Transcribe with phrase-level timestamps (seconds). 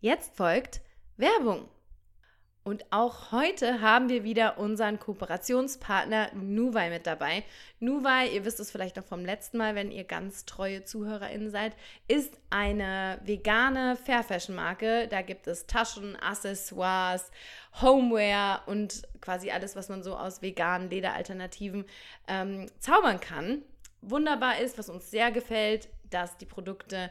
[0.00, 0.80] Jetzt folgt
[1.18, 1.68] Werbung.
[2.62, 7.42] Und auch heute haben wir wieder unseren Kooperationspartner Nuwei mit dabei.
[7.80, 11.74] Nuwei, ihr wisst es vielleicht noch vom letzten Mal, wenn ihr ganz treue ZuhörerInnen seid,
[12.08, 15.06] ist eine vegane Fair Fashion Marke.
[15.08, 17.30] Da gibt es Taschen, Accessoires,
[17.82, 21.84] Homeware und quasi alles, was man so aus veganen Lederalternativen
[22.26, 23.62] ähm, zaubern kann.
[24.00, 27.10] Wunderbar ist, was uns sehr gefällt, dass die Produkte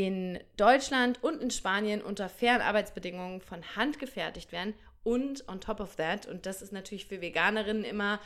[0.00, 4.72] in Deutschland und in Spanien unter fairen Arbeitsbedingungen von Hand gefertigt werden
[5.04, 8.18] und on top of that, und das ist natürlich für Veganerinnen immer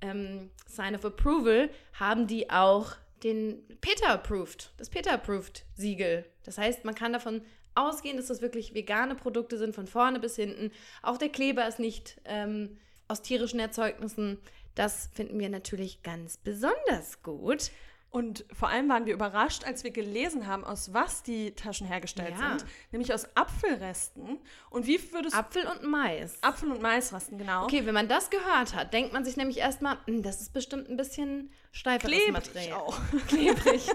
[0.00, 6.24] ähm, Sign of Approval, haben die auch den Peter Approved, das Peter Approved Siegel.
[6.44, 7.42] Das heißt, man kann davon
[7.74, 10.72] ausgehen, dass das wirklich vegane Produkte sind, von vorne bis hinten.
[11.02, 12.78] Auch der Kleber ist nicht ähm,
[13.08, 14.38] aus tierischen Erzeugnissen.
[14.74, 17.70] Das finden wir natürlich ganz besonders gut.
[18.10, 22.34] Und vor allem waren wir überrascht, als wir gelesen haben, aus was die Taschen hergestellt
[22.38, 22.58] Ja.
[22.58, 22.64] sind.
[22.90, 24.38] Nämlich aus Apfelresten.
[24.68, 26.42] Und wie würdest Apfel und Mais.
[26.42, 27.64] Apfel- und Maisresten, genau.
[27.64, 30.88] Okay, wenn man das gehört hat, denkt man sich nämlich erstmal, "Hm, das ist bestimmt
[30.88, 32.72] ein bisschen steiferes Klebrig Material.
[32.80, 32.98] auch.
[33.28, 33.86] klebrig.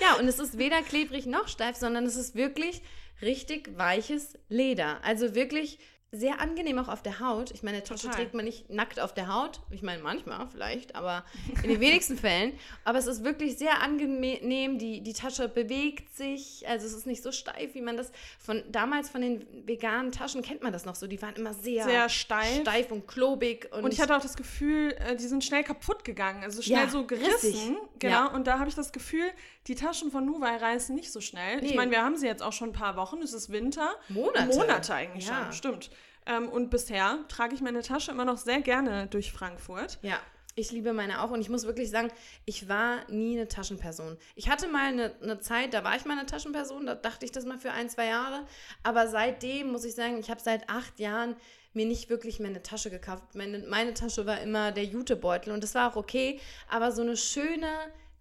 [0.00, 2.82] Ja, und es ist weder klebrig noch steif, sondern es ist wirklich
[3.22, 5.02] richtig weiches Leder.
[5.02, 5.78] Also wirklich
[6.14, 7.50] sehr angenehm auch auf der Haut.
[7.52, 8.16] Ich meine, Tasche Total.
[8.16, 9.60] trägt man nicht nackt auf der Haut.
[9.70, 11.24] Ich meine, manchmal vielleicht, aber
[11.62, 12.52] in den wenigsten Fällen.
[12.84, 14.76] Aber es ist wirklich sehr angenehm.
[14.78, 16.68] Die, die Tasche bewegt sich.
[16.68, 20.42] Also es ist nicht so steif, wie man das von damals von den veganen Taschen
[20.42, 21.06] kennt man das noch so.
[21.06, 22.60] Die waren immer sehr, Sehr steif.
[22.60, 23.70] steif und klobig.
[23.72, 26.84] Und, Und ich hatte auch das Gefühl, äh, die sind schnell kaputt gegangen, also schnell
[26.84, 27.30] Ja, so gerissen.
[27.32, 27.76] richtig.
[28.00, 28.12] Genau.
[28.14, 28.26] Ja.
[28.26, 29.30] Und da habe ich das Gefühl,
[29.66, 31.64] die Taschen von Nuwei reißen nicht so schnell.
[31.64, 31.76] Ich Nee.
[31.76, 33.94] meine, wir haben sie jetzt auch schon ein paar Wochen, es ist Winter.
[34.10, 34.46] Monate.
[34.54, 35.44] Monate eigentlich Ja.
[35.44, 35.90] schon, stimmt.
[36.26, 39.98] Ähm, und bisher trage ich meine Tasche immer noch sehr gerne durch Frankfurt.
[40.02, 40.18] Ja,
[40.54, 42.10] ich liebe meine auch und ich muss wirklich sagen,
[42.44, 44.18] ich war nie eine Taschenperson.
[44.34, 47.32] Ich hatte mal eine, eine Zeit, da war ich mal eine Taschenperson, da dachte ich
[47.32, 48.44] das mal für ein, zwei Jahre.
[48.82, 51.36] Aber seitdem muss ich sagen, ich habe seit acht Jahren
[51.72, 53.34] mir nicht wirklich mehr eine Tasche gekauft.
[53.34, 56.38] Meine, meine Tasche war immer der Jutebeutel und das war auch okay.
[56.68, 57.68] Aber so eine schöne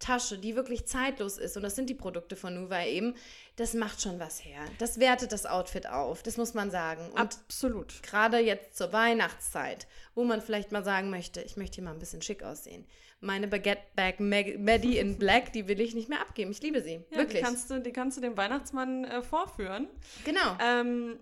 [0.01, 3.15] Tasche, die wirklich zeitlos ist, und das sind die Produkte von Nuva eben,
[3.55, 4.61] das macht schon was her.
[4.79, 7.09] Das wertet das Outfit auf, das muss man sagen.
[7.11, 8.03] Und Absolut.
[8.03, 11.99] gerade jetzt zur Weihnachtszeit, wo man vielleicht mal sagen möchte, ich möchte hier mal ein
[11.99, 12.85] bisschen schick aussehen.
[13.19, 16.49] Meine Baguette Bag Maddie in Black, die will ich nicht mehr abgeben.
[16.51, 17.05] Ich liebe sie.
[17.11, 17.39] Ja, Wirklich.
[17.39, 19.87] Die kannst, du, die kannst du dem Weihnachtsmann äh, vorführen.
[20.25, 20.57] genau.
[20.59, 21.19] Ähm,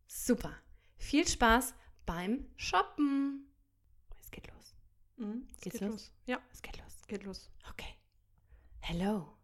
[0.06, 0.52] Super.
[0.96, 1.74] Viel Spaß
[2.06, 3.46] beim Shoppen.
[4.20, 4.74] Es geht los.
[5.16, 5.92] Mhm, es Geht's geht los?
[5.92, 6.12] los?
[6.26, 7.06] Ja, Es geht los.
[7.06, 7.50] geht los.
[7.70, 7.94] Okay.
[8.80, 9.36] Hello.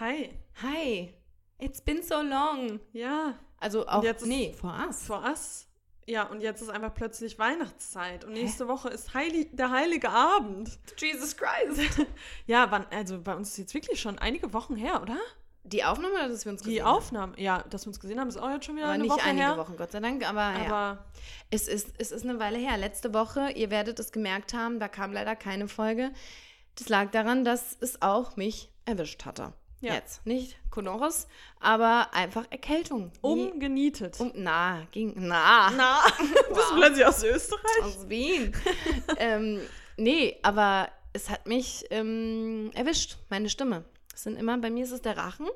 [0.00, 0.38] Hi.
[0.62, 1.14] Hi.
[1.58, 2.80] It's been so long.
[2.92, 5.04] Ja, Also auch, jetzt ist- nee, for us.
[5.06, 5.68] for us.
[6.06, 10.78] Ja, und jetzt ist einfach plötzlich Weihnachtszeit und nächste Woche ist Heili der Heilige Abend.
[10.98, 12.06] Jesus Christ.
[12.46, 15.16] Ja, wann, also bei uns ist jetzt wirklich schon einige Wochen her, oder?
[15.66, 16.96] Die Aufnahme oder dass wir uns Die gesehen haben?
[16.96, 19.12] Aufnahme, ja, dass wir uns gesehen haben, ist auch jetzt schon wieder Aber eine nicht
[19.12, 19.56] Woche einige her.
[19.56, 20.28] Wochen, Gott sei Dank.
[20.28, 21.04] Aber, ja, Aber
[21.50, 22.76] es ist, es ist eine Weile her.
[22.76, 26.10] Letzte Woche, ihr werdet es gemerkt haben, da kam leider keine Folge.
[26.76, 29.52] Das lag daran, dass es auch mich erwischt hatte.
[29.80, 29.94] Ja.
[29.94, 30.24] Jetzt.
[30.26, 31.28] Nicht Konoris,
[31.60, 33.10] aber einfach Erkältung.
[33.20, 34.18] Umgenietet.
[34.18, 35.70] um, na, ging, na.
[35.76, 35.98] Na,
[36.48, 37.82] bist du plötzlich aus Österreich?
[37.82, 38.54] aus Wien.
[39.18, 39.60] ähm,
[39.96, 43.84] nee, aber es hat mich ähm, erwischt, meine Stimme.
[44.14, 45.46] Es sind immer, bei mir ist es der Rachen.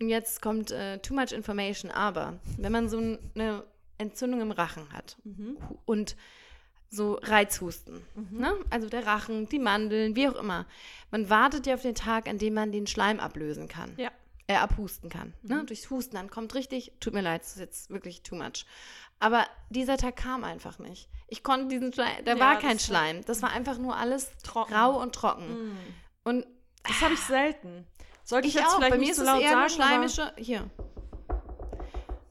[0.00, 3.64] Und jetzt kommt äh, too much information, aber wenn man so eine
[3.98, 5.58] Entzündung im Rachen hat Mhm.
[5.84, 6.16] und
[6.88, 8.00] so Reizhusten.
[8.32, 8.52] Ne?
[8.70, 10.66] Also der Rachen, die Mandeln, wie auch immer.
[11.12, 13.92] Man wartet ja auf den Tag, an dem man den Schleim ablösen kann.
[13.96, 14.10] Ja.
[14.48, 15.32] Äh, abhusten kann.
[15.42, 15.62] Ne?
[15.66, 16.16] Durchs Husten.
[16.16, 18.64] Dann kommt richtig, tut mir leid, das ist jetzt wirklich too much.
[19.20, 21.08] Aber dieser Tag kam einfach nicht.
[21.28, 23.24] Ich konnte diesen Schleim, da Ja, war kein das Schleim.
[23.26, 24.74] Das war einfach nur alles Trocken.
[24.74, 25.76] rau und trocken.
[26.24, 26.44] Und
[26.84, 27.86] Das habe ich selten.
[28.24, 28.76] Sollte ich, ich jetzt auch.
[28.76, 30.32] vielleicht Bei mir nicht ist so es eher eine sagen, aber- schleimische.
[30.36, 30.70] Hier.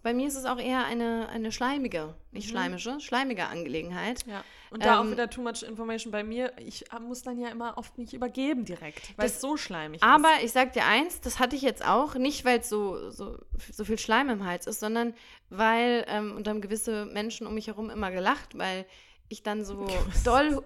[0.02, 2.52] Bei mir ist es auch eher eine, eine schleimige, nicht Mhm.
[2.52, 4.26] schleimische, schleimige Angelegenheit.
[4.26, 4.46] Ja.
[4.72, 6.54] Und da auch Ähm, wieder too much information bei mir.
[6.58, 10.30] Ich muss dann ja immer oft nicht übergeben direkt, weil Das- es so schleimig Aber
[10.38, 10.46] ist.
[10.46, 13.38] ich sag dir eins, das hatte ich jetzt auch, nicht weil es so, so,
[13.72, 15.14] so viel Schleim im Hals ist, sondern
[15.50, 18.86] weil, ähm, und haben gewisse Menschen um mich herum immer gelacht, weil
[19.30, 19.88] ich dann so
[20.26, 20.64] doll,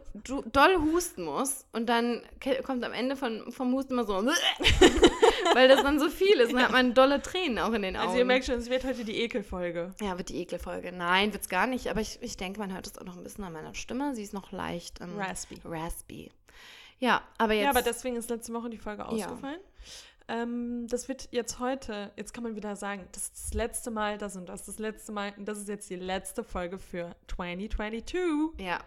[0.52, 2.22] doll husten muss und dann
[2.66, 4.14] kommt am Ende von, vom Husten immer so,
[5.54, 6.54] weil das dann so viel ist.
[6.54, 8.08] Dann hat man dolle Tränen auch in den Augen.
[8.08, 9.94] Also ihr merkt schon, es wird heute die Ekelfolge.
[10.02, 10.92] ja, wird die Ekelfolge.
[10.92, 13.44] Nein, wird's gar nicht, aber ich, ich denke, man hört es auch noch ein bisschen
[13.44, 14.16] an meiner Stimme.
[14.16, 15.60] Sie ist noch leicht ähm, Raspy.
[15.66, 16.32] raspy.
[17.00, 17.66] Ja, aber jetzt.
[17.66, 19.60] Ja, aber deswegen ist letzte Woche die Folge ausgefallen.
[20.28, 24.18] Ähm, das wird jetzt heute, jetzt kann man wieder sagen, das ist das letzte Mal,
[24.18, 28.60] das und das, das letzte Mal, und das ist jetzt die letzte Folge für 2022.
[28.60, 28.80] ja.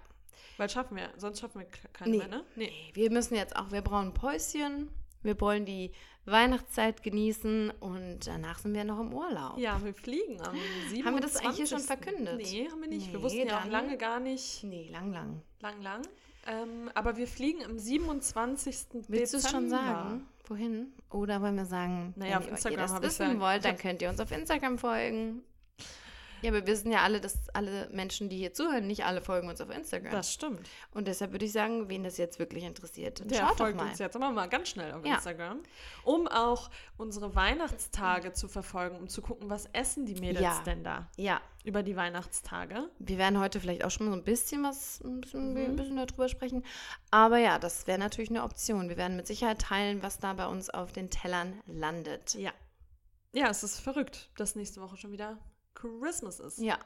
[0.58, 2.16] Weil schaffen wir, sonst schaffen wir keine Nee.
[2.18, 2.44] mehr, ne?
[2.56, 2.64] Nee.
[2.70, 4.88] Nee, wir müssen jetzt auch, wir brauchen ein Päuschen.
[5.22, 5.92] Wir wollen die
[6.24, 9.58] Weihnachtszeit genießen und danach sind wir noch im Urlaub.
[9.58, 11.04] Ja, wir fliegen am 27.
[11.04, 12.36] Haben wir das eigentlich hier schon verkündet?
[12.38, 13.12] Nee, haben wir nicht.
[13.12, 15.42] wir Nee, wussten ja auch lange gar nicht, Nee, lang, lang.
[15.60, 16.02] lang, lang.
[16.46, 19.04] Ähm, aber wir fliegen am 27.
[19.08, 19.76] Willst du es schon Dezember.
[19.94, 20.28] sagen?
[20.46, 20.92] Wohin?
[21.10, 24.08] Oder wollen wir sagen, Naja, auf wenn Instagram ihr das wissen wollt, dann könnt ihr
[24.08, 25.42] uns auf Instagram folgen.
[26.42, 29.48] Ja, aber wir wissen ja alle, dass alle Menschen, die hier zuhören, nicht alle folgen
[29.48, 30.12] uns auf Instagram.
[30.12, 30.68] Das stimmt.
[30.92, 33.88] Und deshalb würde ich sagen, wen das jetzt wirklich interessiert, Der schaut doch folgt mal.
[33.88, 35.14] uns jetzt aber mal ganz schnell auf Ja.
[35.14, 35.60] Instagram,
[36.04, 40.62] um auch unsere Weihnachtstage zu verfolgen, um zu gucken, was essen die Mädels Ja.
[40.64, 42.88] denn da Ja, über die Weihnachtstage.
[42.98, 45.56] wir werden heute vielleicht auch schon mal so ein bisschen was, ein bisschen, Mhm.
[45.58, 46.64] ein bisschen darüber sprechen.
[47.10, 48.88] Aber ja, das wäre natürlich eine Option.
[48.88, 52.34] Wir werden mit Sicherheit teilen, was da bei uns auf den Tellern landet.
[52.34, 52.52] Ja.
[53.32, 55.38] Ja, es ist verrückt, dass nächste Woche schon wieder
[55.76, 56.58] Christmas ist.
[56.58, 56.78] Ja.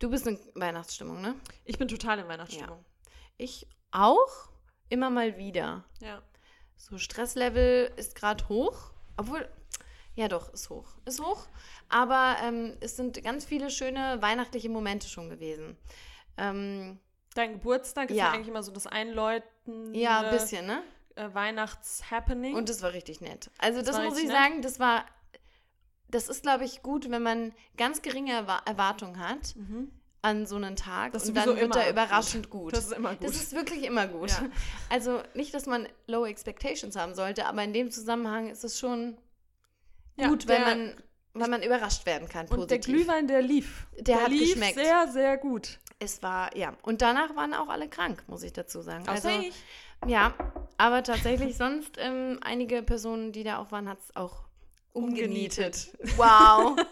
[0.00, 1.34] Du bist in Weihnachtsstimmung, ne?
[1.64, 2.84] Ich bin total in Weihnachtsstimmung.
[3.38, 4.50] Ich auch.
[4.90, 5.84] Immer mal wieder.
[6.00, 6.20] Ja.
[6.76, 8.90] So, Stresslevel ist gerade hoch.
[9.16, 9.48] Obwohl,
[10.14, 10.96] ja doch, ist hoch.
[11.04, 11.46] Ist hoch.
[11.88, 15.76] Aber ähm, es sind ganz viele schöne weihnachtliche Momente schon gewesen.
[16.36, 17.00] Ähm,
[17.34, 18.26] Dein Geburtstag ist Ja.
[18.26, 19.94] ja eigentlich immer so das Einläuten.
[19.94, 20.82] ja, ein bisschen, ne?
[21.16, 22.54] Äh, Weihnachts-Happening.
[22.54, 23.50] Und das war richtig nett.
[23.58, 24.32] Also Das das, muss ich nett.
[24.36, 25.04] sagen, das war,
[26.08, 29.54] das ist, glaube ich, gut, wenn man ganz geringe Erwa Erwartungen hat
[30.22, 31.12] an so einen Tag Mhm.
[31.12, 32.72] Das ist und dann wird er überraschend gut.
[32.72, 33.24] Das ist immer gut.
[33.24, 34.30] Das ist wirklich immer gut.
[34.30, 34.46] Ja.
[34.88, 39.18] Also nicht, dass man low expectations haben sollte, aber in dem Zusammenhang ist es schon
[40.16, 40.94] Ja, gut, wenn der- man,
[41.34, 42.46] wenn man überrascht werden kann.
[42.46, 42.84] Und der positiv.
[42.94, 43.86] Glühwein, der lief.
[43.98, 44.76] Der hat lief geschmeckt.
[44.78, 45.78] sehr, sehr gut.
[45.98, 46.74] Es war, ja.
[46.82, 49.02] Und danach waren auch alle krank, muss ich dazu sagen.
[49.08, 49.54] Außer also, ich.
[50.06, 50.32] ja,
[50.78, 54.44] aber tatsächlich sonst ähm, einige Personen, die da auch waren, hat es auch
[54.94, 55.88] umgenietet.
[56.16, 56.76] Wow.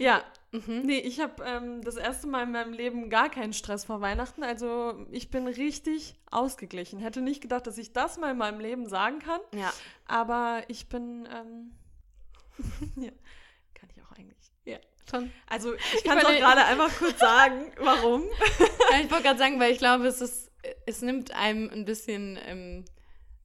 [0.00, 0.22] Ja.
[0.50, 0.82] Mhm.
[0.84, 4.42] Nee, ich habe ähm, das erste Mal in meinem Leben gar keinen Stress vor Weihnachten.
[4.42, 6.98] Also ich bin richtig ausgeglichen.
[6.98, 9.40] Hätte nicht gedacht, dass ich das mal in meinem Leben sagen kann.
[9.54, 9.72] ja.
[10.06, 11.72] Aber ich bin, ähm,
[13.02, 13.12] ja,
[13.74, 14.52] kann ich auch eigentlich.
[14.64, 14.78] Ja.
[15.08, 15.32] Schon.
[15.48, 18.24] Also ich kann es auch gerade einfach kurz sagen, warum.
[18.90, 20.50] Ja, ich wollte gerade sagen, weil ich glaube, es ist,
[20.84, 22.84] es nimmt einem ein bisschen ähm,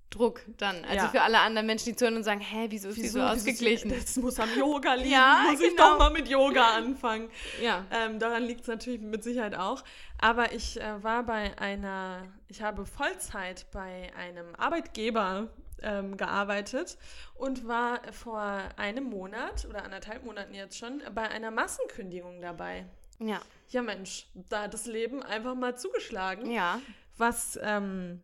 [0.10, 0.84] Druck dann.
[0.86, 1.10] Also Ja.
[1.10, 3.90] für alle anderen Menschen, die zuhören und sagen, hä, wieso ist sie so ausgeglichen?
[3.90, 5.12] Das muss am Yoga liegen.
[5.12, 5.92] Ja, muss ich genau.
[5.92, 7.30] doch mal mit Yoga anfangen.
[7.62, 7.86] Ja.
[7.92, 9.84] Ähm, daran liegt es natürlich mit Sicherheit auch.
[10.20, 15.50] Aber ich äh, war bei einer, ich habe Vollzeit bei einem Arbeitgeber
[15.82, 16.98] ähm, gearbeitet
[17.36, 18.42] und war vor
[18.78, 22.86] einem Monat oder anderthalb Monaten jetzt schon bei einer Massenkündigung dabei.
[23.20, 23.42] Ja.
[23.70, 26.80] Ja, Mensch, da hat das Leben einfach mal zugeschlagen, Ja.
[27.18, 28.22] was ähm,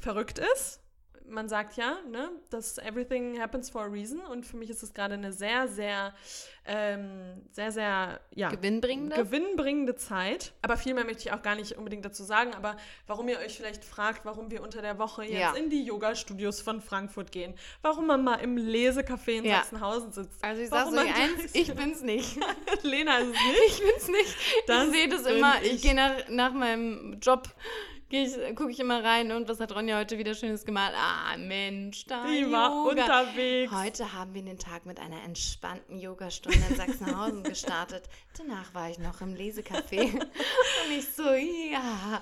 [0.00, 0.80] verrückt ist.
[1.28, 4.92] Man sagt ja, ne, dass everything happens for a reason und für mich ist es
[4.94, 6.12] gerade eine sehr, sehr,
[6.66, 9.14] ähm, sehr, sehr, ja, Gewinnbringende.
[9.16, 10.52] gewinnbringende Zeit.
[10.62, 12.52] Aber viel mehr möchte ich auch gar nicht unbedingt dazu sagen.
[12.54, 15.52] Aber warum ihr euch vielleicht fragt, warum wir unter der Woche jetzt Ja.
[15.54, 19.58] in die Yoga-Studios von Frankfurt gehen, warum man mal im Lesecafé in Ja.
[19.58, 20.42] Sachsenhausen sitzt.
[20.44, 22.38] also ich sage euch eins, ich bin's nicht.
[22.82, 23.66] Lena ist es nicht.
[23.68, 24.36] Ich bin's nicht.
[24.66, 25.74] Das ich sehe das immer, ich.
[25.74, 27.48] ich, gehe nach, nach meinem Job,
[28.56, 30.94] gucke ich immer rein und was hat Ronja heute wieder Schönes gemalt?
[30.96, 33.02] Ah, Mensch, da Die war Yoga.
[33.02, 33.72] unterwegs.
[33.72, 38.02] Heute haben wir den Tag mit einer entspannten Yogastunde in Sachsenhausen gestartet.
[38.36, 40.12] Danach war ich noch im Lesecafé.
[40.20, 42.20] Und ich so, ja,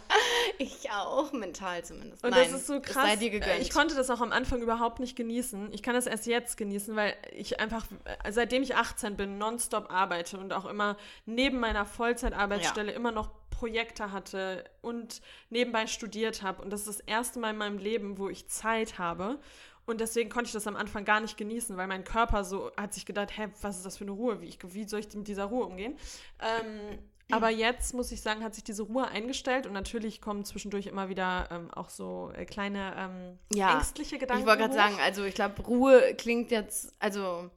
[0.59, 2.23] ich auch, mental zumindest.
[2.23, 3.19] Und Nein, das ist so krass.
[3.19, 3.63] Gegönnt.
[3.63, 5.73] Ich konnte das auch am Anfang überhaupt nicht genießen.
[5.73, 7.87] Ich kann das erst jetzt genießen, weil ich einfach,
[8.25, 13.31] äh, seitdem ich 18 bin, nonstop arbeite und auch immer neben meiner Vollzeitarbeitsstelle immer noch
[13.59, 16.63] Projekte hatte und nebenbei studiert habe.
[16.63, 19.41] Und das ist das erste Mal in meinem Leben, wo ich Zeit habe.
[19.85, 22.93] Und deswegen konnte ich das am Anfang gar nicht genießen, weil mein Körper so hat
[22.93, 24.41] sich gedacht, hä, was ist das für eine Ruhe?
[24.41, 25.97] Wie, ich, wie soll ich mit dieser Ruhe umgehen?
[26.41, 26.99] Ähm,
[27.33, 31.09] aber jetzt muss ich sagen, hat sich diese Ruhe eingestellt und natürlich kommen zwischendurch immer
[31.09, 34.43] wieder ähm, auch so äh, kleine ähm, Ja, ängstliche Gedanken.
[34.43, 37.51] Ich wollte gerade sagen, also ich glaube, Ruhe klingt jetzt, also,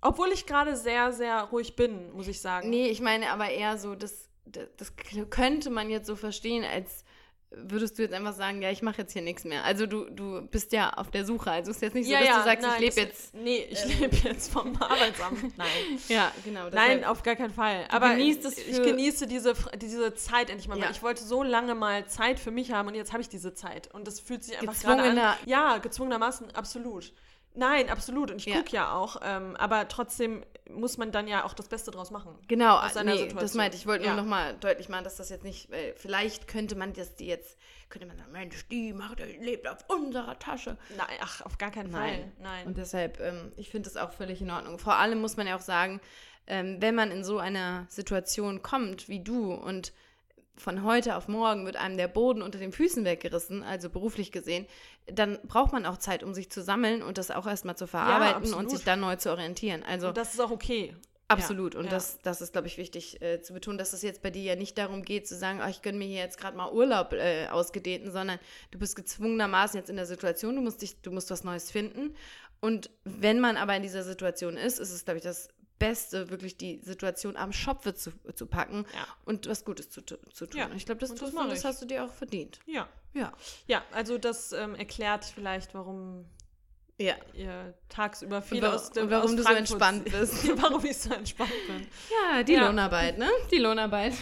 [0.00, 2.70] Obwohl ich gerade sehr, sehr ruhig bin, muss ich sagen.
[2.70, 4.92] nee, ich meine aber eher so, das, das,
[5.30, 7.04] könnte man jetzt so verstehen, als
[7.56, 9.64] würdest du jetzt einfach sagen, ja, ich mache jetzt hier nichts mehr.
[9.64, 11.50] Also du, du bist ja auf der Suche.
[11.50, 13.34] Also es ist jetzt nicht so, dass du sagst, ich lebe jetzt.
[13.34, 15.40] Nee, ich ähm, lebe jetzt vom Arbeitsamt.
[15.56, 15.68] Nein.
[16.08, 16.68] Ja, genau.
[16.70, 17.86] Nein, auf gar keinen Fall.
[17.90, 20.78] Aber ich für- genieße diese, diese Zeit endlich mal.
[20.78, 20.90] Ja.
[20.90, 23.92] Ich wollte so lange mal Zeit für mich haben und jetzt habe ich diese Zeit.
[23.94, 25.36] Und das fühlt sich einfach gerade an.
[25.46, 27.12] Ja, gezwungenermaßen, absolut.
[27.54, 28.30] Nein, absolut.
[28.30, 28.56] Und ich Ja.
[28.56, 29.16] gucke ja auch.
[29.22, 32.36] Ähm, aber trotzdem muss man dann ja auch das Beste draus machen.
[32.48, 33.40] Genau, aus seiner nee, Situation.
[33.40, 33.82] das meinte ich.
[33.82, 34.14] Ich wollte Ja.
[34.14, 37.56] nur nochmal deutlich machen, dass das jetzt nicht, weil vielleicht könnte man das die jetzt,
[37.90, 40.76] könnte man sagen, Mensch, die macht, lebt auf unserer Tasche.
[40.96, 42.32] Nein, ach, auf gar keinen Fall.
[42.40, 42.66] Nein.
[42.66, 44.78] Und deshalb, ähm, ich finde das auch völlig in Ordnung.
[44.78, 46.00] Vor allem muss man ja auch sagen,
[46.46, 49.92] ähm, wenn man in so einer Situation kommt wie du und
[50.56, 54.66] von heute auf morgen wird einem der Boden unter den Füßen weggerissen, also beruflich gesehen,
[55.06, 58.36] dann braucht man auch Zeit, um sich zu sammeln und das auch erstmal zu verarbeiten
[58.36, 58.70] und absolut.
[58.70, 59.82] sich dann neu zu orientieren.
[59.82, 60.94] Also und das ist auch okay.
[61.26, 61.74] Absolut.
[61.74, 61.90] Und ja.
[61.90, 64.56] Das, das ist, glaube ich, wichtig äh, zu betonen, dass es jetzt bei dir ja
[64.56, 67.48] nicht darum geht, zu sagen, oh, ich gönne mir hier jetzt gerade mal Urlaub äh,
[67.48, 68.38] ausgedehnten, sondern
[68.70, 72.14] du bist gezwungenermaßen jetzt in der Situation, du musst dich, du musst was Neues finden.
[72.60, 75.48] Und wenn man aber in dieser Situation ist, ist es, glaube ich, das
[75.88, 79.06] Beste, wirklich die Situation am Schopfe zu, zu packen Ja.
[79.24, 80.58] und was Gutes zu, zu tun.
[80.58, 82.58] Ja, Und ich glaube, das, und das du, das hast du dir auch verdient.
[82.66, 82.88] Ja.
[83.12, 83.32] Ja.
[83.66, 86.24] Ja, also das ähm, erklärt vielleicht, warum
[86.98, 87.14] Ja.
[87.34, 90.48] ihr tagsüber viel wa- aus dem und warum aus du so entspannt bist.
[90.62, 91.86] warum ich so entspannt bin.
[92.10, 92.66] Ja, die Ja.
[92.66, 93.28] Lohnarbeit, ne?
[93.52, 94.14] Die Lohnarbeit.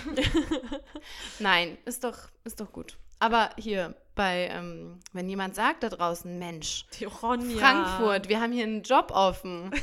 [1.39, 2.99] Nein, ist doch, ist doch gut.
[3.19, 6.85] Aber hier bei, ähm, wenn jemand sagt da draußen, Mensch.
[6.91, 9.71] Frankfurt, wir haben hier einen Job offen.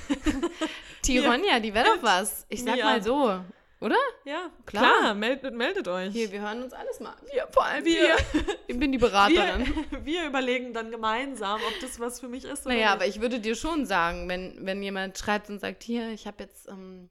[1.01, 2.45] Tironia, die wäre doch was.
[2.49, 2.85] Ich sag Ja.
[2.85, 3.39] mal so,
[3.81, 3.95] oder?
[4.25, 4.83] Ja, Klar.
[4.83, 6.11] klar, meldet, meldet euch.
[6.11, 7.15] Hier, wir hören uns alles mal.
[7.31, 8.15] Wir, vor allem Wir.
[8.33, 8.45] wir.
[8.67, 9.65] Ich bin die Beraterin.
[9.91, 13.15] wir, wir überlegen dann gemeinsam, ob das was für mich ist oder Naja, aber nicht.
[13.15, 16.67] ich würde dir schon sagen, wenn, wenn jemand schreibt und sagt, hier, ich habe jetzt
[16.67, 17.09] ähm,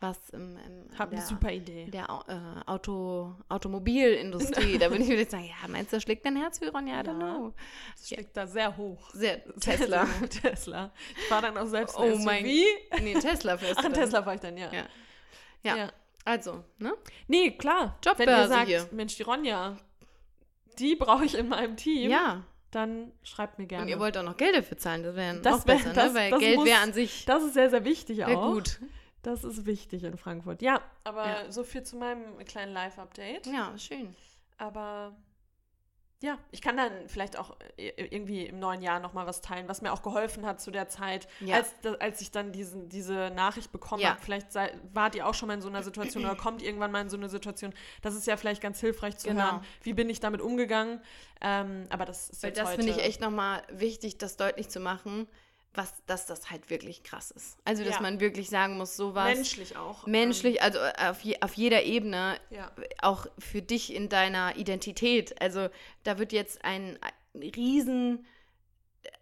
[0.00, 1.86] was im, im Hab eine der- super Idee.
[1.90, 6.58] der äh, Auto, Automobilindustrie, da würde ich wieder sagen, ja, meinst du, schlägt dein Herz
[6.58, 7.00] für Ronja?
[7.00, 7.34] I don't Ja.
[7.36, 7.54] know.
[7.96, 9.10] Das schlägt da sehr hoch.
[9.12, 10.06] Sehr, Tesla.
[10.42, 10.90] Tesla.
[11.16, 13.00] Ich fahre dann auch selbst Oh ein mein SUV.
[13.02, 13.92] nee, Tesla fährst Ach.
[13.92, 14.70] Tesla fahre ich dann, ja.
[15.62, 15.76] Ja.
[15.76, 15.92] Ja.
[16.24, 16.92] Also, ne?
[17.28, 17.98] Nee, klar.
[18.04, 18.88] Jobbörse Wenn ihr sagt, hier.
[18.92, 19.76] Mensch, die Ronja,
[20.78, 22.42] die brauche ich in meinem Team, Ja.
[22.70, 23.84] dann schreibt mir gerne.
[23.84, 26.18] Und ihr wollt auch noch Geld dafür zahlen, das wäre noch wär- besser, das- ne?
[26.18, 28.52] Weil Geld wäre an sich das ist sehr, sehr wichtig auch.
[28.52, 28.80] gut.
[29.26, 30.62] Das ist wichtig in Frankfurt.
[30.62, 31.50] Ja, aber Ja.
[31.50, 33.46] so viel zu meinem kleinen Live-Update.
[33.48, 34.14] Ja, schön.
[34.56, 35.16] Aber
[36.22, 39.82] ja, ich kann dann vielleicht auch i- irgendwie im neuen Jahr nochmal was teilen, was
[39.82, 41.56] mir auch geholfen hat zu der Zeit, Ja.
[41.56, 44.10] als, als ich dann diesen, diese Nachricht bekommen Ja.
[44.10, 44.20] habe.
[44.20, 47.00] Vielleicht sei, wart ihr auch schon mal in so einer Situation oder kommt irgendwann mal
[47.00, 47.74] in so eine Situation.
[48.02, 49.42] Das ist ja vielleicht ganz hilfreich zu Genau.
[49.42, 49.60] hören.
[49.82, 51.02] Wie bin ich damit umgegangen?
[51.40, 52.76] Ähm, aber das ist Weil jetzt das heute...
[52.84, 55.26] finde ich echt nochmal wichtig, das deutlich zu machen,
[55.74, 57.58] was, dass das halt wirklich krass ist.
[57.64, 58.00] Also, dass Ja.
[58.00, 59.34] man wirklich sagen muss, sowas.
[59.34, 60.06] menschlich auch.
[60.06, 62.72] Menschlich, also auf, je, auf jeder Ebene, Ähm, ja.
[63.02, 65.40] auch für dich in deiner Identität.
[65.42, 65.68] Also
[66.02, 66.98] da wird jetzt ein,
[67.34, 68.24] riesen,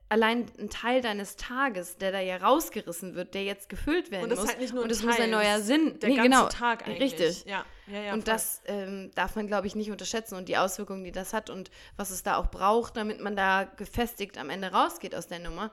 [0.09, 4.31] allein ein Teil deines Tages, der da ja rausgerissen wird, der jetzt gefüllt werden Und
[4.31, 4.45] das muss.
[4.47, 5.99] ist halt nicht nur und es muss ein neuer Sinn.
[5.99, 6.49] Der nee, ganze genau.
[6.49, 7.03] Tag eigentlich.
[7.19, 7.45] Richtig.
[7.47, 8.13] Ja, ja, ja.
[8.13, 8.33] und voll.
[8.35, 11.71] das ähm, darf man, glaube ich, nicht unterschätzen und die Auswirkungen, die das hat und
[11.97, 15.73] was es da auch braucht, damit man da gefestigt am Ende rausgeht aus der Nummer.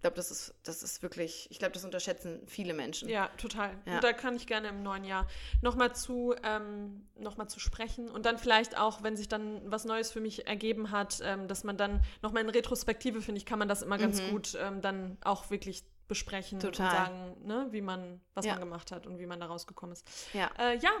[0.00, 3.10] Ich glaube, das ist, das ist wirklich, ich glaube, das unterschätzen viele Menschen.
[3.10, 3.76] Ja, total.
[3.84, 3.96] Ja.
[3.96, 5.26] Und da kann ich gerne im neuen Jahr
[5.60, 8.08] nochmal zu, ähm, noch mal zu sprechen.
[8.10, 11.64] Und dann vielleicht auch, wenn sich dann was Neues für mich ergeben hat, ähm, dass
[11.64, 15.18] man dann nochmal in Retrospektive, finde ich, kann man das immer ganz gut ähm, dann
[15.22, 16.62] auch wirklich besprechen Mhm.
[16.62, 16.86] Total.
[16.88, 18.52] und sagen, ne, wie man, was Ja.
[18.52, 20.08] man gemacht hat und wie man da rausgekommen ist.
[20.32, 20.48] Ja.
[20.58, 20.92] Äh, ja,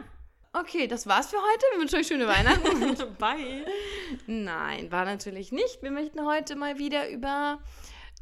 [0.52, 1.64] Okay, das war's für heute.
[1.72, 3.14] Wir wünschen euch schöne Weihnachten.
[3.18, 3.64] bye.
[4.26, 5.80] Nein, war natürlich nicht.
[5.80, 7.60] Wir möchten heute mal wieder über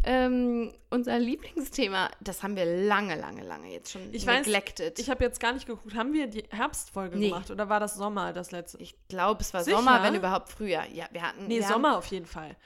[0.05, 4.99] ähm, unser Lieblingsthema, das haben wir lange, lange, lange jetzt schon Ich weiß, neglected.
[4.99, 7.28] Ich habe jetzt gar nicht geguckt, haben wir die Herbstfolge Nee.
[7.31, 8.78] gemacht oder war das Sommer das letzte?
[8.78, 9.76] Ich glaube, es war Sicher?
[9.76, 10.87] Sommer, wenn überhaupt Frühjahr.
[10.88, 11.47] Ja, wir hatten.
[11.47, 12.50] nee, wir Sommer auf jeden Fall.
[12.50, 12.57] Haben,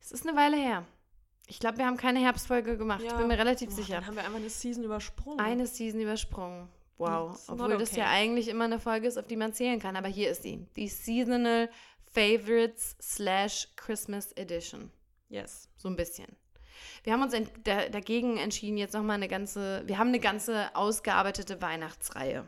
[0.00, 0.84] es ist eine Weile her.
[1.48, 3.02] Ich glaube, wir haben keine Herbstfolge gemacht.
[3.04, 3.94] Ich bin mir relativ Boah, sicher.
[3.96, 5.40] Dann haben wir einfach eine Season übersprungen.
[5.40, 6.68] Eine Season übersprungen.
[6.98, 7.32] Wow.
[7.34, 8.00] It's Obwohl das okay.
[8.00, 9.96] ja eigentlich immer eine Folge ist, auf die man zählen kann.
[9.96, 10.66] Aber hier ist sie.
[10.76, 11.68] Die Seasonal
[12.12, 14.90] Favorites slash Christmas Edition.
[15.32, 15.68] Yes.
[15.78, 16.36] So ein bisschen.
[17.04, 17.34] Wir haben uns
[17.64, 22.44] dagegen entschieden, jetzt nochmal eine ganze, wir haben eine ganze ausgearbeitete Weihnachtsreihe.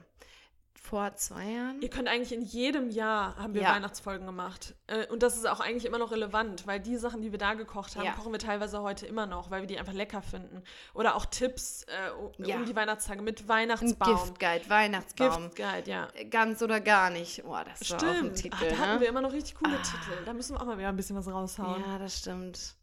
[0.87, 1.81] Vor zwei Jahren.
[1.81, 3.71] Ihr könnt eigentlich in jedem Jahr haben wir Ja.
[3.75, 4.75] Weihnachtsfolgen gemacht.
[4.87, 7.55] Äh, Und das ist auch eigentlich immer noch relevant, weil die Sachen, die wir da
[7.55, 8.13] gekocht haben, Ja.
[8.13, 10.63] kochen wir teilweise heute immer noch, weil wir die einfach lecker finden.
[10.93, 12.59] Oder auch Tipps äh, um Ja.
[12.59, 14.15] die Weihnachtstage mit Weihnachtsbaum.
[14.15, 15.45] Giftguide, Weihnachtsbaum.
[15.45, 16.09] Giftguide, ja.
[16.29, 17.43] Ganz oder gar nicht.
[17.45, 18.37] Boah, das war auch ein Stimmt.
[18.37, 18.57] Titel.
[18.61, 19.01] Ach, da hatten ne?
[19.01, 19.83] wir immer noch richtig coole Ah.
[19.83, 20.25] Titel.
[20.27, 21.83] Da müssen wir auch mal wieder ein bisschen was raushauen.
[21.87, 22.75] Ja, das stimmt.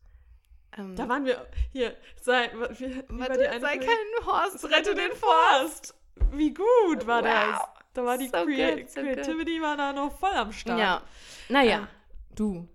[0.76, 1.96] Ähm, Da waren wir hier.
[2.20, 5.94] Sei, wie, wie war warte, sei kein Horst, Rette den Forst.
[6.32, 7.60] Wie gut war das?
[7.94, 10.80] Da war die So Crea good, so Creativity war da noch voll am Start.
[10.80, 11.04] Ja.
[11.50, 11.88] Naja, Ähm,
[12.36, 12.68] du.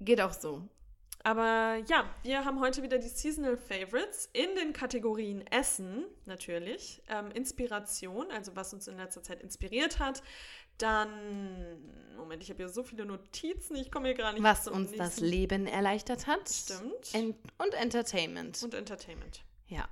[0.00, 0.62] Geht auch so.
[1.24, 7.30] Aber ja, wir haben heute wieder die Seasonal Favorites in den Kategorien Essen, natürlich, ähm,
[7.30, 10.20] Inspiration, also was uns in letzter Zeit inspiriert hat.
[10.78, 11.08] Dann,
[12.16, 15.20] Moment, ich habe hier so viele Notizen, ich komme hier gar nicht Was uns das.
[15.20, 16.48] Leben erleichtert hat.
[16.48, 17.14] Stimmt.
[17.14, 18.60] En und Entertainment.
[18.62, 19.44] Und Entertainment.
[19.68, 19.86] ja.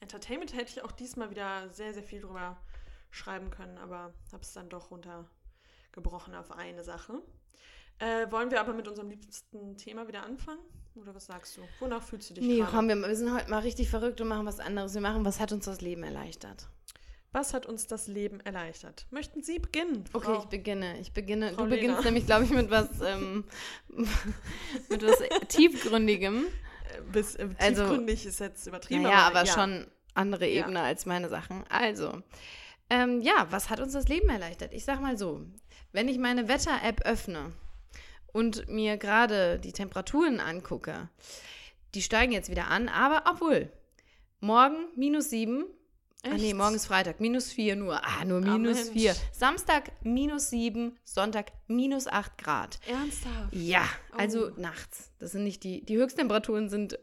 [0.00, 2.58] Entertainment hätte ich auch diesmal wieder sehr, sehr viel drüber
[3.14, 7.22] schreiben können, aber habe es dann doch runtergebrochen auf eine Sache.
[8.00, 10.58] Äh, wollen wir aber mit unserem liebsten Thema wieder anfangen?
[10.96, 11.62] Oder was sagst du?
[11.80, 14.46] Wonach fühlst du dich Nee, komm, wir, wir sind heute mal richtig verrückt und machen
[14.46, 14.94] was anderes.
[14.94, 16.68] Wir machen, was hat uns das Leben erleichtert?
[17.32, 19.06] Was hat uns das Leben erleichtert?
[19.10, 20.04] Möchten Sie beginnen?
[20.12, 20.38] Okay, Frau?
[20.40, 20.98] ich beginne.
[21.00, 21.52] Ich beginne.
[21.52, 22.04] Frau du beginnst Lena.
[22.04, 23.44] nämlich, glaube ich, mit was, ähm,
[24.88, 25.18] mit was
[25.48, 26.44] tiefgründigem.
[26.46, 29.02] Äh, Bis, äh, Also- tiefgründig ist jetzt übertrieben.
[29.02, 29.52] Naja, aber ja.
[29.52, 30.62] schon andere Ja.
[30.64, 31.64] Ebene als meine Sachen.
[31.68, 32.22] Also,
[32.94, 34.72] ähm, ja, was hat uns das Leben erleichtert?
[34.72, 35.42] Ich sag mal so,
[35.92, 37.52] wenn ich meine Wetter-App öffne
[38.32, 41.08] und mir gerade die Temperaturen angucke,
[41.94, 43.70] die steigen jetzt wieder an, aber obwohl,
[44.40, 45.64] morgen minus sieben.
[46.26, 46.56] Ah nee, Echt?
[46.56, 48.02] morgen ist Freitag, minus vier nur.
[48.02, 48.90] Ah, nur minus Mensch.
[48.92, 49.14] vier.
[49.32, 52.78] Samstag minus sieben, Sonntag minus acht Grad.
[52.88, 53.52] Ernsthaft?
[53.52, 53.86] Ja,
[54.16, 54.52] also Oh.
[54.56, 55.10] nachts.
[55.18, 56.98] Das sind nicht die, die Höchsttemperaturen sind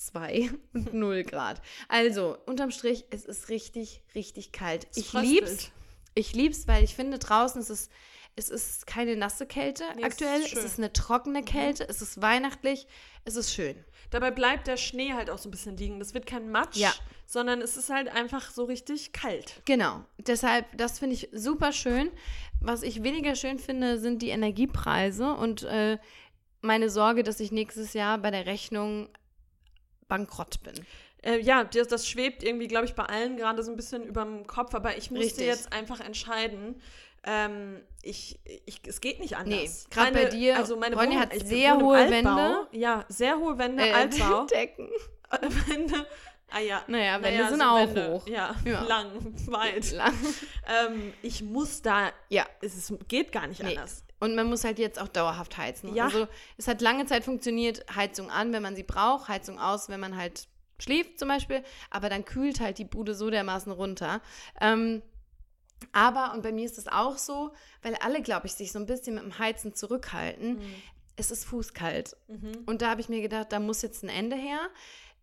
[0.00, 1.60] 2 und 0 Grad.
[1.88, 4.86] Also, unterm Strich, es ist richtig, richtig kalt.
[4.90, 5.32] Es Ich fröstelt.
[5.48, 5.70] lieb's.
[6.14, 7.88] Ich lieb's, weil ich finde, draußen ist es,
[8.36, 10.40] es ist keine nasse Kälte Nee, es ist aktuell.
[10.42, 10.58] Es schön.
[10.60, 10.66] Mhm.
[10.66, 11.88] ist eine trockene Kälte.
[11.88, 12.86] Es ist weihnachtlich.
[13.24, 13.76] Es ist schön.
[14.10, 15.98] Dabei bleibt der Schnee halt auch so ein bisschen liegen.
[16.00, 16.92] Das wird kein Matsch, Ja.
[17.26, 19.62] sondern es ist halt einfach so richtig kalt.
[19.66, 20.04] Genau.
[20.18, 22.10] Deshalb, das finde ich super schön.
[22.60, 25.98] Was ich weniger schön finde, sind die Energiepreise und äh,
[26.60, 29.08] meine Sorge, dass ich nächstes Jahr bei der Rechnung
[30.10, 30.74] bankrott bin.
[31.22, 34.46] Äh, ja, das, das schwebt irgendwie, glaube ich, bei allen gerade so ein bisschen überm
[34.46, 35.46] Kopf, aber ich musste Richtig.
[35.46, 36.80] jetzt einfach entscheiden.
[37.24, 39.86] Ähm, ich, ich, es geht nicht anders.
[39.88, 42.36] Nee, grad bei dir, Also meine Ronny Wohnung- hat sehr hohe Altbau.
[42.36, 42.66] Wände.
[42.72, 44.44] Ja, sehr hohe Wände, Äh, Altbau.
[44.50, 44.88] Decken.
[45.68, 46.06] Wände.
[46.50, 46.82] Ah ja.
[46.88, 48.12] Naja, Wände sind so auch Wände.
[48.14, 48.26] hoch.
[48.26, 48.80] Ja, Ja.
[48.84, 49.10] lang,
[49.48, 49.92] weit.
[49.92, 50.14] Lang.
[50.88, 52.46] Ähm, ich muss da, Ja.
[52.62, 53.76] es ist, geht gar nicht Nee.
[53.76, 54.02] anders.
[54.20, 55.94] Und man muss halt jetzt auch dauerhaft heizen.
[55.94, 56.04] Ja.
[56.04, 59.98] Also es hat lange Zeit funktioniert, Heizung an, wenn man sie braucht, Heizung aus, wenn
[60.00, 60.46] man halt
[60.78, 61.64] schläft zum Beispiel.
[61.90, 64.20] Aber dann kühlt halt die Bude so dermaßen runter.
[64.60, 65.02] Ähm,
[65.92, 67.52] aber, und bei mir ist es auch so,
[67.82, 70.60] weil alle, glaube ich, sich so ein bisschen mit dem Heizen zurückhalten,
[71.16, 72.16] es ist fußkalt.
[72.28, 72.52] Mhm.
[72.66, 74.60] Und da habe ich mir gedacht, da muss jetzt ein Ende her.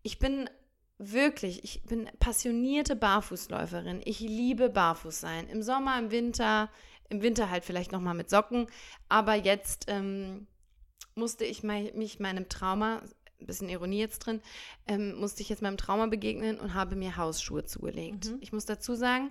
[0.02, 0.50] Ich bin
[0.98, 4.00] wirklich, ich bin passionierte Barfußläuferin.
[4.04, 5.48] Ich liebe Barfuß sein.
[5.48, 6.70] Im Sommer, im Winter,
[7.08, 8.66] im Winter halt vielleicht nochmal mit Socken.
[9.08, 10.46] Aber jetzt ähm,
[11.14, 13.02] musste ich mei- mich meinem Trauma,
[13.40, 14.40] ein bisschen Ironie jetzt drin,
[14.86, 18.26] ähm, musste ich jetzt meinem Trauma begegnen und habe mir Hausschuhe zugelegt.
[18.30, 18.38] Mhm.
[18.40, 19.30] Ich muss dazu sagen,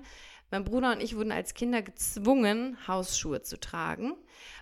[0.51, 4.13] mein Bruder und ich wurden als Kinder gezwungen, Hausschuhe zu tragen,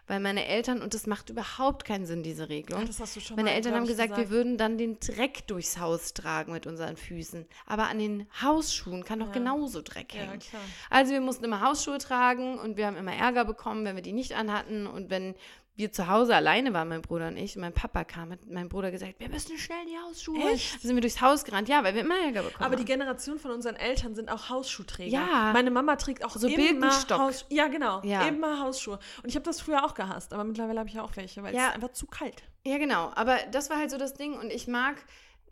[0.08, 3.20] weil meine Eltern, und das macht überhaupt keinen Sinn, diese Regelung, Ja, das hast du
[3.20, 6.52] schon meine mal, Eltern haben ich, gesagt, wir würden dann den Dreck durchs Haus tragen
[6.54, 7.46] mit unseren Füßen.
[7.66, 9.34] Aber an den Hausschuhen kann doch Ja.
[9.34, 10.40] genauso Dreck Ja, hängen.
[10.40, 10.62] klar.
[10.90, 14.14] Also wir mussten immer Hausschuhe tragen und wir haben immer Ärger bekommen, wenn wir die
[14.14, 14.88] nicht anhatten.
[14.88, 15.36] Und wenn
[15.78, 18.70] wir zu Hause alleine waren, mein Bruder und ich, und mein Papa kam, hat mein
[18.70, 20.54] Bruder gesagt, wir müssen schnell die Hausschuhe holen.
[20.54, 20.76] Echt?
[20.76, 22.86] Dann sind wir durchs Haus gerannt, ja, weil wir immer Ärger bekommen Aber die.
[22.86, 25.12] Generation von unseren Eltern sind auch Hausschuhträger.
[25.18, 25.52] Ja.
[25.54, 27.20] Meine Mama trägt auch So immer Birkenstock.
[27.20, 28.02] Haus Ja, genau.
[28.04, 28.28] Ja.
[28.28, 29.00] Immer Hausschuhe.
[29.22, 31.54] Und ich habe das früher auch gehasst, aber mittlerweile habe ich ja auch welche, weil
[31.54, 31.68] es Ja.
[31.70, 32.44] ist einfach zu kalt.
[32.66, 33.12] Ja, genau.
[33.16, 34.34] Aber das war halt so das Ding.
[34.40, 34.96] Und ich mag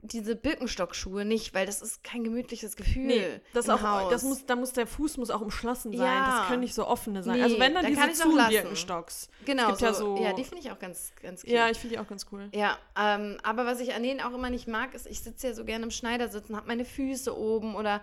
[0.06, 3.42] diese Birkenstockschuhe nicht, weil das ist kein gemütliches Gefühl.
[3.54, 4.12] das im auch, Haus.
[4.12, 6.06] das muss, da muss der Fuß muss auch umschlossen sein.
[6.06, 6.39] Ja.
[6.39, 7.38] Das können nicht so offene sein.
[7.38, 8.32] Nee, also wenn dann dann diese lassen.
[8.32, 9.30] Zu-Birkenstocks.
[9.46, 11.52] Genau, Es gibt ja so, so- ja, die finde ich auch ganz, ganz cute.
[11.54, 12.50] Ja, ich finde die auch ganz cool.
[12.54, 15.54] Ja, ähm, aber was ich an denen auch immer nicht mag, ist, ich sitze ja
[15.54, 18.02] so gerne im Schneidersitz und habe meine Füße oben oder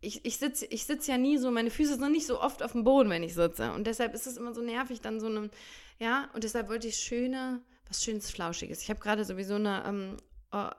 [0.00, 2.72] ich, ich sitze ich sitz ja nie so, meine Füße sind nicht so oft auf
[2.72, 3.72] dem Boden, wenn ich sitze.
[3.72, 5.50] Und deshalb ist es immer so nervig, dann so einem,
[5.98, 8.82] ja, und deshalb wollte ich schöne, was schönes, flauschiges.
[8.82, 10.16] Ich habe gerade sowieso eine ähm,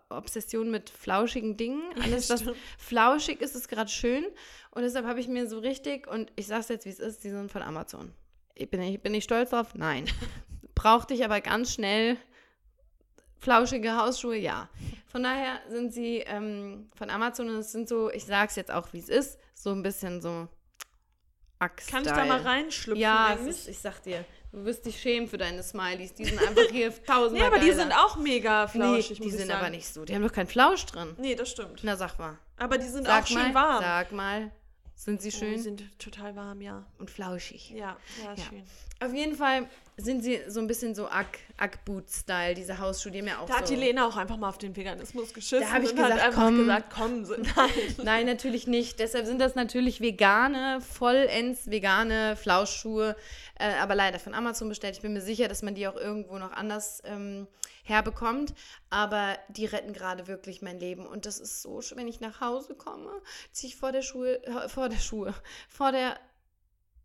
[0.10, 1.82] Obsession mit flauschigen Dingen.
[2.02, 2.44] Alles, was
[2.78, 4.26] flauschig ist, ist gerade schön.
[4.72, 7.24] Und deshalb habe ich mir so richtig, und ich sage es jetzt, wie es ist,
[7.24, 8.12] die sind von Amazon.
[8.54, 9.76] Ich bin, ich, bin ich stolz drauf?
[9.76, 10.06] Nein.
[10.76, 12.18] Brauchte ich aber ganz schnell
[13.40, 14.70] flauschige Hausschuhe, ja.
[15.08, 18.72] Von daher sind sie ähm, von Amazon und es sind so, ich sage es jetzt
[18.72, 20.48] auch, wie es ist, so ein bisschen so
[21.60, 24.26] Ack Kann ich da mal reinschlüpfen Ja, ist, ich sag dir,
[24.56, 26.14] du wirst dich schämen für deine Smileys.
[26.14, 27.82] Die sind einfach hier tausendmal Nee, aber die geiler.
[27.84, 30.06] sind auch mega Nee, flauschig, die muss ich sind aber nicht so.
[30.06, 31.14] Die haben doch keinen Flausch drin.
[31.18, 31.82] Nee, das stimmt.
[31.84, 32.38] Na, sag mal.
[32.58, 33.84] Aber die sind Sag auch schön mal, warm.
[33.84, 34.52] Sag mal.
[34.98, 36.86] Sind sie Oh, schön die sind total warm, ja.
[37.00, 37.70] und flauschig?
[37.72, 38.44] Ja, ja, Ja.
[38.44, 38.64] schön.
[39.02, 43.40] Auf jeden Fall sind sie so ein bisschen so Ack-Boot-Style, diese Hausschuhe, die haben ja
[43.40, 43.60] auch Da so...
[43.60, 46.12] hat die Lena auch einfach mal auf den Veganismus geschissen Da hab ich und hat
[46.12, 46.58] gesagt, einfach komm.
[46.58, 47.70] gesagt, komm, so, nein.
[48.04, 49.00] Nein, natürlich nicht.
[49.00, 53.16] Deshalb sind das natürlich vegane, vollends vegane Flauschschuhe,
[53.58, 54.96] äh, aber leider von Amazon bestellt.
[54.96, 57.48] Ich bin mir sicher, dass man die auch irgendwo noch anders ähm,
[57.84, 58.54] herbekommt,
[58.90, 61.06] aber die retten gerade wirklich mein Leben.
[61.06, 63.12] Und das ist so schön, wenn ich nach Hause komme,
[63.54, 65.34] ziehe ich vor der Schuhe, äh, vor der Schuhe,
[65.70, 66.20] vor der,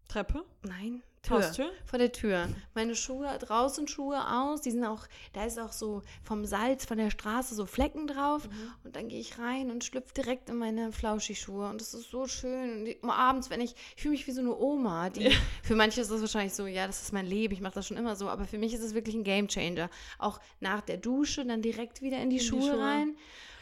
[0.08, 0.44] Treppe?
[0.62, 1.36] nein, Tür.
[1.36, 1.70] Haustür?
[1.84, 2.48] Vor der Tür.
[2.74, 6.96] Meine Schuhe, draußen Schuhe aus, die sind auch, da ist auch so vom Salz, von
[6.96, 8.48] der Straße so Flecken drauf.
[8.48, 8.72] Mhm.
[8.84, 11.68] Und dann gehe ich rein und schlüpfe direkt in meine Flauschischuhe.
[11.68, 12.78] Und das ist so schön.
[12.78, 15.10] Und die, abends, wenn ich, ich fühle mich wie so eine Oma.
[15.10, 15.30] Die,
[15.62, 17.98] Für manche ist das wahrscheinlich so, ja, das ist mein Leben, ich mache das schon
[17.98, 18.28] immer so.
[18.28, 19.90] Aber für mich ist es wirklich ein Gamechanger.
[20.18, 22.80] Auch nach der Dusche dann direkt wieder in die, die Schuhe, Schuhe.
[22.80, 23.16] rein.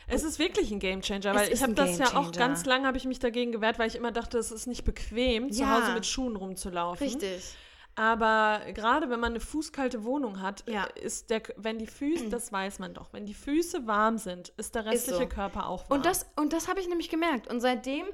[0.08, 2.96] Es ist wirklich ein Gamechanger, weil ich ist habe das ja auch ganz lange habe
[2.96, 5.80] ich mich dagegen gewehrt, weil ich immer dachte, es ist nicht bequem, zu Ja.
[5.80, 7.06] Hause mit Schuhen rumzulaufen.
[7.06, 7.54] Richtig.
[7.94, 10.84] Aber gerade wenn man eine fußkalte Wohnung hat, Ja.
[10.84, 14.74] ist der, wenn die Füße, das weiß man doch, wenn die Füße warm sind, ist
[14.74, 15.28] der restliche so.
[15.28, 15.98] Körper auch warm.
[15.98, 17.48] Und das, und das habe ich nämlich gemerkt.
[17.48, 18.06] Und seitdem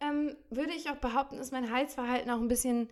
[0.00, 2.88] ähm, würde ich auch behaupten, ist mein Heizverhalten auch ein bisschen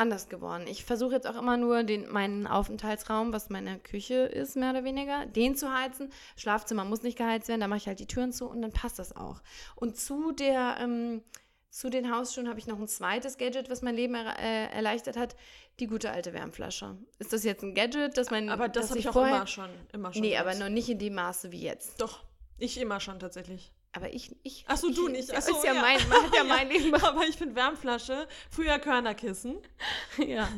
[0.00, 0.64] anders geworden.
[0.66, 4.82] Ich versuche jetzt auch immer nur den, meinen Aufenthaltsraum, was meine Küche ist, mehr oder
[4.82, 6.10] weniger, den zu heizen.
[6.36, 8.98] Schlafzimmer muss nicht geheizt werden, da mache ich halt die Türen zu und dann passt
[8.98, 9.42] das auch.
[9.76, 11.22] Und zu der, ähm,
[11.68, 15.16] zu den Hausschuhen habe ich noch ein zweites Gadget, was mein Leben er, äh, erleichtert
[15.16, 15.36] hat,
[15.78, 16.96] die gute alte Wärmflasche.
[17.18, 19.70] Ist das jetzt ein Gadget, dass mein aber das habe ich auch vorher, immer schon,
[19.92, 20.22] immer schon.
[20.22, 22.00] Nee, aber noch nicht in dem Maße wie jetzt.
[22.00, 22.24] Doch,
[22.58, 23.72] ich immer schon tatsächlich.
[23.92, 24.64] Aber ich, ich.
[24.68, 25.30] Ach so, du nicht.
[25.30, 25.80] Ist Ach so, ist ja, ja.
[25.80, 26.94] mein, hat ja mein Leben.
[26.94, 29.58] Aber ich finde Wärmflasche, früher Körnerkissen,
[30.18, 30.48] ja.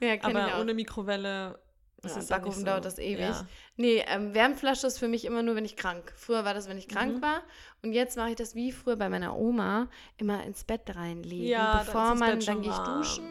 [0.00, 0.60] Ja, aber auch.
[0.60, 1.60] ohne Mikrowelle
[2.02, 2.66] ist ja, dann Backofen so.
[2.66, 3.20] dauert das ewig.
[3.20, 3.46] Ja.
[3.76, 6.12] Nee, ähm, Wärmflasche ist für mich immer nur, wenn ich krank.
[6.16, 7.22] Früher war das, wenn ich krank Mhm.
[7.22, 7.42] war.
[7.84, 11.46] Und jetzt mache ich das wie früher bei meiner Oma, immer ins Bett reinlegen.
[11.46, 13.30] Ja, dann bevor ist das man, dann gehe ich duschen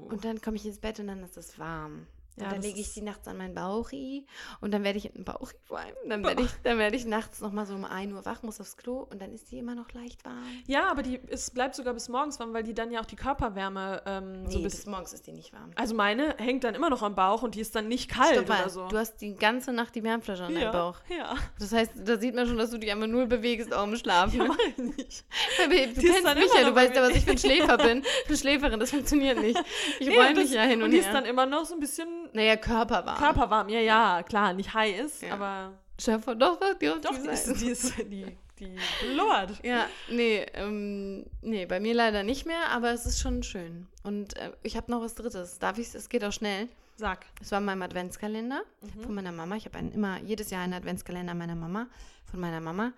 [0.00, 0.04] Oh.
[0.12, 2.06] und dann komme ich ins Bett und dann ist es warm.
[2.36, 4.26] Ja, und dann lege ich die nachts an meinen Bauchi
[4.60, 5.94] und dann werde ich in den Bauchi vor allem.
[6.08, 8.76] Dann werde ich, dann werde ich nachts nochmal so um 1 Uhr wach, muss aufs
[8.76, 10.42] Klo und dann ist die immer noch leicht warm.
[10.66, 13.16] Ja, aber die, es bleibt sogar bis morgens warm, weil die dann ja auch die
[13.16, 14.76] Körperwärme ähm, so Nee, bis.
[14.76, 15.70] bis morgens ist die nicht warm.
[15.76, 18.48] Also meine hängt dann immer noch am Bauch und die ist dann nicht kalt Stopp
[18.48, 18.88] mal, oder so.
[18.88, 20.98] Du hast die ganze Nacht die Wärmflasche an ja, deinem Bauch.
[21.16, 23.96] Ja, Das heißt, da sieht man schon, dass du dich einfach null bewegst, auch im
[23.96, 24.40] Schlafen.
[24.40, 25.24] ja ich nicht.
[25.58, 28.02] du die kennst mich ja, du weißt ja, was ich für ein Schläfer bin.
[28.22, 29.58] Ich bin Schläferin, das funktioniert nicht.
[30.00, 31.06] Ich Nee, und mich ja hin und, und die her.
[31.06, 33.18] ist dann immer noch so ein bisschen naja, körperwarm.
[33.18, 33.68] körperwarm.
[33.68, 35.34] Ja, ja, klar, nicht heiß, Ja.
[35.34, 38.26] aber Schöpfer, doch, doch, die, doch, die ist, die, ist, die,
[38.58, 38.76] die
[39.12, 39.64] blubbert.
[39.64, 43.86] Ja, nee, ähm, nee, bei mir leider nicht mehr, aber es ist schon schön.
[44.02, 45.58] Und äh, ich habe noch was Drittes.
[45.60, 46.68] Darf ich Es geht auch schnell.
[46.96, 47.26] Sag.
[47.40, 49.02] Es war in meinem Adventskalender Mhm.
[49.02, 49.56] von meiner Mama.
[49.56, 51.86] Ich habe immer jedes Jahr einen Adventskalender meiner Mama,
[52.30, 52.92] von meiner Mama.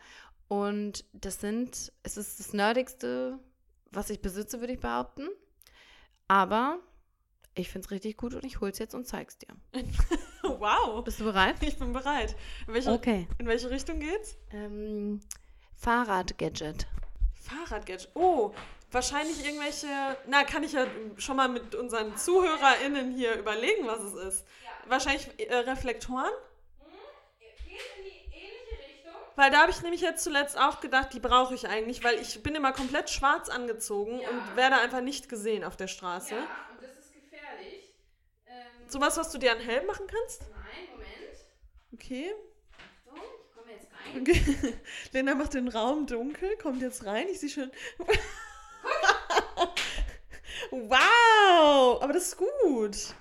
[0.48, 3.38] Und das sind, es ist das Nerdigste,
[3.90, 5.28] was ich besitze, würde ich behaupten.
[6.28, 6.78] Aber
[7.56, 9.48] ich finde es richtig gut und ich hole es jetzt und zeig's dir.
[10.42, 11.56] Wow, Bist du bereit?
[11.60, 12.36] ich bin bereit.
[12.68, 13.26] In welche, Okay.
[13.38, 14.36] in welche Richtung geht's?
[14.52, 15.20] Ähm,
[15.74, 16.86] Fahrradgadget.
[17.42, 18.08] Fahrradgadget.
[18.14, 18.52] Oh,
[18.92, 19.88] wahrscheinlich irgendwelche.
[20.28, 24.46] Na, kann ich ja schon mal mit unseren ZuhörerInnen hier überlegen, was es ist.
[24.86, 26.30] Wahrscheinlich äh, Reflektoren.
[27.40, 29.12] Geht in die ähnliche Richtung.
[29.34, 32.40] Weil da habe ich nämlich jetzt zuletzt auch gedacht, die brauche ich eigentlich, weil ich
[32.44, 34.28] bin immer komplett schwarz angezogen Ja.
[34.30, 36.36] und werde einfach nicht gesehen auf der Straße.
[36.36, 37.92] Ja, und das ist gefährlich.
[38.46, 40.42] Ähm, Sowas, was du dir an Helm machen kannst?
[40.50, 41.10] nein, Moment.
[41.92, 42.34] Okay.
[43.04, 44.20] So, ich komme jetzt rein.
[44.20, 44.74] okay.
[45.12, 47.26] Lena macht den Raum dunkel, kommt jetzt rein.
[47.28, 47.70] Ich sehe schon.
[50.70, 52.02] wow!
[52.02, 53.14] Aber das ist gut.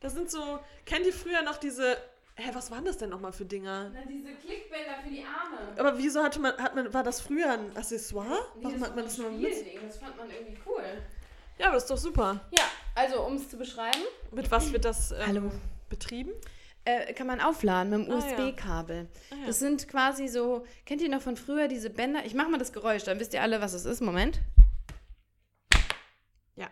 [0.00, 0.60] Das sind so.
[0.84, 1.96] Kennt ihr früher noch diese.
[2.36, 3.90] Hä, was waren das denn nochmal für Dinger?
[3.92, 5.58] Na, diese Klickbänder für die Arme.
[5.78, 8.46] Aber wieso hatte man, hat man, war das früher ein Accessoire?
[8.54, 9.52] Nee, Warum das hat man das so noch ein mit?
[9.82, 11.02] Das fand man irgendwie cool.
[11.60, 12.40] Ja, aber das ist doch super.
[12.56, 14.00] Ja, also um es zu beschreiben,
[14.32, 15.50] Mit was wird das ähm, Hallo.
[15.90, 16.30] betrieben?
[16.86, 18.46] äh, kann man aufladen mit dem Ah, ja.
[18.46, 19.08] USB-Kabel.
[19.30, 19.46] Ah, ja.
[19.46, 22.24] Das sind quasi so, kennt ihr noch von früher diese Bänder?
[22.24, 24.00] Ich mache mal das Geräusch, dann wisst ihr alle, was es ist.
[24.00, 24.40] Moment.
[26.56, 26.68] Ja.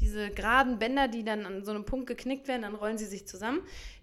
[0.00, 3.26] Diese geraden Bänder, die dann an so einem Punkt geknickt werden, dann rollen sie sich
[3.28, 3.60] zusammen.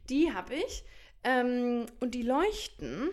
[0.09, 0.83] Die habe ich.
[1.23, 3.09] Ähm, und die leuchten.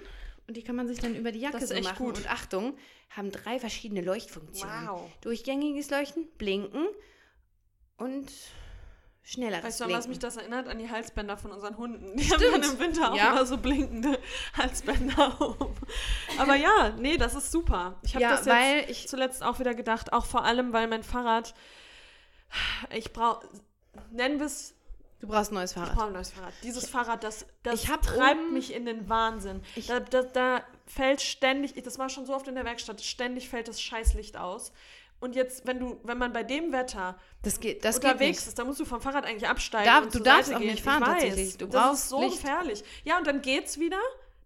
[0.51, 1.95] Und die kann man sich dann über die Jacke so machen.
[1.97, 2.17] gut.
[2.19, 2.77] Und Achtung,
[3.11, 4.89] haben drei verschiedene Leuchtfunktionen.
[4.89, 5.09] Wow.
[5.21, 6.89] Durchgängiges Leuchten, Blinken
[7.99, 8.29] und
[9.23, 10.67] schnelleres Weißt du, an was mich das erinnert?
[10.67, 12.17] An die Halsbänder von unseren Hunden.
[12.17, 13.31] Die haben dann im Winter auch Ja.
[13.31, 14.19] immer so blinkende
[14.57, 15.73] Halsbänder um.
[16.37, 18.01] Aber ja, nee, das ist super.
[18.03, 21.05] Ich habe ja, das jetzt ich zuletzt auch wieder gedacht, auch vor allem, weil mein
[21.05, 21.55] Fahrrad
[22.93, 23.47] ich brauche,
[24.11, 24.75] nennen wir es
[25.21, 25.95] Du brauchst ein neues Ich Fahrrad.
[25.95, 26.53] brauche ein neues Fahrrad.
[26.63, 29.63] Dieses Fahrrad, das, das ich hab treibt mich in den Wahnsinn.
[29.77, 33.49] Ich- Da, da, da fällt ständig, das war schon so oft in der Werkstatt, ständig
[33.49, 34.73] fällt das Scheißlicht aus.
[35.21, 38.59] Und jetzt, wenn du, wenn man bei dem Wetter Das geht, das geht unterwegs ist,
[38.59, 39.85] dann musst du vom Fahrrad eigentlich absteigen.
[39.85, 40.71] Darf- du darfst Seite auch gehen.
[40.71, 41.59] nicht fahren ich tatsächlich.
[41.59, 42.41] Du das brauchst ist so Licht.
[42.43, 42.85] gefährlich.
[43.05, 43.99] Ja, und dann geht's wieder,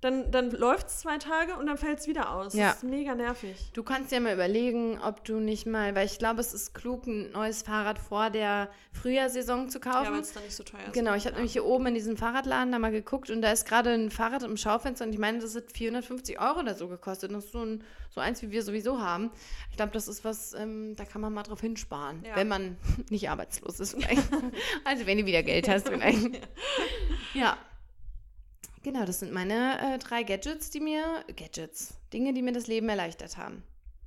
[0.05, 2.53] dann, dann läuft es zwei Tage und dann fällt es wieder aus.
[2.55, 2.69] Ja.
[2.69, 3.71] Das ist mega nervig.
[3.73, 7.07] Du kannst ja mal überlegen, ob du nicht mal, weil ich glaube, es ist klug,
[7.07, 10.13] ein neues Fahrrad vor der Frühjahrsaison zu Ja, kaufen.
[10.13, 10.93] weil es dann nicht so teuer ist.
[10.93, 11.37] Genau, ich habe ja.
[11.37, 14.43] nämlich hier oben in diesem Fahrradladen da mal geguckt und da ist gerade ein Fahrrad
[14.43, 17.33] im Schaufenster und ich meine, das hat 450 Euro oder so gekostet.
[17.33, 19.31] Das ist so, ein, so eins, wie wir sowieso haben.
[19.71, 22.37] Ich glaube, das ist was, ähm, da kann man mal drauf hinsparen, Ja.
[22.37, 22.77] wenn man
[23.11, 24.23] nicht arbeitslos ist vielleicht.
[24.85, 26.41] also wenn du wieder Geld hast vielleicht.
[27.33, 27.57] ja.
[28.85, 32.89] Genau, das sind meine äh, drei Gadgets, die mir, Gadgets, Dinge, die mir das Leben
[32.89, 33.65] erleichtert haben.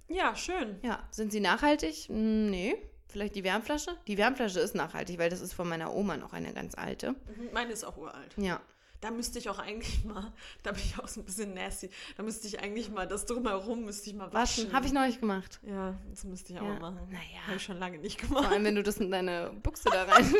[0.08, 0.80] Ja, schön.
[0.84, 2.08] Ja, sind sie nachhaltig?
[2.08, 2.76] Hm, Nee.
[3.10, 3.92] Vielleicht die Wärmflasche?
[4.08, 7.12] Die Wärmflasche ist nachhaltig, weil das ist von meiner Oma noch eine ganz alte.
[7.12, 8.34] Mhm, Meine ist auch uralt.
[8.38, 8.60] Ja.
[9.00, 12.24] Da müsste ich auch eigentlich mal, da bin ich auch so ein bisschen nasty, da
[12.24, 14.66] müsste ich eigentlich mal das drumherum, müsste ich mal waschen.
[14.66, 14.74] Waschen.
[14.74, 15.60] Habe ich neulich gemacht.
[15.64, 16.74] Ja, das müsste ich auch Ja.
[16.80, 17.08] mal machen.
[17.10, 17.42] Naja.
[17.48, 18.52] Habe ich schon lange nicht Vor gemacht.
[18.52, 20.34] allem, wenn du das in deine Buchse da rein.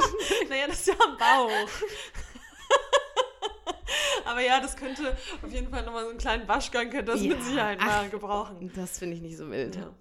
[0.50, 1.70] naja, das ist ja am Bauch.
[4.28, 7.30] Aber ja, das könnte auf jeden Fall nochmal so einen kleinen Waschgang, könnte das Ja,
[7.36, 8.72] mit Sicherheit mal ach, gebrauchen.
[8.76, 9.76] das finde ich nicht so wild.
[9.76, 9.94] Ja.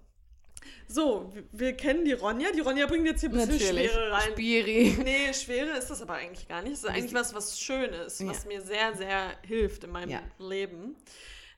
[0.89, 2.51] So, wir- wir kennen die Ronja.
[2.53, 3.91] Die Ronja bringt jetzt hier ein bisschen Natürlich.
[3.93, 4.31] Schwere rein.
[4.33, 4.97] Spiri.
[5.03, 6.73] Nee, Schwere ist das aber eigentlich gar nicht.
[6.75, 8.49] Es ist eigentlich was, was Schönes, was Ja.
[8.49, 10.19] mir sehr, sehr hilft in meinem.
[10.39, 10.97] Leben.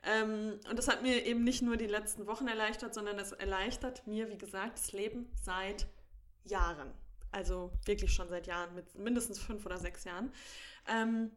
[0.05, 4.07] Ähm, und das hat mir eben nicht nur die letzten Wochen erleichtert, sondern es erleichtert
[4.07, 5.87] mir, wie gesagt, das Leben seit
[6.45, 6.91] Jahren.
[7.31, 10.33] Also wirklich schon seit Jahren, mit mindestens fünf oder sechs Jahren.
[10.89, 11.31] Ähm,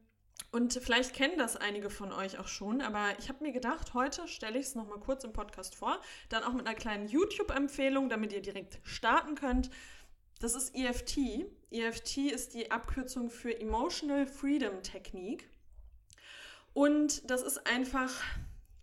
[0.52, 4.28] und vielleicht kennen das einige von euch auch schon, aber ich habe mir gedacht, heute
[4.28, 8.34] stelle ich es nochmal kurz im Podcast vor, dann auch mit einer kleinen YouTube-Empfehlung, damit
[8.34, 9.70] ihr direkt starten könnt.
[10.42, 11.46] Das ist EFT.
[11.72, 15.48] EFT ist die Abkürzung für Emotional Freedom Technique.
[16.74, 18.12] Und das ist einfach,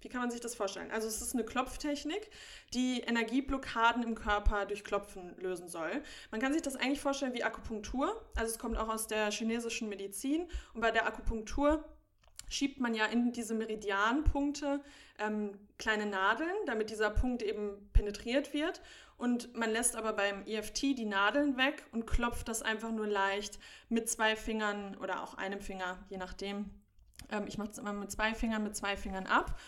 [0.01, 0.91] wie kann man sich das vorstellen?
[0.91, 2.31] Also es ist eine Klopftechnik,
[2.75, 6.03] die Energieblockaden im Körper durch Klopfen lösen soll.
[6.31, 8.25] Man kann sich das eigentlich vorstellen wie Akupunktur.
[8.37, 10.49] Also es kommt auch aus der chinesischen Medizin.
[10.75, 11.85] Und bei der Akupunktur
[12.49, 14.81] schiebt man ja in diese Meridianpunkte
[15.19, 18.81] ähm, kleine Nadeln, damit dieser Punkt eben penetriert wird.
[19.17, 23.59] Und man lässt aber beim EFT die Nadeln weg und klopft das einfach nur leicht
[23.89, 26.71] mit zwei Fingern oder auch einem Finger, je nachdem.
[27.31, 29.59] Ähm, ich mache es immer mit zwei Fingern, mit zwei Fingern ab.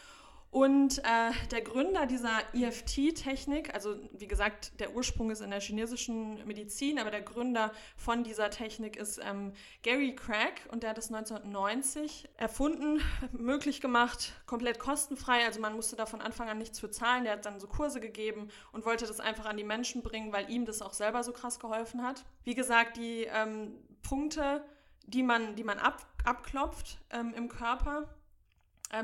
[0.50, 6.44] Und äh, der Gründer dieser EFT-Technik, also wie gesagt, der Ursprung ist in der chinesischen
[6.44, 9.52] Medizin, aber der Gründer von dieser Technik ist ähm,
[9.84, 15.44] Gary Craig und der hat das 1990 erfunden, möglich gemacht, komplett kostenfrei.
[15.46, 17.22] Also man musste da von Anfang an nichts für zahlen.
[17.22, 20.50] Der hat dann so Kurse gegeben und wollte das einfach an die Menschen bringen, weil
[20.50, 22.24] ihm das auch selber so krass geholfen hat.
[22.42, 24.64] Wie gesagt, die ähm, Punkte,
[25.06, 28.08] die man, die man ab, abklopft ähm, im Körper,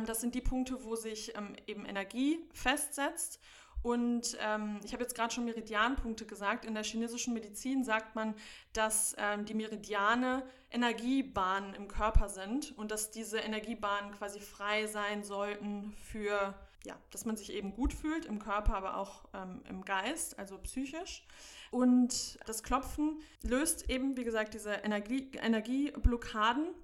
[0.06, 3.40] das sind die Punkte, wo sich ähm, eben Energie festsetzt.
[3.82, 6.64] Und ähm, ich habe jetzt gerade schon Meridianpunkte gesagt.
[6.64, 8.34] In der chinesischen Medizin sagt man,
[8.72, 15.22] dass ähm, die Meridiane Energiebahnen im Körper sind und dass diese Energiebahnen quasi frei sein
[15.22, 19.84] sollten für, ja, dass man sich eben gut fühlt im Körper, aber auch ähm, im
[19.84, 21.24] Geist, also psychisch.
[21.70, 26.74] Und das Klopfen löst eben, wie gesagt, diese Energie, Energieblockaden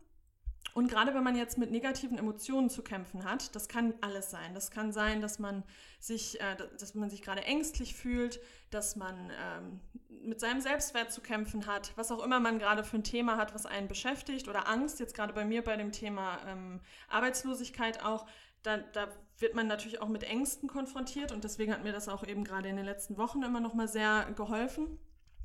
[0.75, 4.55] und gerade wenn man jetzt mit negativen Emotionen zu kämpfen hat, das kann alles sein.
[4.55, 5.63] Das kann sein, dass man
[6.01, 11.21] sich, äh, dass man sich gerade ängstlich fühlt, dass man ähm, mit seinem Selbstwert zu
[11.21, 14.67] kämpfen hat, was auch immer man gerade für ein Thema hat, was einen beschäftigt oder
[14.69, 14.99] Angst.
[14.99, 18.27] Jetzt gerade bei mir bei dem Thema ähm, Arbeitslosigkeit auch.
[18.63, 19.09] Da, da
[19.39, 22.69] wird man natürlich auch mit Ängsten konfrontiert und deswegen hat mir das auch eben gerade
[22.69, 24.99] in den letzten Wochen immer noch mal sehr geholfen.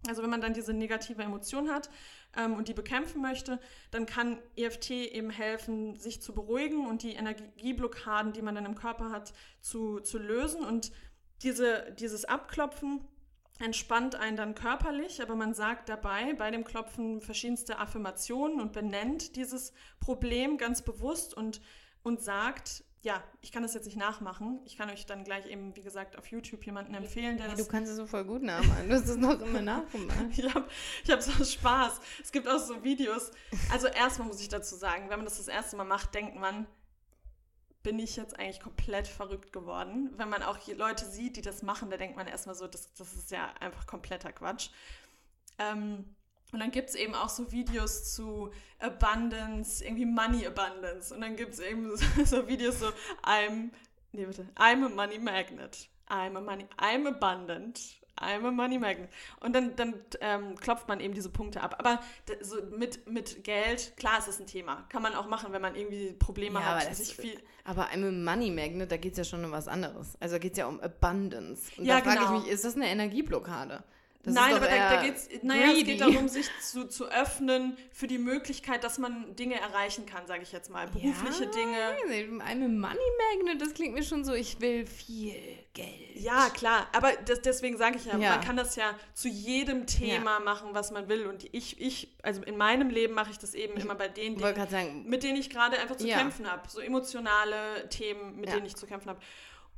[0.07, 1.89] Also wenn man dann diese negative Emotion hat
[2.35, 3.59] ähm, und die bekämpfen möchte,
[3.91, 8.75] dann kann EFT eben helfen, sich zu beruhigen und die Energieblockaden, die man dann im
[8.75, 10.63] Körper hat, zu, zu lösen.
[10.63, 10.91] Und
[11.43, 13.01] diese, dieses Abklopfen
[13.59, 19.35] entspannt einen dann körperlich, aber man sagt dabei bei dem Klopfen verschiedenste Affirmationen und benennt
[19.35, 21.61] dieses Problem ganz bewusst und,
[22.03, 24.60] und sagt, ja, ich kann das jetzt nicht nachmachen.
[24.65, 27.65] Ich kann euch dann gleich eben, wie gesagt, auf YouTube jemanden empfehlen, der Ja, das
[27.65, 28.89] du kannst es so voll gut nachmachen.
[28.89, 30.17] Du hast es noch immer nachgemacht.
[30.31, 30.67] ich habe
[31.03, 32.01] ich hab so Spaß.
[32.21, 33.31] Es gibt auch so Videos.
[33.71, 36.65] Also erstmal muss ich dazu sagen, wenn man das das erste Mal macht, denkt man,
[37.83, 40.12] bin ich jetzt eigentlich komplett verrückt geworden.
[40.17, 43.13] Wenn man auch Leute sieht, die das machen, da denkt man erstmal so, das, das
[43.13, 44.69] ist ja einfach kompletter Quatsch.
[45.60, 46.16] Ähm,
[46.51, 51.13] und dann gibt es eben auch so Videos zu Abundance, irgendwie Money Abundance.
[51.13, 52.88] Und dann gibt es eben so, so Videos so,
[53.23, 53.69] I'm,
[54.12, 55.89] nee bitte, I'm a money magnet.
[56.10, 57.79] I'm a money, I'm abundant.
[58.19, 59.12] I'm a Money Magnet.
[59.41, 61.75] Und dann, dann ähm, klopft man eben diese Punkte ab.
[61.77, 61.99] Aber
[62.41, 64.88] so mit, mit Geld, klar, ist das ein Thema.
[64.89, 66.75] Kann man auch machen, wenn man irgendwie Probleme Ja, hat.
[66.81, 69.51] aber das sich ist- viel, Aber einem Money Magnet, da geht es ja schon um
[69.51, 70.17] was anderes.
[70.19, 71.69] Also da geht es ja um Abundance.
[71.77, 72.38] Und Ja, da frage genau.
[72.39, 73.83] ich mich, ist das eine Energieblockade?
[74.27, 78.07] Das Nein, aber da, da geht's, naja, es geht darum, sich zu, zu öffnen für
[78.07, 80.85] die Möglichkeit, dass man Dinge erreichen kann, sage ich jetzt mal.
[80.87, 82.43] Berufliche ja, Dinge.
[82.43, 82.97] Einem Money
[83.37, 85.33] Magnet, das klingt mir schon so, ich will viel
[85.73, 86.15] Geld.
[86.15, 88.31] Ja, klar, aber das, deswegen sage ich ja, Ja.
[88.31, 91.25] man kann das ja zu jedem Thema machen, was man will.
[91.25, 94.69] Und ich, ich, also in meinem Leben mache ich das eben immer bei den Dingen,
[94.69, 96.17] sagen, mit denen ich gerade einfach zu Ja.
[96.17, 96.67] kämpfen habe.
[96.67, 98.55] So emotionale Themen, mit Ja.
[98.55, 99.21] denen ich zu kämpfen habe.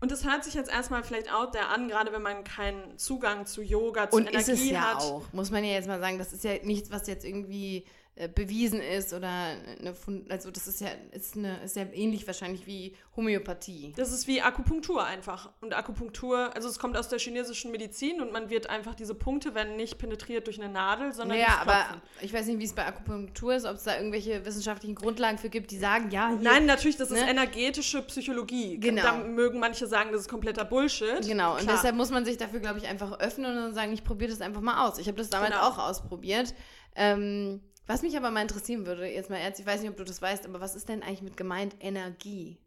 [0.01, 3.45] Und das hört sich jetzt erstmal vielleicht out there an, gerade wenn man keinen Zugang
[3.45, 4.97] zu Yoga, zu und Energie ist es ja hat.
[4.97, 7.83] auch, muss man ja jetzt mal sagen, das ist ja nichts, was jetzt irgendwie
[8.27, 9.95] bewiesen ist oder eine,
[10.29, 13.93] also das ist ja, ist, eine, ist ja ähnlich wahrscheinlich wie Homöopathie.
[13.95, 15.51] Das ist wie Akupunktur einfach.
[15.61, 19.55] Und Akupunktur, also es kommt aus der chinesischen Medizin und man wird einfach diese Punkte,
[19.55, 22.73] werden nicht penetriert durch eine Nadel, sondern Naja, durch aber ich weiß nicht, wie es
[22.73, 26.37] bei Akupunktur ist, ob es da irgendwelche wissenschaftlichen Grundlagen für gibt, die sagen, ja, hier,
[26.41, 27.29] Nein, natürlich, das ist Ne?
[27.29, 28.79] energetische Psychologie.
[28.79, 29.01] Genau.
[29.01, 31.21] Da mögen manche sagen, das ist kompletter Bullshit.
[31.25, 31.75] Genau, und Klar.
[31.75, 34.61] deshalb muss man sich dafür, glaube ich, einfach öffnen und sagen, ich probiere das einfach
[34.61, 34.97] mal aus.
[34.97, 35.63] Ich habe das damals Genau.
[35.67, 36.53] auch ausprobiert.
[36.95, 40.03] Ähm, was mich aber mal interessieren würde, jetzt mal ernst, ich weiß nicht, ob du
[40.03, 42.57] das weißt, aber was ist denn eigentlich mit gemeint Energie?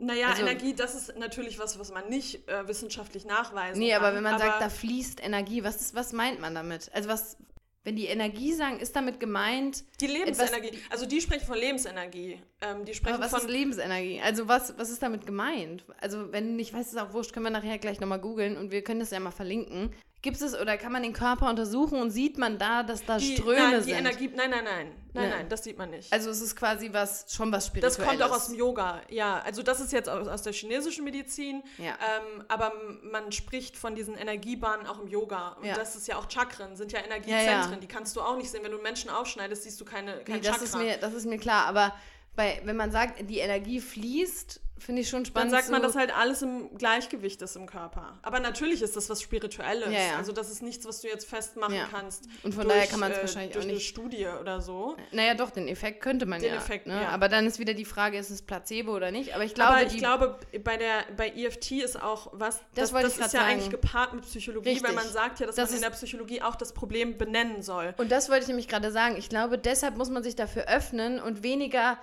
[0.00, 4.02] Naja, Also- Energie, das ist natürlich was, was man nicht äh, wissenschaftlich nachweisen Nee, kann.
[4.02, 6.90] aber wenn man sagt, aber da fließt Energie, was, ist, was meint man damit?
[6.92, 7.36] Also was,
[7.84, 12.40] wenn die Energie sagen, ist damit gemeint, Die Lebensenergie, also die sprechen von Lebensenergie.
[12.60, 14.20] Ähm, die sprechen aber was von ist Lebensenergie?
[14.24, 15.84] Also was, was ist damit gemeint?
[16.00, 18.72] Also wenn du nicht weißt, ist auch wurscht, können wir nachher gleich nochmal googeln und
[18.72, 19.92] wir können das ja mal verlinken.
[20.24, 23.36] Gibt es oder kann man den Körper untersuchen und sieht man da, dass da die,
[23.36, 23.98] Ströme nein, die sind?
[23.98, 24.30] Energie.
[24.34, 24.86] Nein, nein, nein.
[25.12, 25.28] Nein, Nee.
[25.36, 26.10] nein, das sieht man nicht.
[26.10, 27.98] Also es ist quasi was, schon was Spirituelles.
[27.98, 29.42] Das kommt auch aus dem Yoga, ja.
[29.44, 31.92] Also das ist jetzt aus, aus der chinesischen Medizin, Ja.
[31.92, 35.50] ähm, aber man spricht von diesen Energiebahnen auch im Yoga.
[35.60, 35.76] Und Ja.
[35.76, 37.46] das ist ja auch Chakren, sind ja Energiezentren.
[37.46, 37.76] Ja, ja.
[37.76, 38.64] Die kannst du auch nicht sehen.
[38.64, 40.64] Wenn du Menschen aufschneidest, siehst du keine, kein Nee, das, Chakra.
[40.64, 41.94] ist mir, das ist mir klar, aber
[42.34, 45.50] bei, wenn man sagt, die Energie fließt, finde ich schon Dann spannend.
[45.52, 48.18] sagt man, so- dass halt alles im Gleichgewicht ist im Körper.
[48.22, 49.88] Aber natürlich ist das was Spirituelles.
[49.90, 50.16] Ja, ja.
[50.16, 51.86] Also das ist nichts, was du jetzt festmachen Ja.
[51.90, 52.24] kannst.
[52.42, 53.88] Und von durch, daher kann man es äh, wahrscheinlich durch auch eine nicht.
[53.88, 54.96] Studie oder so.
[55.12, 56.56] Naja, doch, den Effekt könnte man Den ja.
[56.56, 57.02] Effekt, ne?
[57.02, 57.08] ja.
[57.10, 59.34] Aber dann ist wieder die Frage, ist es Placebo oder nicht?
[59.34, 62.92] Aber ich glaube, Aber ich glaube, bei der bei EFT ist auch was, das, das
[62.92, 63.44] grad ist ja sagen.
[63.46, 64.86] eigentlich gepaart mit Psychologie, Richtig.
[64.88, 67.94] weil man sagt ja, dass Das man in der Psychologie auch das Problem benennen soll.
[67.96, 69.16] Und das wollte ich nämlich gerade sagen.
[69.16, 71.96] Ich glaube, deshalb muss man sich dafür öffnen und weniger,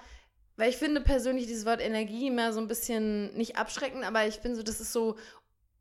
[0.58, 4.36] weil ich finde persönlich dieses Wort Energie immer so ein bisschen nicht abschreckend, aber ich
[4.36, 5.16] finde so, das ist so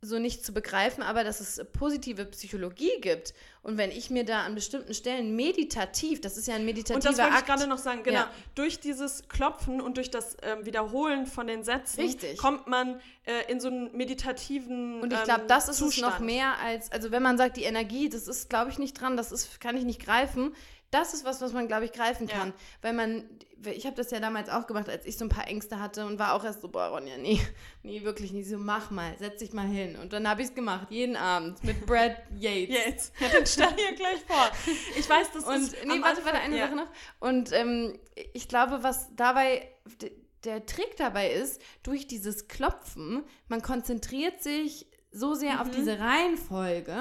[0.02, 3.34] so nicht zu begreifen, aber dass es positive Psychologie gibt.
[3.62, 7.04] Und wenn ich mir da an bestimmten Stellen meditativ, das ist ja ein meditativer Und
[7.04, 8.20] das wollte ich gerade noch sagen, genau.
[8.20, 8.30] Ja.
[8.54, 12.38] Durch dieses Klopfen und durch das ähm, Wiederholen von den Sätzen Richtig.
[12.38, 16.14] kommt man äh, in so einen meditativen Und ich ähm, glaube, das ist Zustand.
[16.14, 18.98] es noch mehr als, also wenn man sagt, die Energie, das ist, glaube ich, nicht
[18.98, 20.54] dran, das ist, kann ich nicht greifen.
[20.90, 22.38] Das ist was, was man, glaube ich, greifen Ja.
[22.38, 22.52] kann.
[22.82, 23.24] Weil man,
[23.64, 26.18] ich habe das ja damals auch gemacht, als ich so ein paar Ängste hatte und
[26.18, 27.40] war auch erst so, boah, Ronja, nee,
[27.84, 28.48] nee, wirklich nicht.
[28.48, 29.96] So, mach mal, setz dich mal hin.
[29.96, 33.12] Und dann habe ich es gemacht, jeden Abend mit Brad Yates.
[33.20, 34.50] Ja, den stell dir gleich vor.
[34.98, 35.76] Ich weiß, das Und ist.
[35.84, 36.66] nee, warte, warte, eine ja.
[36.66, 36.88] Sache noch.
[37.20, 37.98] Und ähm,
[38.32, 39.68] ich glaube, was dabei
[40.44, 45.60] der Trick dabei ist, durch dieses Klopfen, man konzentriert sich so sehr Mhm.
[45.60, 46.96] auf diese Reihenfolge,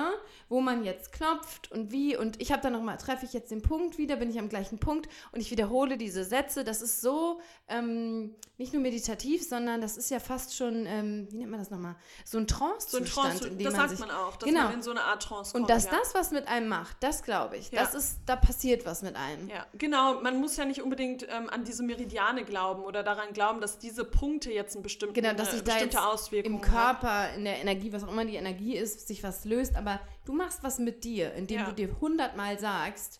[0.49, 2.17] wo man jetzt klopft und wie.
[2.17, 4.79] Und ich habe dann nochmal, treffe ich jetzt den Punkt wieder, bin ich am gleichen
[4.79, 6.63] Punkt und ich wiederhole diese Sätze.
[6.63, 11.37] Das ist so ähm, nicht nur meditativ, sondern das ist ja fast schon, ähm, wie
[11.37, 11.95] nennt man das nochmal?
[12.25, 14.49] So ein So ein Trance-Zustand, Trance, in dem das man sagt sich man auch, dass
[14.49, 14.63] Genau.
[14.63, 15.63] man in so eine Art Trance kommt.
[15.63, 15.91] und dass ja.
[15.91, 17.71] das was mit einem macht, das glaube ich.
[17.71, 17.81] Ja.
[17.83, 19.47] Das ist, da passiert was mit einem.
[19.47, 20.19] Ja, genau.
[20.21, 24.03] Man muss ja nicht unbedingt ähm, an diese Meridiane glauben oder daran glauben, dass diese
[24.03, 27.59] Punkte jetzt einen bestimmten, Genau, dass eine sich da bestimmte Auswirkung im Körper, in der
[27.59, 29.75] Energie, was auch immer die Energie ist, sich was löst.
[29.75, 31.65] Aber du machst was mit dir, indem Ja.
[31.65, 33.19] du dir hundertmal sagst,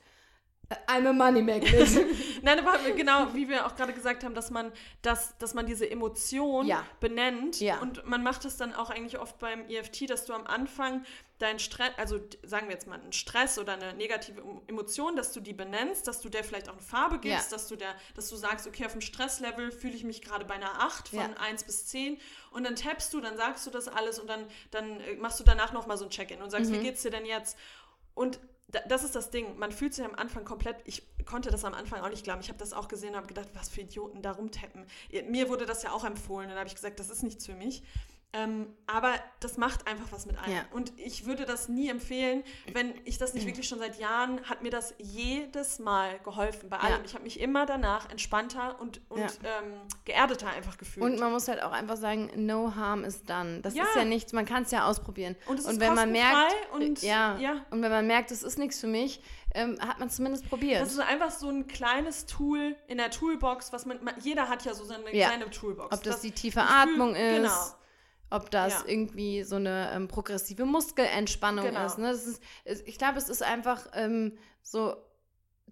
[0.88, 1.89] I'm a money magnet.
[2.43, 5.89] Nein, aber genau, wie wir auch gerade gesagt haben, dass man, dass, dass man diese
[5.89, 6.86] Emotion Ja.
[6.99, 7.60] benennt.
[7.60, 7.79] Ja.
[7.79, 11.03] Und man macht es dann auch eigentlich oft beim EFT, dass du am Anfang
[11.39, 15.31] deinen Stress, also sagen wir jetzt mal einen Stress oder eine negative Em- Emotion, dass
[15.31, 17.58] du die benennst, dass du der vielleicht auch eine Farbe gibst, Ja.
[17.58, 20.54] dass du der, dass du sagst, okay, auf dem Stresslevel fühle ich mich gerade bei
[20.56, 21.29] einer 8 von Ja.
[21.39, 22.19] 1 bis 10
[22.52, 25.43] und dann tappst du, dann sagst du das alles und dann, dann äh, machst du
[25.43, 26.75] danach nochmal so ein Check-in und sagst, Mhm.
[26.75, 27.58] wie geht's dir denn jetzt?
[28.13, 28.39] Und
[28.87, 29.57] das ist das Ding.
[29.57, 30.77] Man fühlt sich am Anfang komplett.
[30.85, 32.41] Ich konnte das am Anfang auch nicht glauben.
[32.41, 34.85] Ich habe das auch gesehen und habe gedacht, was für Idioten da rumtappen.
[35.27, 36.49] Mir wurde das ja auch empfohlen.
[36.49, 37.83] Dann habe ich gesagt, das ist nichts für mich.
[38.32, 40.54] Ähm, aber das macht einfach was mit einem.
[40.56, 40.62] Ja.
[40.71, 44.62] Und ich würde das nie empfehlen, wenn ich das nicht wirklich schon seit Jahren, hat
[44.62, 47.00] mir das jedes Mal geholfen bei allem.
[47.00, 47.06] Ja.
[47.06, 49.27] Ich habe mich immer danach entspannter und, und Ja.
[49.44, 49.73] ähm,
[50.06, 51.04] geerdeter einfach gefühlt.
[51.04, 53.62] Und man muss halt auch einfach sagen, no harm is done.
[53.62, 55.36] Das ist ja nichts, man kann es ja ausprobieren.
[55.48, 57.65] Und es ist wenn man merkt, und- ja, ja.
[57.71, 59.21] und wenn man merkt, es ist nichts für mich,
[59.56, 60.82] ähm, hat man zumindest probiert.
[60.84, 64.75] das ist einfach so ein kleines Tool in der Toolbox, was man, jeder hat ja
[64.75, 65.96] so seine kleine Toolbox.
[65.98, 67.50] ob das, die tiefe Atmung ist, Genau.
[68.30, 68.84] Ob das Ja.
[68.88, 71.86] irgendwie so eine ähm, progressive Muskelentspannung Genau.
[71.86, 72.12] ist, ne?
[72.12, 72.42] das ist.
[72.65, 74.96] es- Ich glaube, es ist einfach ähm, so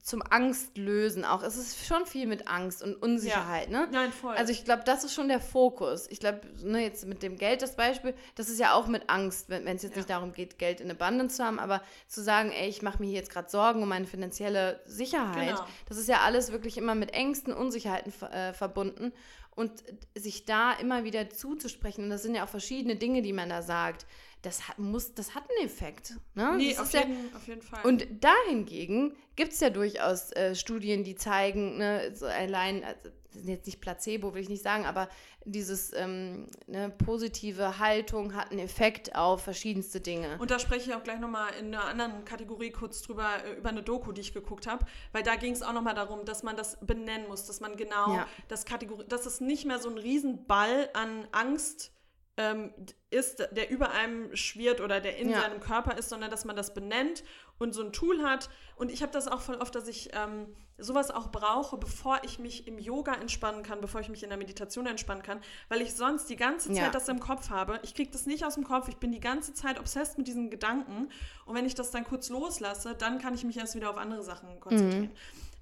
[0.03, 1.41] zum Angstlösen auch.
[1.43, 3.88] Es ist schon viel mit Angst und Unsicherheit, ne?
[3.91, 4.36] Nein, voll.
[4.36, 6.08] Also ich glaube, das ist schon der Fokus.
[6.10, 9.49] Ich glaube, ne, jetzt mit dem Geld das Beispiel, das ist ja auch mit Angst,
[9.49, 9.97] wenn es jetzt Ja.
[9.97, 13.08] nicht darum geht, Geld in Abundance zu haben, aber zu sagen, ey, ich mache mir
[13.08, 15.66] hier jetzt gerade Sorgen um meine finanzielle Sicherheit, Genau.
[15.89, 19.12] das ist ja alles wirklich immer mit Ängsten, Unsicherheiten äh, verbunden.
[19.58, 19.84] Und
[20.16, 23.64] sich da immer wieder zuzusprechen, und das sind ja auch verschiedene Dinge, die man da
[23.64, 24.05] sagt,
[24.41, 26.15] das hat, muss, das hat einen Effekt.
[26.35, 26.55] Ne?
[26.57, 27.83] nee, auf ist ja, jeden, auf jeden Fall.
[27.83, 33.09] und dahingegen gibt es ja durchaus äh, Studien, die zeigen, ne, so allein, also,
[33.45, 35.09] jetzt nicht Placebo, will ich nicht sagen, aber
[35.45, 40.38] dieses ähm, ne, positive Haltung hat einen Effekt auf verschiedenste Dinge.
[40.39, 43.69] Und da spreche ich auch gleich nochmal in einer anderen Kategorie kurz drüber, äh, über
[43.69, 46.57] eine Doku, die ich geguckt habe, weil da ging es auch nochmal darum, dass man
[46.57, 48.27] das benennen muss, dass man genau Ja.
[48.47, 51.91] das Kategorie, dass es nicht mehr so ein Riesenball an Angst
[52.38, 52.71] ähm,
[53.09, 55.41] ist, der über einem schwirrt oder der in Ja.
[55.41, 57.23] seinem Körper ist, sondern dass man das benennt
[57.57, 58.49] und so ein Tool hat.
[58.75, 60.45] Und ich habe das auch voll oft, dass ich ähm,
[60.77, 64.38] sowas auch brauche, bevor ich mich im Yoga entspannen kann, bevor ich mich in der
[64.38, 66.89] Meditation entspannen kann, weil ich sonst die ganze Zeit Ja.
[66.91, 67.79] das im Kopf habe.
[67.81, 68.88] Ich kriege das nicht aus dem Kopf.
[68.88, 71.09] Ich bin die ganze Zeit obsessed mit diesen Gedanken.
[71.45, 74.21] Und wenn ich das dann kurz loslasse, dann kann ich mich erst wieder auf andere
[74.21, 75.11] Sachen konzentrieren.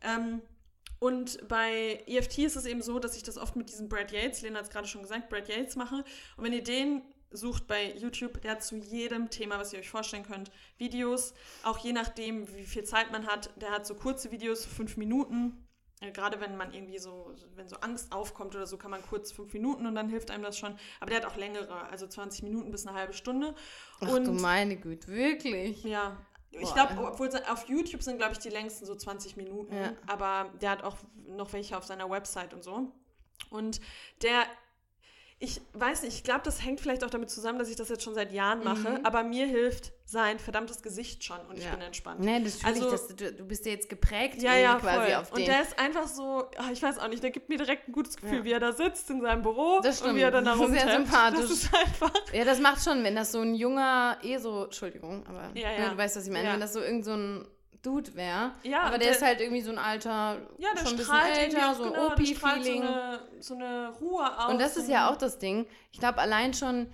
[0.01, 0.41] Ähm,
[0.99, 4.41] und bei EFT ist es eben so, dass ich das oft mit diesem Brad Yates,
[4.41, 6.03] Lena hat es gerade schon gesagt, Brad Yates mache.
[6.37, 9.89] Und wenn ihr den sucht bei YouTube, der hat zu jedem Thema, was ihr euch
[9.89, 11.33] vorstellen könnt, Videos,
[11.63, 13.49] auch je nachdem, wie viel Zeit man hat.
[13.61, 15.67] Der hat so kurze Videos, fünf Minuten.
[16.01, 19.31] Äh, Gerade wenn man irgendwie so, wenn so Angst aufkommt oder so, kann man kurz
[19.31, 20.77] fünf Minuten und dann hilft einem das schon.
[20.99, 23.55] Aber der hat auch längere, also 20 Minuten bis eine halbe Stunde.
[24.01, 25.83] Ach du meine Güte, wirklich?
[25.83, 26.17] Ja.
[26.59, 29.75] Ich glaube, obwohl auf YouTube sind, glaube ich, die längsten so 20 Minuten.
[29.75, 29.93] Ja.
[30.07, 30.97] Aber der hat auch
[31.27, 32.91] noch welche auf seiner Website und so.
[33.49, 33.81] Und
[34.21, 34.43] der,
[35.37, 38.03] ich weiß nicht, ich glaube, das hängt vielleicht auch damit zusammen, dass ich das jetzt
[38.03, 39.01] schon seit Jahren mache.
[39.03, 41.71] Aber mir hilft sein verdammtes Gesicht schon und ich Ja.
[41.71, 42.21] bin entspannt.
[42.21, 45.05] Nee, das Also- ich, dass du, du bist ja jetzt geprägt Ja, irgendwie ja, quasi
[45.11, 45.13] voll.
[45.15, 45.45] auf und den.
[45.47, 48.15] der ist einfach so, ah, ich weiß auch nicht, der gibt mir direkt ein gutes
[48.15, 48.43] Gefühl, Ja.
[48.45, 50.71] wie er da sitzt in seinem Büro Das und wie er dann da stimmt.
[50.71, 51.07] Sehr rumtappt.
[51.37, 51.41] sympathisch.
[51.41, 55.25] Das ist einfach, Ja, das macht schon, wenn das so ein junger, eh so, Entschuldigung,
[55.27, 55.89] aber Ja, ne, ja.
[55.89, 57.45] du weißt, was ich meine, wenn das so irgend so ein
[57.85, 60.91] Dude wäre, Ja, aber der, der- ist halt irgendwie so ein alter, ja, der schon
[60.91, 62.81] ein bisschen älter, so ein genau, OP-Feeling.
[62.81, 64.51] So eine, so eine Ruhe aus.
[64.51, 65.67] Und das ist ja auch das Ding.
[65.91, 66.87] Ich glaube, allein schon,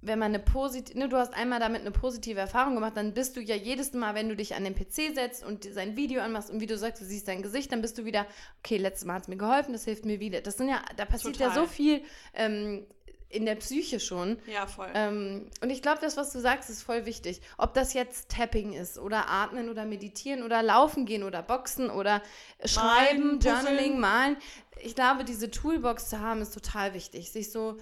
[0.00, 3.36] wenn man eine positive, ne, du hast einmal damit eine positive Erfahrung gemacht, dann bist
[3.36, 6.50] du ja jedes Mal, wenn du dich an den PC setzt und sein Video anmachst
[6.50, 8.26] und wie du sagst, du siehst dein Gesicht, dann bist du wieder,
[8.58, 10.40] okay, letztes Mal hat es mir geholfen, das hilft mir wieder.
[10.40, 11.62] Das sind ja, da passiert ja Total.
[11.62, 12.02] so viel
[12.34, 12.84] ähm,
[13.32, 14.38] in der Psyche schon.
[14.46, 14.88] Ja, voll.
[14.94, 17.40] Ähm, und ich glaube, das, was du sagst, ist voll wichtig.
[17.56, 22.22] Ob das jetzt Tapping ist oder Atmen oder Meditieren oder Laufen gehen oder Boxen oder
[22.64, 23.56] Schreiben, puzzeln.
[23.56, 24.36] Journaling, Malen.
[24.80, 27.32] Ich glaube, diese Toolbox zu haben, ist total wichtig.
[27.32, 27.78] Sich so,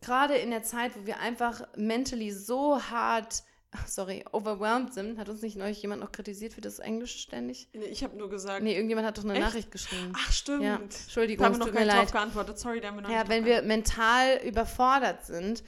[0.00, 3.42] gerade in der Zeit, wo wir einfach mentally so hart,
[3.86, 7.68] sorry, overwhelmed sind, hat uns nicht neulich jemand noch kritisiert für das Englisch ständig?
[7.72, 8.62] Nee, ich habe nur gesagt.
[8.62, 9.42] Nee, irgendjemand hat doch eine Echt?
[9.42, 10.12] Nachricht geschrieben.
[10.16, 10.62] Ach, stimmt.
[10.62, 12.02] Ja, Da Entschuldigung, haben es wir noch gar nicht leid.
[12.02, 12.58] drauf geantwortet.
[12.58, 15.62] Sorry, da haben wir noch Ja, nicht wenn wir mental überfordert sind,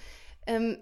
[0.47, 0.79] ähm,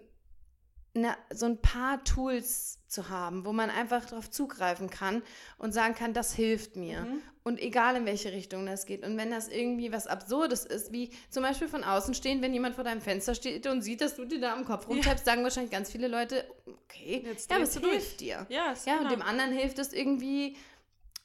[0.95, 5.23] na, so ein paar Tools zu haben, wo man einfach darauf zugreifen kann
[5.59, 7.01] und sagen kann, das hilft mir.
[7.01, 7.23] Mhm.
[7.43, 9.05] Und egal in welche Richtung das geht.
[9.05, 12.77] Und wenn das irgendwie was Absurdes ist, wie zum Beispiel von außen stehen, wenn jemand
[12.77, 15.73] vor deinem Fenster steht und sieht, dass du dir da am Kopf rumtappst, sagen wahrscheinlich
[15.73, 17.95] ganz viele Leute, okay, Jetzt ja, aber es du durch.
[17.95, 18.47] hilft dir.
[18.49, 20.57] Ja, Ja, und dem anderen hilft es irgendwie,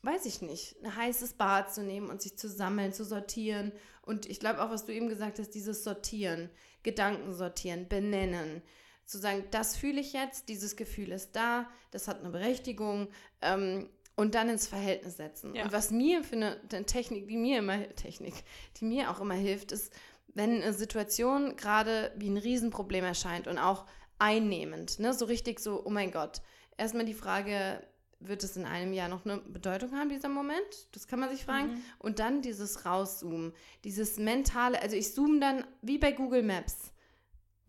[0.02, 3.72] weiß ich nicht, ein heißes Bad zu nehmen und sich zu sammeln, zu sortieren.
[4.02, 6.50] Und ich glaube auch, was du eben gesagt hast, dieses Sortieren,
[6.84, 8.64] Gedanken sortieren, benennen.
[9.10, 13.08] Zu sagen, das fühle ich jetzt, dieses Gefühl ist da, das hat eine Berechtigung.
[13.42, 15.56] Ähm, und dann ins Verhältnis setzen.
[15.56, 15.64] Ja.
[15.64, 18.34] Und was mir für eine, eine Technik, die mir immer, Technik,
[18.78, 19.94] die mir auch immer hilft, ist,
[20.34, 23.86] wenn eine Situation gerade wie ein Riesenproblem erscheint und auch
[24.20, 26.42] einnehmend, ne, so richtig so, oh mein Gott.
[26.78, 27.82] Erstmal die Frage,
[28.20, 30.90] wird es in einem Jahr noch eine Bedeutung haben, dieser Moment?
[30.92, 31.72] Das kann man sich fragen.
[31.72, 31.82] Mhm.
[31.98, 33.54] Und dann dieses Rauszoomen,
[33.86, 36.92] dieses mentale, also ich zoome dann wie bei Google Maps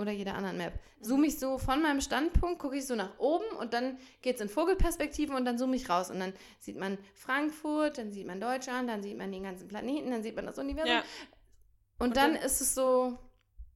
[0.01, 3.45] oder jeder anderen Map, zoome ich so von meinem Standpunkt, gucke ich so nach oben
[3.59, 6.11] und dann geht es in Vogelperspektive und dann zoome ich raus.
[6.11, 10.11] Und dann sieht man Frankfurt, dann sieht man Deutschland, dann sieht man den ganzen Planeten,
[10.11, 10.91] dann sieht man das Universum.
[10.93, 11.03] Ja.
[11.99, 13.19] Und, Und dann, dann- ist es so,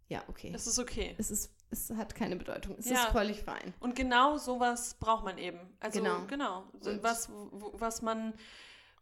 [0.08, 0.52] Ja, okay.
[0.54, 1.14] Es ist okay.
[1.18, 2.76] Es, ist, es hat keine Bedeutung.
[2.78, 2.96] Es Ja.
[3.04, 3.72] ist völlig fein.
[3.80, 5.58] Und genau sowas braucht man eben.
[5.80, 6.24] Also Genau.
[6.26, 6.64] genau.
[6.84, 8.34] Und- was, was man,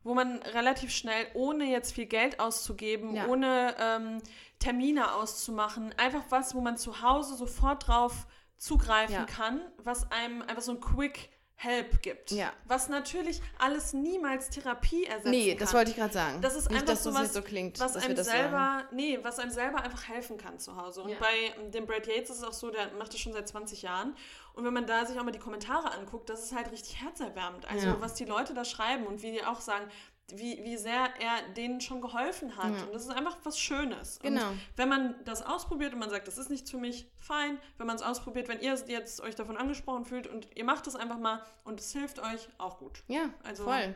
[0.04, 3.26] wo man relativ schnell, ohne jetzt viel Geld auszugeben, Ja.
[3.26, 4.18] ohne ähm,
[4.62, 9.24] Termine auszumachen, einfach was, wo man zu Hause sofort drauf zugreifen Ja.
[9.24, 12.32] kann, was einem einfach so ein Quick Help gibt.
[12.32, 12.52] Ja.
[12.64, 15.58] Was natürlich alles niemals Therapie ersetzen Nee, kann.
[15.58, 16.40] das wollte ich gerade sagen.
[16.40, 18.86] Das ist Nicht, einfach dass so was, so klingt, was einem selber, sagen.
[18.96, 21.02] nee, was einem selber einfach helfen kann zu Hause.
[21.02, 21.16] Und Ja.
[21.20, 23.82] bei ähm, dem Brad Yates ist es auch so, der macht das schon seit 20
[23.82, 24.16] Jahren.
[24.54, 27.70] Und wenn man da sich auch mal die Kommentare anguckt, das ist halt richtig herzerwärmend.
[27.70, 27.96] Also Ja.
[28.00, 29.88] was die Leute da schreiben und wie die auch sagen,
[30.30, 32.74] wie, wie sehr er denen schon geholfen hat.
[32.76, 32.84] Ja.
[32.84, 34.18] Und das ist einfach was Schönes.
[34.22, 34.48] Genau.
[34.50, 37.58] Und wenn man das ausprobiert und man sagt, das ist nichts für mich, fein.
[37.78, 40.94] Wenn man es ausprobiert, wenn ihr jetzt euch davon angesprochen fühlt und ihr macht es
[40.96, 43.02] einfach mal und es hilft euch, auch gut.
[43.08, 43.94] Ja, Also, voll.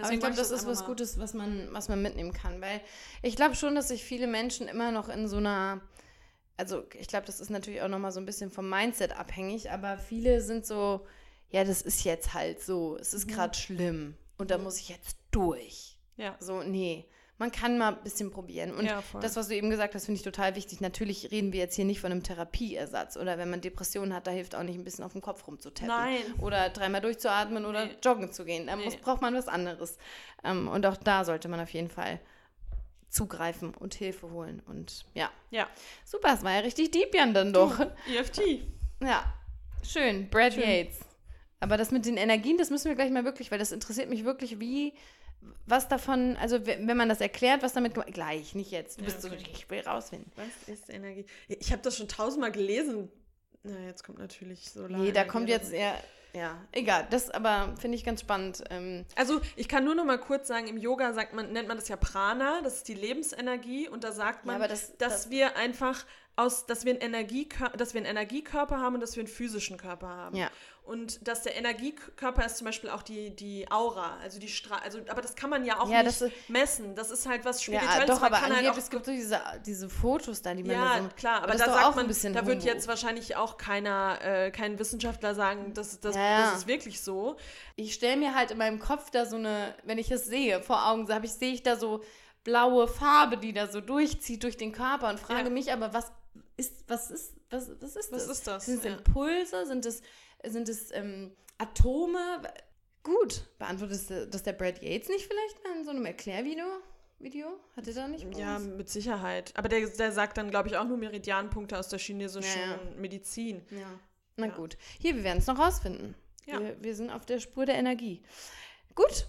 [0.00, 2.60] Aber ich glaube, wollte das ist was Gutes, was man, was man mitnehmen kann.
[2.60, 2.80] Weil
[3.22, 5.80] ich glaube schon, dass sich viele Menschen immer noch in so einer,
[6.56, 9.98] also ich glaube, das ist natürlich auch nochmal so ein bisschen vom Mindset abhängig, aber
[9.98, 11.04] viele sind so,
[11.50, 13.18] ja, das ist jetzt halt so, es Mhm.
[13.18, 15.96] ist gerade schlimm und da muss ich jetzt durch.
[16.16, 16.36] Ja.
[16.40, 17.06] So, nee.
[17.40, 18.74] Man kann mal ein bisschen probieren.
[18.74, 20.80] Und Ja, das, was du eben gesagt hast, finde ich total wichtig.
[20.80, 23.16] Natürlich reden wir jetzt hier nicht von einem Therapieersatz.
[23.16, 25.86] Oder wenn man Depressionen hat, da hilft auch nicht ein bisschen auf den Kopf rumzutappen.
[25.86, 26.18] Nein.
[26.40, 27.96] Oder dreimal durchzuatmen oder Nee.
[28.04, 28.66] joggen zu gehen.
[28.66, 28.86] Da Nee.
[28.86, 29.98] muss, braucht man was anderes.
[30.42, 32.18] Ähm, und auch da sollte man auf jeden Fall
[33.08, 34.60] zugreifen und Hilfe holen.
[34.66, 35.68] Und ja, Ja.
[36.04, 37.78] super, es war ja richtig deep, Jan, dann doch.
[38.12, 38.62] EFT.
[39.00, 39.32] Ja,
[39.84, 40.28] schön.
[40.28, 40.62] Brad Schön.
[40.68, 40.98] Yates.
[41.60, 44.24] Aber das mit den Energien, das müssen wir gleich mal wirklich, weil das interessiert mich
[44.24, 44.94] wirklich, wie,
[45.66, 48.98] was davon, also we- wenn man das erklärt, was damit geme- gleich, nicht jetzt.
[48.98, 49.44] Du Ja, bist so, okay.
[49.52, 50.30] ich will rausfinden.
[50.36, 51.26] Was ist Energie?
[51.48, 53.10] Ich habe das schon tausendmal gelesen.
[53.64, 55.94] Na, jetzt kommt natürlich so Nee, da kommt jetzt eher,
[56.32, 57.06] ja, egal.
[57.10, 58.62] Das aber finde ich ganz spannend.
[58.70, 61.76] Ähm, Also ich kann nur noch mal kurz sagen, im Yoga sagt man, nennt man
[61.76, 65.30] das ja Prana, das ist die Lebensenergie und da sagt man, aber das- dass das-
[65.30, 66.06] wir einfach
[66.38, 67.26] aus, dass wir, einen
[67.76, 70.36] dass wir einen Energiekörper haben und dass wir einen physischen Körper haben.
[70.36, 70.50] Ja.
[70.84, 75.00] Und dass der Energiekörper ist zum Beispiel auch die, die Aura, also die Stra also,
[75.08, 76.94] aber das kann man ja auch Ja, nicht das messen.
[76.94, 78.06] Das ist halt was ja, Spirituelles.
[78.06, 80.72] doch, man aber halt angeblich, auch es gibt so diese, diese Fotos da, die man
[80.72, 83.58] Ja, so, klar, aber da ist sagt man, ein bisschen da wird jetzt wahrscheinlich auch
[83.58, 86.40] keiner, äh, kein Wissenschaftler sagen, das, das, Ja, ja.
[86.50, 87.36] das ist wirklich so.
[87.76, 90.86] ich stelle mir halt in meinem Kopf da so eine, wenn ich es sehe, vor
[90.88, 92.02] Augen so habe ich, sehe ich da so
[92.44, 95.50] blaue Farbe, die da so durchzieht durch den Körper und frage Ja.
[95.50, 96.10] mich aber, was
[96.56, 98.38] ist, was ist, was, was ist Was das?
[98.38, 98.66] ist das?
[98.66, 98.96] Sind es Ja.
[98.96, 99.66] Impulse?
[99.66, 100.02] Sind es,
[100.46, 102.42] sind es ähm, Atome?
[103.02, 106.66] Gut, beantwortet das, das der Brad Yates nicht vielleicht mal in so einem Erklärvideo?
[107.20, 107.48] Video?
[107.76, 108.30] Hat er da nicht?
[108.30, 109.52] bei Ja, mit Sicherheit.
[109.56, 112.80] Aber der, der sagt dann, glaube ich, auch nur Meridianpunkte aus der chinesischen Ja, ja.
[112.96, 113.62] Medizin.
[113.70, 113.98] ja.
[114.36, 114.54] Na Ja.
[114.54, 114.76] gut.
[115.00, 116.14] Hier, wir werden es noch rausfinden.
[116.46, 116.60] Ja.
[116.60, 118.22] Wir, wir sind auf der Spur der Energie.
[118.94, 119.26] Gut.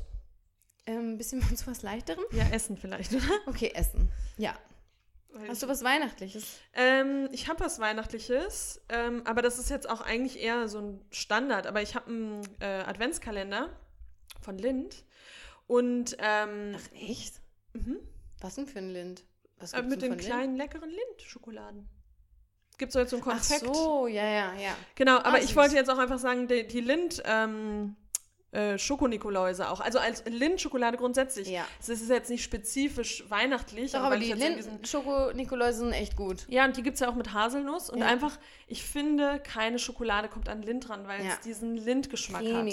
[0.85, 2.23] Ähm, bisschen zu was Leichterem?
[2.31, 3.23] Ja, Essen vielleicht, oder?
[3.47, 4.09] Okay, Essen.
[4.37, 4.55] Ja.
[5.47, 6.59] Hast du was Weihnachtliches?
[6.73, 11.05] ähm, ich habe was Weihnachtliches, ähm, aber das ist jetzt auch eigentlich eher so ein
[11.11, 11.67] Standard.
[11.67, 13.69] Aber ich habe einen äh, Adventskalender
[14.41, 15.05] von Lind
[15.67, 17.41] und ähm, Ach, echt?
[17.73, 17.99] mhm.
[18.41, 19.23] Was denn für ein Lind?
[19.59, 21.87] Was äh, mit den kleinen leckeren Lind-Schokoladen.
[22.77, 23.35] Gibt so jetzt so ein Lind?
[23.37, 24.75] Ach so, ja, ja, ja.
[24.95, 27.97] Genau, aber Ah, ich wollte jetzt auch einfach sagen, die, die Lind ähm,
[28.51, 29.79] äh, Schokonikoläuse auch.
[29.79, 31.47] Also als Lind-Schokolade grundsätzlich.
[31.49, 31.65] Ja.
[31.79, 33.91] Es ist jetzt nicht spezifisch weihnachtlich.
[33.91, 36.45] Doch, aber ich die jetzt in diesen- Lind Schoko-Nikoläuse sind echt gut.
[36.49, 37.89] Ja, und die gibt es ja auch mit Haselnuss.
[37.89, 38.07] Und Ja.
[38.07, 38.37] einfach,
[38.67, 41.33] ich finde, keine Schokolade kommt an Lind ran, weil Ja.
[41.33, 42.67] es diesen Lind-Geschmack hat.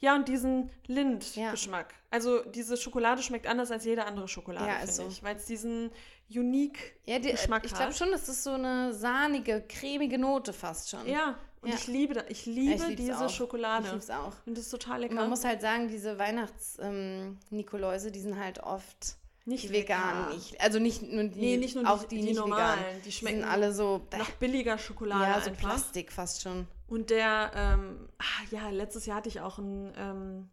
[0.00, 1.90] Ja, und diesen Lind-Geschmack.
[1.92, 1.98] Ja.
[2.10, 5.22] Also diese Schokolade schmeckt anders als jede andere Schokolade, Ja, ist finde ich.
[5.22, 5.90] Weil es diesen
[6.30, 7.78] unique Ja, die, Geschmack ich hat.
[7.80, 11.06] glaube schon, das ist so eine sahnige, cremige Note fast schon.
[11.06, 11.74] Ja, und Ja.
[11.74, 13.28] ich liebe da, ich liebe ich diese auch.
[13.30, 13.86] Schokolade.
[13.86, 14.32] Ich lieb's auch.
[14.46, 15.14] Und das ist total Und lecker.
[15.14, 20.28] man muss halt sagen, diese Weihnachts-Nikoläuse, die sind halt oft nicht lecker.
[20.34, 20.60] nicht.
[20.60, 22.78] Also nicht nur die, Nee, nicht nur auch die- die, die nicht normalen.
[22.80, 23.02] veganen.
[23.02, 25.60] Die schmecken sind alle so, nach billiger Schokolade ja, so einfach.
[25.70, 26.66] Plastik fast schon.
[26.86, 30.48] Und der, ähm, ah, ja, letztes Jahr hatte ich auch einen ähm,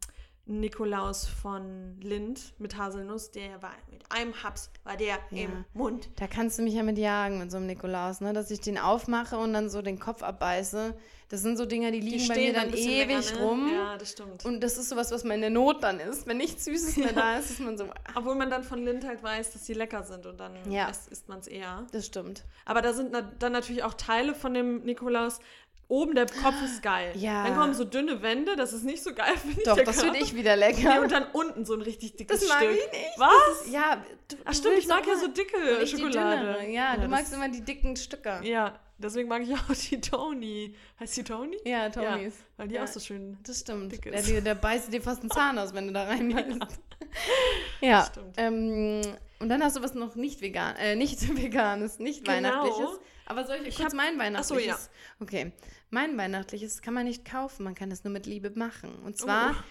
[0.47, 5.45] Nikolaus von Lind mit Haselnuss, der war mit einem Haps, war der Ja.
[5.45, 6.09] im Mund.
[6.17, 8.31] Da kannst du mich ja mit jagen mit so einem Nikolaus, ne?
[8.31, 10.95] Dass ich den aufmache und dann so den Kopf abbeiße.
[11.29, 13.39] Das sind so Dinger, die liegen bei mir dann ewig länger, ne?
[13.43, 13.71] rum.
[13.73, 14.45] Ja, das stimmt.
[14.45, 16.27] Und das ist sowas, was meine Not dann ist.
[16.27, 19.03] Wenn nichts Süßes mehr da ist, ist man so, ach, Obwohl man dann von Lind
[19.07, 20.87] halt weiß, dass die lecker sind und dann Ja.
[20.87, 21.87] isst, isst man es eher.
[21.91, 22.43] das stimmt.
[22.65, 25.39] Aber da sind dann natürlich auch Teile von dem Nikolaus.
[25.87, 27.11] Oben der Kopf ist geil.
[27.15, 27.43] Ja.
[27.45, 29.63] Dann kommen so dünne Wände, das ist nicht so geil, finde ich.
[29.65, 31.01] Doch, das finde ich wieder Nee, lecker.
[31.01, 32.71] und dann unten so ein richtig dickes Das mag Stück.
[32.71, 33.09] ich nicht.
[33.19, 33.69] Was?
[33.71, 36.37] Ja, du, Ach stimmt, ich mag ja so dicke Schokolade.
[36.41, 36.67] dünnere.
[36.69, 38.39] Ja, du magst immer die dicken Stücke.
[38.43, 39.59] Ja, deswegen mag ich auch
[39.91, 40.75] die Tony.
[40.99, 41.57] Heißt die Tony?
[41.65, 42.33] Ja, Tonys.
[42.57, 42.83] Weil die Ja.
[42.83, 43.37] auch so schön.
[43.45, 43.91] Das stimmt.
[43.91, 44.27] Dick Der, ist.
[44.29, 46.47] der, der beißt dir fast einen Zahn aus, wenn du da reinbeißt.
[47.81, 48.33] ja, Stimmt.
[48.37, 49.01] ähm,
[49.39, 52.37] Und dann hast du was noch nicht vegan, äh, nicht veganes, nicht Genau.
[52.37, 52.99] weihnachtliches.
[53.27, 54.65] Aber soll ich, kurz hab- mein weihnachtliches?
[54.67, 54.77] ja.
[55.19, 55.51] Okay.
[55.89, 58.95] Mein weihnachtliches kann man nicht kaufen, man kann es nur mit Liebe machen.
[59.03, 59.63] Und zwar, Oh.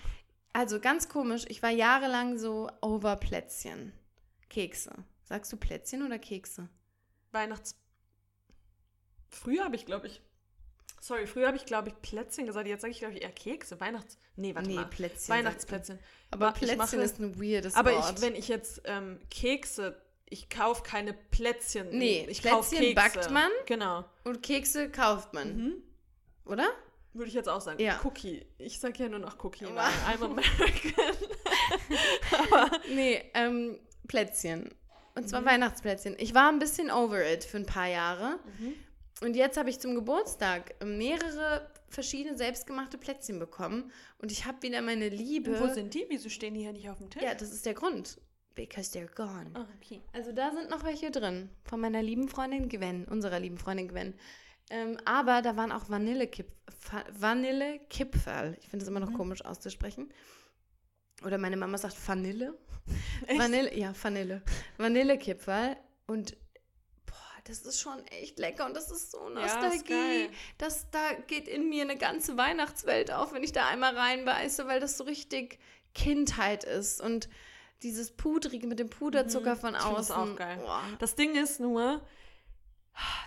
[0.52, 3.92] also ganz komisch, ich war jahrelang so over Plätzchen.
[4.48, 4.92] Kekse.
[5.24, 6.68] Sagst du Plätzchen oder Kekse?
[7.32, 7.76] Weihnachts.
[9.28, 10.22] Früher habe ich, glaube ich.
[11.00, 12.66] Sorry, früher habe ich, glaube ich, Plätzchen gesagt.
[12.66, 13.78] Jetzt sage ich, glaube ich, eher Kekse.
[13.80, 14.16] Weihnachts.
[14.36, 14.86] Nee, warte nee, mal.
[14.86, 15.34] Plätzchen.
[15.34, 15.98] Weihnachtsplätzchen.
[16.30, 18.14] Aber Aber Plätzchen mache- ist ein weirdes Aber Wort.
[18.18, 21.90] ich, wenn ich jetzt ähm, Kekse, ich kaufe keine Plätzchen.
[21.90, 23.50] Nee, ich kauf Plätzchen backt man.
[23.66, 24.04] Genau.
[24.24, 25.82] Und Kekse kauft man, Mhm.
[26.46, 26.68] Oder?
[27.12, 27.80] Würde ich jetzt auch sagen.
[27.80, 28.00] Ja.
[28.04, 28.44] Cookie.
[28.58, 29.66] Ich sage ja nur noch Cookie.
[29.66, 29.88] Wow.
[30.08, 30.92] I'm American.
[32.50, 33.78] Aber Nee, ähm,
[34.08, 34.70] Plätzchen.
[35.14, 35.46] Und zwar Mhm.
[35.46, 36.16] Weihnachtsplätzchen.
[36.18, 38.40] Ich war ein bisschen over it für ein paar Jahre.
[38.58, 38.74] Mhm.
[39.22, 43.92] Und jetzt habe ich zum Geburtstag mehrere verschiedene selbstgemachte Plätzchen bekommen.
[44.18, 45.60] Und ich habe wieder meine Liebe.
[45.60, 46.04] wo sind die?
[46.08, 47.22] Wieso stehen die hier nicht auf dem Tisch?
[47.22, 48.18] Ja, das ist der Grund.
[48.56, 49.50] Because they're gone.
[49.54, 50.00] Ah, okay.
[50.12, 51.48] Also da sind noch welche drin.
[51.64, 54.14] Von meiner lieben Freundin Gwen, unserer lieben Freundin Gwen.
[54.70, 56.46] Ähm, aber da waren auch Vanillekip
[56.80, 58.56] Fa- Vanillekipferl.
[58.60, 59.16] Ich finde es immer noch Mhm.
[59.16, 60.12] komisch auszusprechen.
[61.24, 62.58] Oder meine Mama sagt Vanille.
[63.26, 63.38] Echt?
[63.40, 64.42] Vanille, ja, Vanille.
[64.78, 65.76] Vanillekipferl.
[66.06, 66.36] Und
[67.06, 69.84] boah, das ist schon echt lecker und das ist so Ja, ist Nostalgie.
[69.88, 70.30] geil.
[70.58, 74.80] das, da geht in mir eine ganze Weihnachtswelt auf, wenn ich da einmal reinbeiße, weil
[74.80, 75.58] das so richtig
[75.94, 77.00] Kindheit ist.
[77.00, 77.28] Und
[77.82, 79.60] dieses Pudrige mit dem Puderzucker Mhm.
[79.60, 79.94] von außen.
[79.96, 80.58] das auch geil.
[80.62, 80.82] Boah.
[80.98, 82.00] Das Ding ist nur,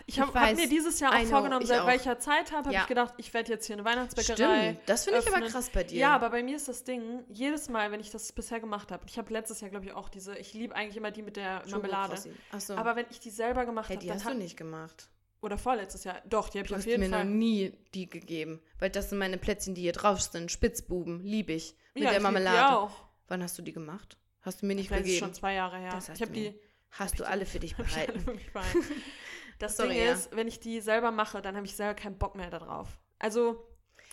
[0.05, 1.87] ich habe hab mir dieses Jahr auch know, vorgenommen, seit auch.
[1.87, 2.81] weil ich ja Zeit habe, habe Ja.
[2.81, 4.71] ich gedacht, ich werde jetzt hier eine Weihnachtsbäckerei.
[4.73, 5.99] Stimmt, das finde ich aber krass bei dir.
[5.99, 9.03] Ja, aber bei mir ist das Ding, jedes Mal, wenn ich das bisher gemacht habe,
[9.07, 11.63] ich habe letztes Jahr, glaube ich, auch diese, ich liebe eigentlich immer die mit der
[11.69, 12.15] Marmelade.
[12.51, 12.75] Achso.
[12.75, 15.09] Aber wenn ich die selber gemacht hey, habe, die hast du nicht gemacht.
[15.41, 17.25] oder vorletztes Jahr, doch, die habe ich auf hast mir jeden noch Fall.
[17.25, 18.61] nie die gegeben.
[18.79, 20.51] Weil das sind meine Plätzchen, die hier drauf sind.
[20.51, 21.75] Spitzbuben, liebe ich.
[21.93, 22.77] Mit ja, der lieb die Marmelade.
[22.77, 23.05] auch.
[23.27, 24.17] Wann hast du die gemacht?
[24.41, 25.17] Hast du mir nicht ist gegeben?
[25.19, 25.91] schon zwei Jahre her.
[25.91, 26.59] Das hast ich habe du mir die
[26.91, 28.39] Hast du alle für dich hab behalten?
[29.59, 30.13] Das Sorry, Ding ja.
[30.13, 32.99] ist, wenn ich die selber mache, dann habe ich selber keinen Bock mehr darauf.
[33.19, 33.67] Also,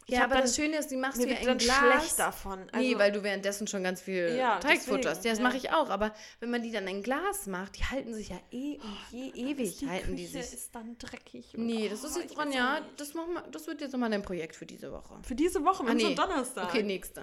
[0.06, 1.76] ich Ja, aber dann, das Schöne ist, die machst du ja in dann Glas.
[1.78, 2.66] schlecht davon.
[2.72, 5.24] Also, nee, weil du währenddessen schon ganz viel Ja, Teig futterst.
[5.24, 5.44] Ja, das ja.
[5.44, 5.90] mache ich auch.
[5.90, 9.30] Aber wenn man die dann in Glas macht, die halten sich ja eh und je
[9.34, 10.40] ewig die halten Küche die sich.
[10.52, 11.54] ist dann dreckig.
[11.56, 12.74] und- Nee, das oh, ist jetzt ich dran, will's ja.
[12.76, 13.00] auch nicht.
[13.00, 15.14] Das, machen wir, das wird jetzt nochmal dein Projekt für diese Woche.
[15.22, 16.02] Für diese Woche, wir Ah, nee.
[16.02, 16.64] schon Donnerstag.
[16.68, 17.22] Okay, nächste.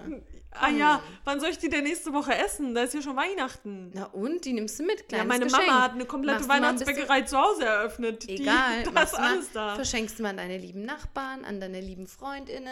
[0.50, 2.74] Ah ja, wann soll ich die denn nächste Woche essen?
[2.74, 3.90] Da ist ja schon Weihnachten.
[3.94, 4.44] Na und?
[4.44, 5.66] Die nimmst du mit, Ja, kleines meine Geschenk.
[5.66, 8.28] Mama hat eine komplette Machst ein Weihnachtsbäckerei zu Hause eröffnet.
[8.28, 9.74] Die, Egal, da machst ist alles da.
[9.76, 12.71] verschenkst du mal an deine lieben Nachbarn, an deine lieben FreundInnen,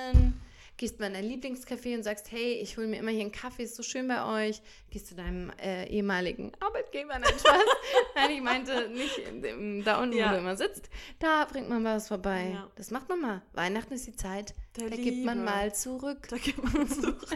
[0.76, 3.64] gehst mal in dein Lieblingscafé und sagst, hey, ich hole mir immer hier einen Kaffee,
[3.64, 4.62] ist so schön bei euch.
[4.90, 7.62] Gehst zu deinem äh, ehemaligen Arbeitgeber, nein, Spaß.
[8.14, 10.32] nein, ich meinte nicht in dem, da unten, wo Ja.
[10.32, 10.88] du immer sitzt.
[11.18, 12.53] Da bringt man was vorbei.
[12.55, 12.70] Ja.
[12.76, 13.42] Das macht man mal.
[13.53, 15.50] Weihnachten ist die Zeit, Der da gibt man Liebe.
[15.50, 16.28] mal zurück.
[16.28, 17.26] Da gibt man zurück.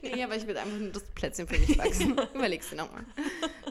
[0.00, 2.16] Nee, aber ich will einfach nur das Plätzchen für mich wachsen.
[2.34, 3.04] Überlegst du nochmal.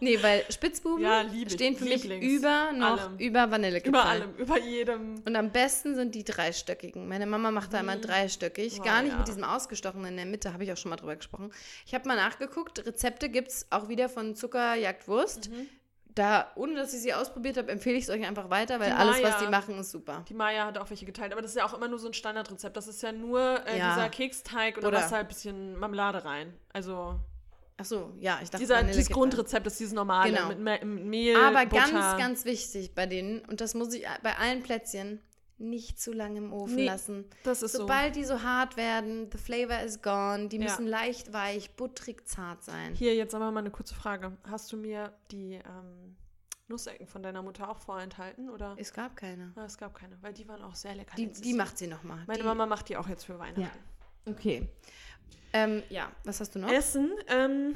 [0.01, 3.17] Nee, weil Spitzbuben Ja, liebe stehen für mich über noch Allem.
[3.17, 3.89] über Vanillekipferl.
[3.89, 5.15] Über allem, über jedem.
[5.25, 7.07] Und am besten sind die dreistöckigen.
[7.07, 8.77] Meine Mama macht da immer dreistöckig.
[8.79, 9.17] Oh, Gar nicht ja.
[9.17, 11.51] mit diesem ausgestochenen in der Mitte, habe ich auch schon mal drüber gesprochen.
[11.87, 15.49] Ich habe mal nachgeguckt, Rezepte gibt es auch wieder von Zuckerjagdwurst.
[15.49, 15.67] Mhm.
[16.17, 18.95] Da, ohne dass ich sie ausprobiert habe, empfehle ich es euch einfach weiter, weil Die
[18.95, 19.39] alles, was Maya.
[19.45, 20.23] die machen, ist super.
[20.27, 22.13] Die Maya hat auch welche geteilt, aber das ist ja auch immer nur so ein
[22.13, 22.75] Standardrezept.
[22.75, 23.93] Das ist ja nur äh, Ja.
[23.93, 26.53] dieser Keksteig und machst du halt ein bisschen Marmelade rein.
[26.73, 27.19] Also
[27.79, 29.07] Ach so, ja, ich dachte, dieser, dieses.
[29.09, 30.47] Grundrezept ist dieses normale Genau.
[30.47, 31.83] mit Me mit Mehl, Aber Butter.
[31.91, 35.21] ganz, ganz wichtig bei denen, und das muss ich bei allen Plätzchen,
[35.59, 37.25] nicht zu lange im Ofen Nee, lassen.
[37.43, 40.63] Das ist Sobald die so hart werden, the flavor is gone, die Ja.
[40.63, 42.93] müssen leicht weich, butterig zart sein.
[42.93, 42.99] so.
[42.99, 44.37] Hier, jetzt aber mal eine kurze Frage.
[44.49, 46.15] Hast du mir die ähm,
[46.67, 48.49] Nussecken von deiner Mutter auch vorenthalten?
[48.49, 48.75] Oder?
[48.77, 49.51] Es gab keine.
[49.55, 51.15] Ah, es gab keine, weil die waren auch sehr lecker.
[51.15, 52.23] Die, die macht sie nochmal.
[52.27, 53.61] Meine die, Mama macht die auch jetzt für Weihnachten.
[53.61, 54.31] Ja.
[54.31, 54.67] Okay.
[55.53, 56.69] Ähm, ja, was hast du noch?
[56.69, 57.13] Essen.
[57.29, 57.75] Ähm,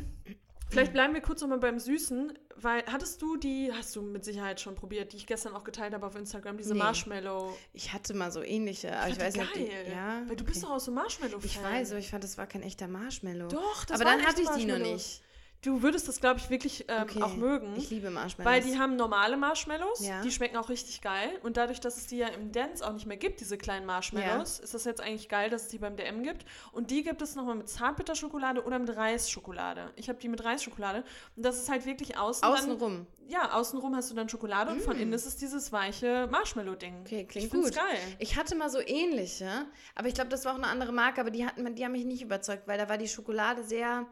[0.72, 4.59] vielleicht bleiben wir kurz nochmal beim Süßen, weil hattest du die, hast du mit Sicherheit
[4.61, 6.80] schon probiert, die ich gestern auch geteilt habe auf Instagram, diese Nee.
[6.80, 7.55] Marshmallow.
[7.74, 9.86] Ich hatte mal so ähnliche, aber ich, fand weiß die nicht, geil.
[9.86, 10.51] die, ja, Weil du okay.
[10.51, 11.39] bist doch auch so Marshmallow.
[11.43, 13.47] Ich weiß, aber ich fand, das war kein echter Marshmallow.
[13.47, 15.22] Doch, das aber waren dann hatte ich die noch nicht.
[15.64, 17.22] Du würdest das, glaube ich, wirklich ähm, Okay.
[17.22, 17.76] auch mögen.
[17.78, 18.51] Ich liebe Marshmallows.
[18.51, 20.22] Weil die haben normale Marshmallows, Ja.
[20.24, 21.30] die schmecken auch richtig geil.
[21.43, 24.57] Und dadurch, dass es die ja im Dance auch nicht mehr gibt, diese kleinen Marshmallows,
[24.59, 26.45] ist das jetzt eigentlich geil, dass es die beim DM gibt.
[26.72, 29.91] Und die gibt es nochmal mit Zartbitterschokolade oder mit Reisschokolade.
[29.97, 31.03] Ich habe die mit Reisschokolade.
[31.36, 32.41] Und das ist halt wirklich außen.
[32.41, 33.05] Dann, Außenrum.
[33.28, 37.01] ja, außenrum hast du dann Schokolade und von innen ist es dieses weiche Marshmallow-Ding.
[37.01, 37.76] Okay, klingt ich gut.
[37.76, 37.99] geil.
[38.18, 41.30] Ich hatte mal so ähnliche, aber ich glaube, das war auch eine andere Marke, aber
[41.30, 44.07] die, hatten, die haben mich nicht überzeugt, weil da war die Schokolade sehr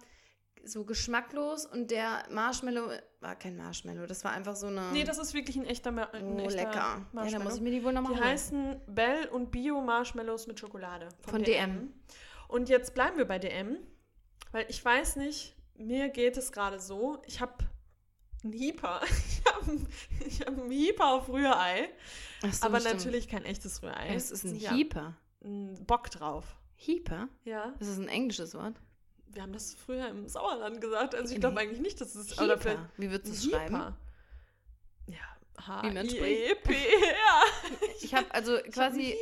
[0.63, 2.91] so geschmacklos und der Marshmallow
[3.21, 4.91] war kein Marshmallow, das war einfach so eine.
[4.91, 6.73] Nee, das ist wirklich ein echter, Ma ein oh, echter lecker.
[6.73, 7.43] Ja, da Marshmallow.
[7.43, 8.29] muss ich mir die wohl nochmal Die holen.
[8.29, 11.09] heißen Bell und Bio Marshmallows mit Schokolade.
[11.21, 11.93] Von DM.
[12.47, 13.77] Und jetzt bleiben wir bei DM,
[14.51, 17.53] weil ich weiß nicht, mir geht es gerade so, ich habe
[18.43, 19.01] Ein Hieper.
[19.03, 19.77] Ich habe
[20.25, 21.89] ich hab einen Hieper auf Rührei.
[22.41, 22.95] So, aber stimmt.
[22.95, 24.13] natürlich kein echtes Rührei.
[24.15, 25.15] Es ist ein Ja, Hieper.
[25.43, 26.55] Ein Bock drauf.
[26.75, 27.27] Hieper?
[27.43, 27.73] Ja.
[27.79, 28.75] Das ist ein englisches Wort.
[29.31, 31.13] Wir haben das früher im Sauerland gesagt.
[31.15, 31.61] Also ich glaube Nee.
[31.61, 32.37] eigentlich nicht, dass es.
[32.39, 32.79] Oder vielleicht.
[32.97, 33.95] Wie du es schreiben?
[35.07, 35.15] Ja.
[35.67, 36.17] H Wie man I.
[36.17, 36.73] E P.
[37.01, 37.43] Ja.
[38.01, 39.15] Ich habe also Ich hab quasi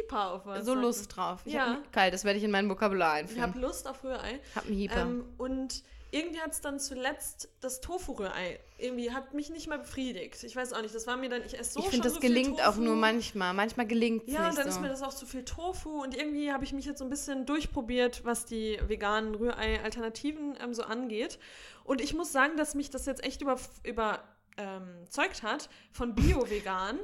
[0.46, 0.66] was.
[0.66, 1.42] so Lust drauf.
[1.46, 1.74] Ich Ja.
[1.76, 3.42] hab, geil, das werde ich in mein Vokabular Ich einfügen.
[3.42, 4.40] habe Lust auf Rührei.
[4.56, 5.02] hab einen Hieper.
[5.02, 10.44] Ähm, und irgendwie hat es dann zuletzt das Tofu-Rührei irgendwie hat mich nicht mehr befriedigt.
[10.44, 12.20] Ich weiß auch nicht, das war mir dann, ich esse so ich finde, das so
[12.20, 13.54] gelingt auch nur manchmal.
[13.54, 14.78] Manchmal gelingt es Ja, nicht dann so.
[14.78, 17.10] ist mir das auch zu viel Tofu und irgendwie habe ich mich jetzt so ein
[17.10, 21.40] bisschen durchprobiert, was die veganen Rührei-Alternativen ähm, so angeht.
[21.84, 27.00] Und ich muss sagen, dass mich das jetzt echt über, überzeugt hat von Bio-Vegan.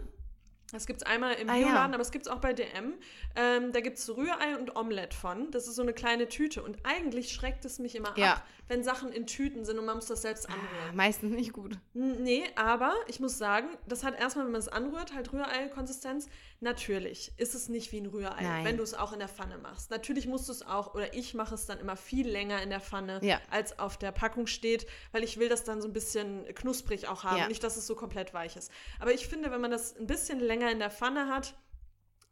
[0.73, 1.67] Das gibt es einmal im Ah, ja.
[1.67, 2.95] Bioladen, aber es gibt es auch bei DM.
[3.35, 5.49] Ähm, da gibt es Rührei und Omelette von.
[5.51, 6.61] Das ist so eine kleine Tüte.
[6.63, 8.33] Und eigentlich schreckt es mich immer Ja.
[8.33, 10.95] ab, wenn Sachen in Tüten sind und man muss das selbst Ah, anrühren.
[10.95, 11.77] meistens nicht gut.
[11.93, 16.27] Nee, aber ich muss sagen, das hat erstmal, wenn man es anrührt, halt Rührei-Konsistenz.
[16.63, 18.63] Natürlich ist es nicht wie ein Rührei, Nein.
[18.65, 19.91] wenn du es auch in der Pfanne machst.
[19.91, 22.79] Natürlich musst du es auch, oder ich mache es dann immer viel länger in der
[22.79, 23.41] Pfanne, Ja.
[23.51, 27.25] als auf der Packung steht, weil ich will das dann so ein bisschen knusprig auch
[27.25, 27.47] haben, Ja.
[27.49, 28.71] nicht, dass es so komplett weich ist.
[28.99, 31.53] Aber ich finde, wenn man das ein bisschen länger in der Pfanne hat,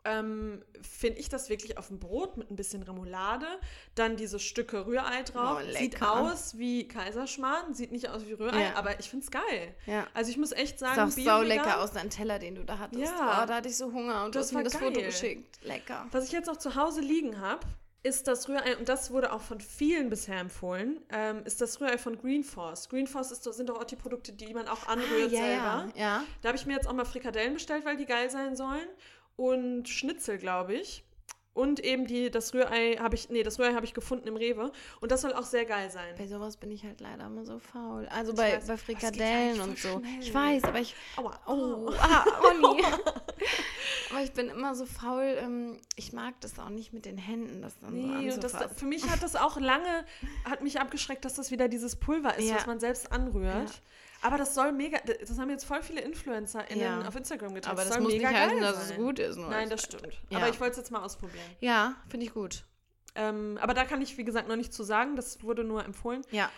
[0.03, 3.45] ähm, finde ich das wirklich auf dem Brot mit ein bisschen Remoulade,
[3.95, 5.61] dann diese Stücke Rührei drauf.
[5.63, 8.75] Oh, sieht aus wie Kaiserschmarrn, sieht nicht aus wie Rührei, Ja.
[8.75, 9.75] aber ich finde es geil.
[9.85, 10.07] Ja.
[10.13, 13.01] Also ich muss echt sagen, auch sau lecker aus deinem Teller, den du da hattest.
[13.03, 13.41] Ja.
[13.43, 15.05] Oh, da hatte ich so Hunger und Das du hast mir das Foto geil.
[15.05, 15.59] geschickt.
[15.63, 16.07] Lecker.
[16.11, 17.65] Was ich jetzt noch zu Hause liegen habe,
[18.03, 21.99] ist das Rührei, und das wurde auch von vielen bisher empfohlen, ähm, ist das Rührei
[21.99, 22.89] von Green Force.
[22.89, 25.87] Green Force ist, sind doch auch die Produkte, die man auch anrührt ja, selber.
[25.93, 26.23] ja, ja.
[26.41, 28.87] Da habe ich mir jetzt auch mal Frikadellen bestellt, weil die geil sein sollen.
[29.41, 31.03] Und Schnitzel, glaube ich.
[31.53, 34.71] Und eben die, das Rührei habe ich, nee, das Rührei habe ich gefunden im Rewe.
[35.01, 36.13] Und das soll auch sehr geil sein.
[36.17, 38.07] Bei sowas bin ich halt leider immer so faul.
[38.09, 39.99] Also Ich bei, weiß, bei geht Frikadellen und so.
[39.99, 40.19] schnell.
[40.21, 40.95] Ich weiß, aber ich.
[41.17, 41.37] Aua.
[41.47, 42.83] Oh, ah, Olli.
[44.11, 45.35] aber ich bin immer so faul.
[45.39, 48.55] Ähm, ich mag das auch nicht mit den Händen, das dann so Nee, und das,
[48.77, 50.05] für mich hat das auch lange,
[50.45, 52.55] hat mich abgeschreckt, dass das wieder dieses Pulver ist, Ja.
[52.55, 53.69] was man selbst anrührt.
[53.69, 53.75] Ja.
[54.23, 57.07] Aber das soll mega, das haben jetzt voll viele InfluencerInnen Ja.
[57.07, 57.73] auf Instagram geteilt.
[57.73, 59.37] aber das soll muss nicht heißen, dass es gut ist.
[59.37, 60.07] Nein, das stimmt.
[60.29, 60.37] Ja.
[60.37, 61.43] Aber ich wollte es jetzt mal ausprobieren.
[61.59, 62.63] Ja, finde ich gut.
[63.15, 65.15] Ähm, aber da kann ich, wie gesagt, noch nicht zu sagen.
[65.15, 66.21] Das wurde nur empfohlen.
[66.31, 66.49] Ja.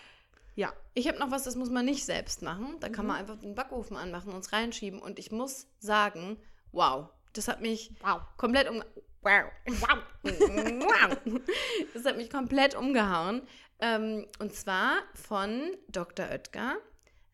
[0.55, 0.71] Ja.
[0.93, 2.75] Ich habe noch was, das muss man nicht selbst machen.
[2.79, 3.11] Da kann Mhm.
[3.11, 5.01] man einfach den Backofen anmachen und es reinschieben.
[5.01, 6.37] Und ich muss sagen,
[6.71, 8.21] wow, das hat mich Wow.
[8.37, 8.83] komplett um.
[9.21, 9.45] Wow.
[9.65, 9.99] wow.
[11.93, 13.41] Das hat mich komplett umgehauen.
[13.79, 16.27] Ähm, und zwar von Dr.
[16.29, 16.75] Oetker,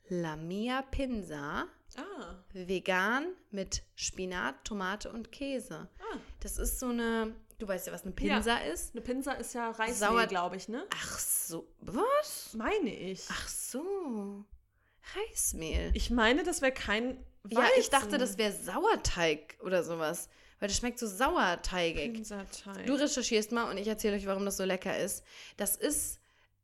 [0.09, 1.65] Lamia Pinsa,
[1.97, 2.35] Ah.
[2.53, 5.87] vegan mit Spinat, Tomate und Käse.
[5.99, 6.17] ah.
[6.41, 8.93] Das ist so eine, du weißt ja, was eine Pinsa ist.
[8.93, 10.85] Eine Pinsa ist ja Sauer- Reismehl, glaube ich, ne?
[10.93, 12.53] Ach so, was?
[12.53, 13.25] Meine ich.
[13.29, 14.45] Ach so,
[15.15, 15.91] Reismehl.
[15.93, 18.19] Ich meine, das wäre kein Ja, ich dachte, Weizen.
[18.19, 20.29] das wäre Sauerteig oder sowas.
[20.59, 22.13] Weil das schmeckt so sauerteigig.
[22.13, 22.85] Pinsateig.
[22.85, 25.23] Du recherchierst mal und ich erzähle euch, warum das so lecker ist.
[25.55, 26.19] Das ist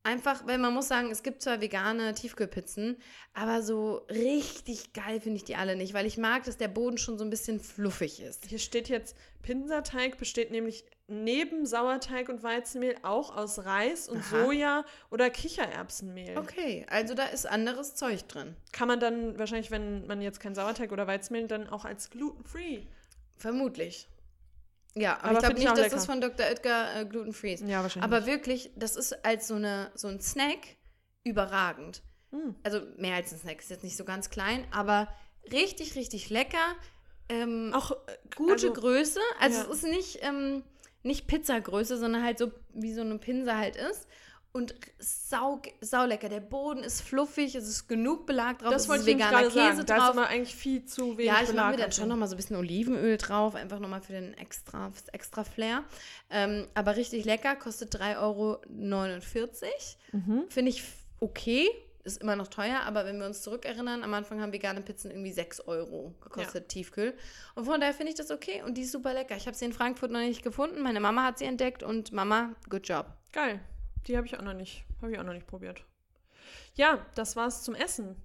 [0.06, 2.98] einfach, weil man muss sagen, es gibt zwar vegane Tiefkühlpizzen,
[3.34, 6.98] aber so richtig geil finde ich die alle nicht, weil ich mag, dass der Boden
[6.98, 8.46] schon so ein bisschen fluffig ist.
[8.46, 14.44] Hier steht jetzt, Pinsateig besteht nämlich neben Sauerteig und Weizenmehl auch aus Reis und Aha.
[14.44, 16.38] Soja oder Kichererbsenmehl.
[16.38, 18.56] Okay, also da ist anderes Zeug drin.
[18.72, 22.84] Kann man dann wahrscheinlich, wenn man jetzt kein Sauerteig oder Weizenmehl, dann auch als gluten-free.
[23.38, 24.08] Vermutlich.
[24.98, 25.96] Ja, aber, Aber ich glaube nicht, dass lecker.
[25.96, 26.46] das von Dr.
[26.46, 27.64] Oetker äh, gluten-free ist.
[27.68, 28.12] Ja, wahrscheinlich.
[28.12, 30.78] Aber wirklich, das ist als so, eine, so ein Snack
[31.26, 32.02] überragend.
[32.32, 32.52] Mm.
[32.64, 35.10] Also mehr als ein Snack, ist jetzt nicht so ganz klein, aber
[35.52, 36.76] richtig, richtig lecker.
[37.28, 37.96] Ähm, auch äh,
[38.36, 39.20] gute also, Größe.
[39.40, 39.64] Also ja.
[39.64, 40.64] es ist nicht, ähm,
[41.04, 44.08] nicht Pizzagröße, sondern halt so, wie so eine Pinse halt ist.
[44.56, 46.30] Und sau, sau lecker.
[46.30, 49.48] Der Boden ist fluffig, es ist genug Belag drauf, Das es wollte ist veganer gerade
[49.48, 49.86] Käse sagen.
[49.86, 50.14] Da ist drauf.
[50.14, 52.56] immer eigentlich viel zu wenig Ja, ich mache mir dann schon nochmal so ein bisschen
[52.56, 55.84] Olivenöl drauf, einfach nochmal für den extra, fürs extra Flair.
[56.30, 58.60] Ähm, aber richtig lecker, kostet 3,49 Euro.
[60.14, 60.46] Mhm.
[60.48, 60.84] Finde ich
[61.20, 61.68] okay,
[62.06, 65.34] ist immer noch teuer, aber wenn wir uns zurückerinnern, am Anfang haben vegane Pizzen irgendwie
[65.34, 67.14] 6 Euro gekostet, Tiefkühl.
[67.56, 69.36] Und von daher finde ich das okay und die ist super lecker.
[69.36, 72.56] Ich habe sie in Frankfurt noch nicht gefunden, meine Mama hat sie entdeckt und Mama,
[72.70, 73.08] good job.
[73.34, 73.60] Geil.
[74.08, 75.84] Die habe ich auch noch nicht, habe ich auch noch nicht probiert.
[76.76, 78.16] Ja, das war's zum Essen.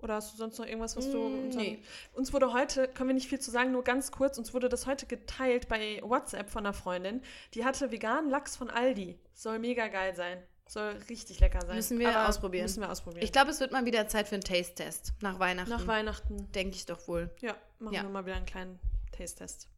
[0.00, 1.82] Oder hast du sonst noch irgendwas, was du Mm, uns, nee.
[2.12, 4.86] uns wurde heute, können wir nicht viel zu sagen, nur ganz kurz, uns wurde das
[4.86, 7.22] heute geteilt bei WhatsApp von einer Freundin.
[7.54, 9.18] Die hatte veganen Lachs von Aldi.
[9.32, 10.42] Soll mega geil sein.
[10.66, 11.76] Soll richtig lecker sein.
[11.76, 12.64] Müssen wir Aber ausprobieren.
[12.64, 13.24] Müssen wir ausprobieren.
[13.24, 15.70] Ich glaube, es wird mal wieder Zeit für einen Taste-Test nach Weihnachten.
[15.70, 16.50] Nach Weihnachten.
[16.52, 17.30] Denke ich doch wohl.
[17.40, 18.02] Ja, machen Ja.
[18.02, 18.78] wir mal wieder einen kleinen
[19.12, 19.68] Taste-Test.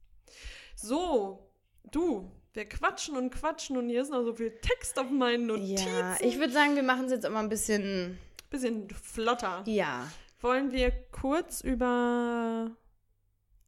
[0.74, 1.48] So,
[1.92, 5.86] du, wir quatschen und quatschen und hier ist noch so viel Text auf meinen Notizen.
[5.86, 8.18] Ja, ich würde sagen, wir machen es jetzt aber ein bisschen
[8.50, 9.64] Bisschen flotter.
[9.66, 10.08] Ja,
[10.40, 12.70] wollen wir kurz über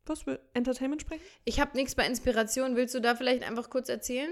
[0.06, 1.22] was für Entertainment sprechen?
[1.44, 2.76] Ich habe nichts bei Inspiration.
[2.76, 4.30] Willst du da vielleicht einfach kurz erzählen?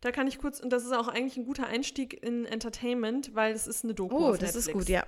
[0.00, 3.52] Da kann ich kurz, und das ist auch eigentlich ein guter Einstieg in Entertainment, weil
[3.52, 4.16] es ist eine Doku.
[4.16, 4.66] Oh, das Netflix.
[4.68, 5.04] ist gut, ja.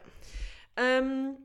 [0.77, 1.37] Ähm,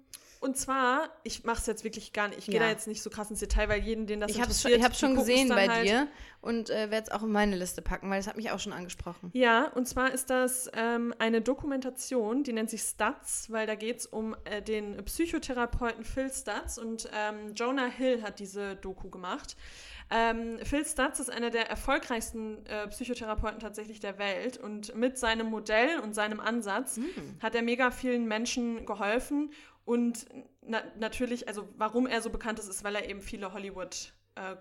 [0.44, 2.62] und zwar, ich mache es jetzt wirklich gar nicht, ich gehe Ja.
[2.62, 4.72] da jetzt nicht so krass ins Detail, weil jeden, den das Ich habe es schon,
[4.72, 5.88] interessiert, ich hab's die schon gesehen bei halt.
[5.88, 6.08] dir
[6.42, 8.74] und äh, werde es auch in meine Liste packen, weil das hat mich auch schon
[8.74, 9.30] angesprochen.
[9.34, 14.00] Ja, und zwar ist das ähm, eine Dokumentation, die nennt sich Stutz, weil da geht
[14.00, 19.56] es um äh, den Psychotherapeuten Phil Stutz und ähm, Jonah Hill hat diese Doku gemacht.
[20.12, 25.48] Ähm, Phil Stutz ist einer der erfolgreichsten äh, Psychotherapeuten tatsächlich der Welt und mit seinem
[25.50, 27.00] Modell und seinem Ansatz
[27.42, 29.52] hat er mega vielen Menschen geholfen
[29.86, 30.26] und
[30.62, 34.56] na natürlich, also warum er so bekannt ist, ist, weil er eben viele Hollywood äh,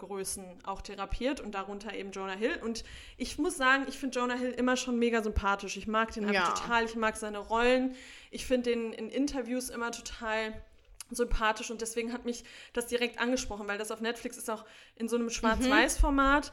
[0.64, 2.58] auch therapiert und darunter eben Jonah Hill.
[2.62, 2.84] Und
[3.16, 5.76] ich muss sagen, ich finde Jonah Hill immer schon mega sympathisch.
[5.76, 6.52] Ich mag den Ja.
[6.52, 7.94] total, ich mag seine Rollen.
[8.30, 10.52] Ich finde den in Interviews immer total
[11.10, 14.64] sympathisch und deswegen hat mich das direkt angesprochen, weil das auf Netflix ist auch
[14.96, 16.52] in so einem Schwarz-Weiß-Format.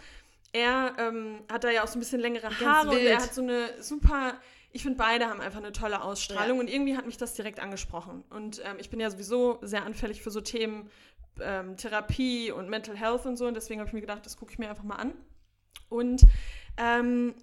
[0.51, 3.41] Er ähm, hat da ja auch so ein bisschen längere Haare und er hat so
[3.41, 4.39] eine super,
[4.71, 6.61] ich finde beide haben einfach eine tolle Ausstrahlung Ja.
[6.63, 8.23] und irgendwie hat mich das direkt angesprochen.
[8.29, 10.89] Und ähm, ich bin ja sowieso sehr anfällig für so Themen
[11.41, 14.51] ähm, Therapie und Mental Health und so und deswegen habe ich mir gedacht, das gucke
[14.51, 15.13] ich mir einfach mal an.
[15.89, 16.23] Und
[16.77, 17.33] ähm,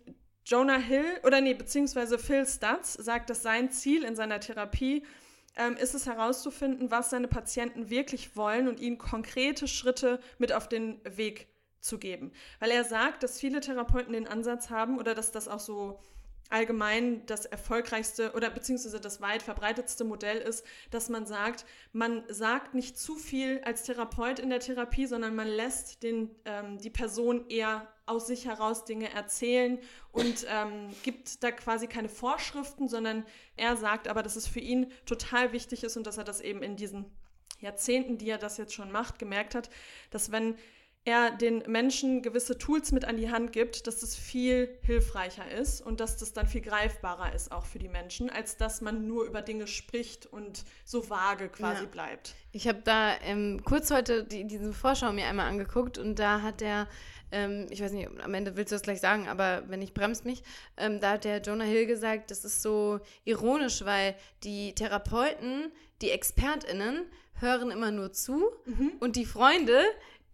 [0.45, 5.05] Jonah Hill, oder nee, beziehungsweise Phil Stutz sagt, dass sein Ziel in seiner Therapie
[5.57, 10.69] ähm, ist es herauszufinden, was seine Patienten wirklich wollen und ihnen konkrete Schritte mit auf
[10.69, 11.49] den Weg
[11.81, 12.33] zu geben.
[12.61, 15.99] Weil er sagt, dass viele Therapeuten den Ansatz haben oder dass das auch so
[16.51, 22.75] allgemein das erfolgreichste oder beziehungsweise das weit verbreitetste Modell ist, dass man sagt, man sagt
[22.75, 27.49] nicht zu viel als Therapeut in der Therapie, sondern man lässt den, ähm, die Person
[27.49, 29.79] eher aus sich heraus Dinge erzählen
[30.13, 33.25] und ähm, gibt da quasi keine Vorschriften, sondern
[33.57, 36.63] er sagt aber, dass es für ihn total wichtig ist und dass er das eben
[36.63, 37.07] in diesen
[37.61, 39.71] Jahrzehnten, die er das jetzt schon macht, gemerkt hat,
[40.11, 40.57] dass wenn
[41.07, 45.81] er den Menschen gewisse Tools mit an die Hand gibt, dass das viel hilfreicher ist
[45.81, 49.25] und dass das dann viel greifbarer ist auch für die Menschen, als dass man nur
[49.25, 51.89] über Dinge spricht und so vage quasi Ja.
[51.89, 52.35] bleibt.
[52.53, 56.61] Ich habe da ähm, kurz heute die, diese Vorschau mir einmal angeguckt und da hat
[56.61, 56.89] der,
[57.31, 60.25] ähm, ich weiß nicht, am Ende willst du das gleich sagen, aber wenn ich bremst
[60.25, 60.43] mich,
[60.77, 65.71] ähm, da hat der Jonah Hill gesagt, das ist so ironisch, weil die Therapeuten,
[66.03, 67.05] die ExpertInnen
[67.39, 68.93] hören immer nur zu Mhm.
[68.99, 69.83] und die Freunde,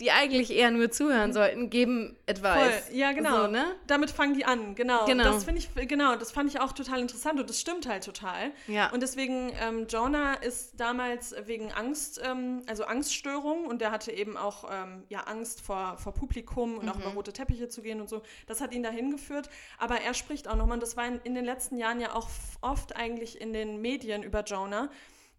[0.01, 2.87] die eigentlich eher nur zuhören sollten, geben Advice.
[2.87, 3.43] Voll, ja, genau.
[3.43, 3.67] So, ne?
[3.87, 5.05] Damit fangen die an, genau.
[5.05, 5.25] Genau.
[5.25, 8.51] Das finde ich, genau, das fand ich auch total interessant und das stimmt halt total.
[8.67, 8.91] Ja.
[8.91, 14.37] Und deswegen, ähm, Jonah ist damals wegen Angst, ähm, also Angststörungen und der hatte eben
[14.37, 17.03] auch ähm, ja, Angst vor, vor Publikum und auch Mhm.
[17.03, 18.23] über rote Teppiche zu gehen und so.
[18.47, 19.49] Das hat ihn dahin geführt.
[19.79, 22.29] Aber er spricht auch nochmal, und das war in, in den letzten Jahren ja auch
[22.61, 24.91] oft eigentlich in den Medien über Jonah.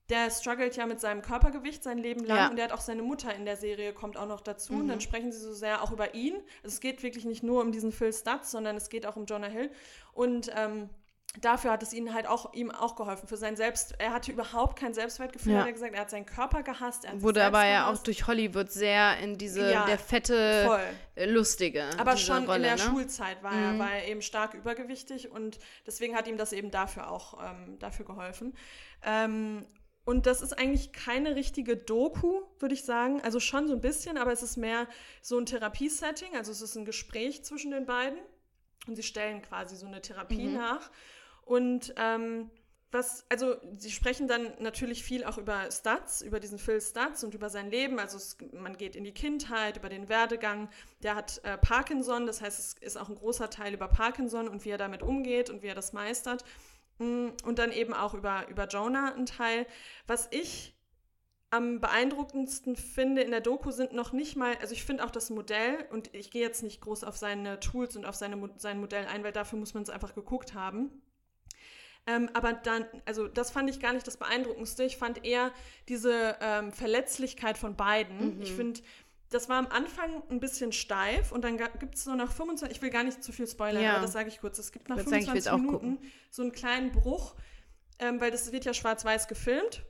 [0.10, 2.48] Der struggelt ja mit seinem Körpergewicht sein Leben lang Ja.
[2.50, 4.74] und der hat auch seine Mutter in der Serie, kommt auch noch dazu.
[4.74, 4.90] Und Mhm.
[4.90, 6.36] dann sprechen sie so sehr auch über ihn.
[6.62, 9.26] Also es geht wirklich nicht nur um diesen Phil Stutz, sondern es geht auch um
[9.26, 9.72] Jonah Hill.
[10.12, 10.90] Und ähm,
[11.40, 13.28] dafür hat es ihn halt auch, ihm auch geholfen.
[13.30, 15.60] Für sein Selbst, er hatte überhaupt kein Selbstwertgefühl, Ja.
[15.62, 15.94] hat er gesagt.
[15.96, 17.06] Er hat seinen Körper gehasst.
[17.06, 20.82] Er Wurde aber ja auch durch Hollywood sehr in diese, Ja, der fette, Voll.
[21.16, 21.86] äh, lustige.
[21.98, 22.78] Aber schon Rolle, in der ne?
[22.80, 23.80] Schulzeit war, Mhm.
[23.80, 27.80] er, war er eben stark übergewichtig und deswegen hat ihm das eben dafür auch ähm,
[27.80, 28.54] dafür geholfen.
[29.02, 29.66] Ähm,
[30.06, 33.22] und das ist eigentlich keine richtige Doku, würde ich sagen.
[33.22, 34.88] Also schon so ein bisschen, aber es ist mehr
[35.22, 36.36] so ein Therapiesetting.
[36.36, 38.20] Also es ist ein Gespräch zwischen den beiden
[38.86, 40.54] und sie stellen quasi so eine Therapie Mhm.
[40.56, 40.92] nach.
[41.46, 42.50] Und ähm,
[42.92, 47.34] was, also sie sprechen dann natürlich viel auch über Stats, über diesen Phil Stats und
[47.34, 47.98] über sein Leben.
[47.98, 50.70] Also es, man geht in die Kindheit, über den Werdegang.
[51.02, 54.64] Der hat äh, Parkinson, das heißt, es ist auch ein großer Teil über Parkinson und
[54.66, 56.44] wie er damit umgeht und wie er das meistert.
[57.00, 59.66] Mm, Und dann eben auch über, über Jonah ein Teil.
[60.08, 60.76] Was ich
[61.50, 65.30] am beeindruckendsten finde in der Doku sind noch nicht mal, also ich finde auch das
[65.30, 69.06] Modell, und ich gehe jetzt nicht groß auf seine Tools und auf seine, sein Modell
[69.06, 71.04] ein, weil dafür muss man es einfach geguckt haben.
[72.06, 74.84] Ähm, aber dann, also das fand ich gar nicht das Beeindruckendste.
[74.84, 75.52] Ich fand eher
[75.88, 78.36] diese ähm, Verletzlichkeit von beiden.
[78.36, 78.42] Mhm.
[78.42, 78.82] Ich finde,
[79.34, 82.82] das war am Anfang ein bisschen steif und dann gibt es so nach 25, ich
[82.82, 83.94] will gar nicht zu viel spoilern, Ja.
[83.94, 84.60] aber das sage ich kurz.
[84.60, 85.98] Es gibt nach Ich würd sagen, ich 25 will's auch Minuten
[86.30, 87.36] so einen kleinen Bruch,
[88.00, 89.84] ähm, weil das wird ja schwarz-weiß gefilmt.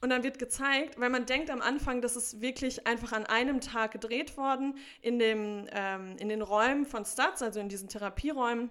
[0.00, 3.60] Und dann wird gezeigt, weil man denkt am Anfang, dass es wirklich einfach an einem
[3.60, 8.70] Tag gedreht worden in, dem, ähm, in den Räumen von Stats, also in diesen Therapieräumen.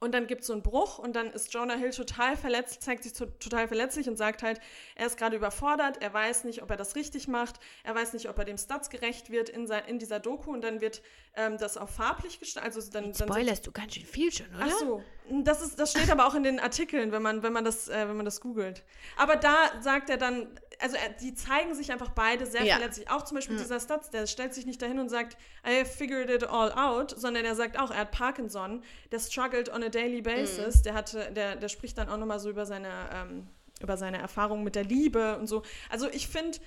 [0.00, 3.02] Und dann gibt es so einen Bruch und dann ist Jonah Hill total verletzt, zeigt
[3.04, 4.58] sich total verletzlich und sagt halt,
[4.94, 8.30] er ist gerade überfordert, er weiß nicht, ob er das richtig macht, er weiß nicht,
[8.30, 11.02] ob er dem Stats gerecht wird in, sein, in dieser Doku und dann wird
[11.36, 12.74] ähm, das auch farblich gestaltet.
[12.74, 14.64] Also dann, dann spoilerst du ganz schön viel schon, oder?
[14.68, 17.64] Ach so, das, ist, das steht aber auch in den Artikeln, wenn man, wenn man
[17.64, 18.82] das, äh, wenn man das googelt.
[19.16, 20.48] Aber da sagt er dann,
[20.80, 22.76] also er, die zeigen sich einfach beide sehr ja.
[22.76, 23.10] verletzlich.
[23.10, 23.62] Auch zum Beispiel ja.
[23.62, 27.44] dieser Stats, der stellt sich nicht dahin und sagt, I figured it all out, sondern
[27.44, 30.82] er sagt auch, er hat Parkinson, der struggled on a daily basis, mhm.
[30.82, 33.46] der hatte, der, der spricht dann auch nochmal so über seine, ähm,
[33.82, 35.62] über seine Erfahrungen mit der Liebe und so.
[35.88, 36.58] Also ich finde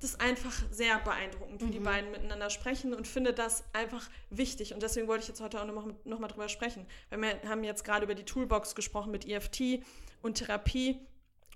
[0.00, 1.72] das einfach sehr beeindruckend, wie mhm.
[1.72, 4.72] die beiden miteinander sprechen und finde das einfach wichtig.
[4.72, 6.86] Und deswegen wollte ich jetzt heute auch nochmal noch mal drüber sprechen.
[7.10, 9.82] Weil wir haben jetzt gerade über die Toolbox gesprochen mit EFT
[10.22, 10.98] und Therapie.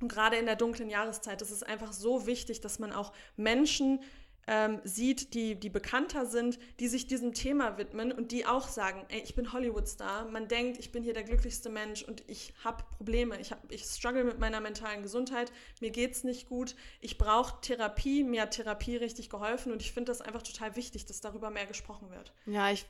[0.00, 4.00] Und gerade in der dunklen Jahreszeit ist es einfach so wichtig, dass man auch Menschen
[4.46, 9.04] ähm, sieht, die, die bekannter sind, die sich diesem Thema widmen und die auch sagen,
[9.08, 12.84] ey, ich bin Hollywood-Star, man denkt, ich bin hier der glücklichste Mensch und ich habe
[12.96, 17.18] Probleme, ich, hab, ich struggle mit meiner mentalen Gesundheit, mir geht es nicht gut, ich
[17.18, 21.20] brauche Therapie, mir hat Therapie richtig geholfen und ich finde das einfach total wichtig, dass
[21.20, 22.32] darüber mehr gesprochen wird.
[22.46, 22.84] Ja, ich,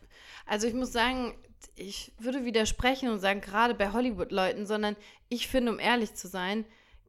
[0.47, 1.35] also ich muss sagen,
[1.77, 4.97] ich würde widersprechen und sagen, gerade bei Hollywood-Leuten, sondern
[5.29, 6.65] ich finde, um ehrlich zu sein,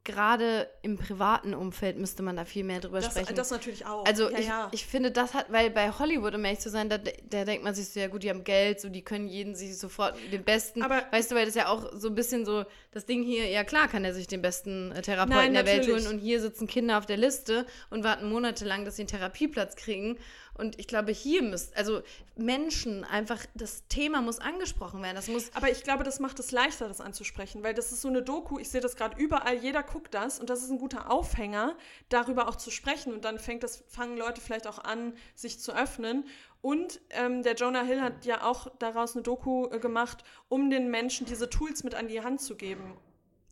[0.06, 3.34] gerade im privaten Umfeld müsste man da viel mehr drüber das, sprechen.
[3.34, 4.06] Das natürlich auch.
[4.06, 4.68] Also ja, ich, ja.
[4.72, 7.74] ich finde, das hat, weil bei Hollywood, um ehrlich zu sein, da, da denkt man
[7.74, 10.82] sich so, ja gut, die haben Geld, so die können jeden sich sofort den besten.
[10.82, 13.64] Aber weißt du, weil das ja auch so ein bisschen so, das Ding hier, ja
[13.64, 16.68] klar kann er sich den besten äh, Therapeuten Nein, der Welt holen und hier sitzen
[16.68, 20.18] Kinder auf der Liste und warten monatelang, dass sie einen Therapieplatz kriegen.
[20.56, 22.02] Und ich glaube, hier müsst, also
[22.34, 25.16] Menschen einfach, das Thema muss angesprochen werden.
[25.16, 28.08] Das muss Aber ich glaube, das macht es leichter, das anzusprechen, weil das ist so
[28.08, 31.10] eine Doku, ich sehe das gerade überall, jeder guckt das und das ist ein guter
[31.10, 31.76] Aufhänger,
[32.08, 33.12] darüber auch zu sprechen.
[33.12, 36.24] Und dann fängt das, fangen Leute vielleicht auch an, sich zu öffnen.
[36.62, 40.90] Und ähm, der Jonah Hill hat ja auch daraus eine Doku äh, gemacht, um den
[40.90, 42.96] Menschen diese Tools mit an die Hand zu geben.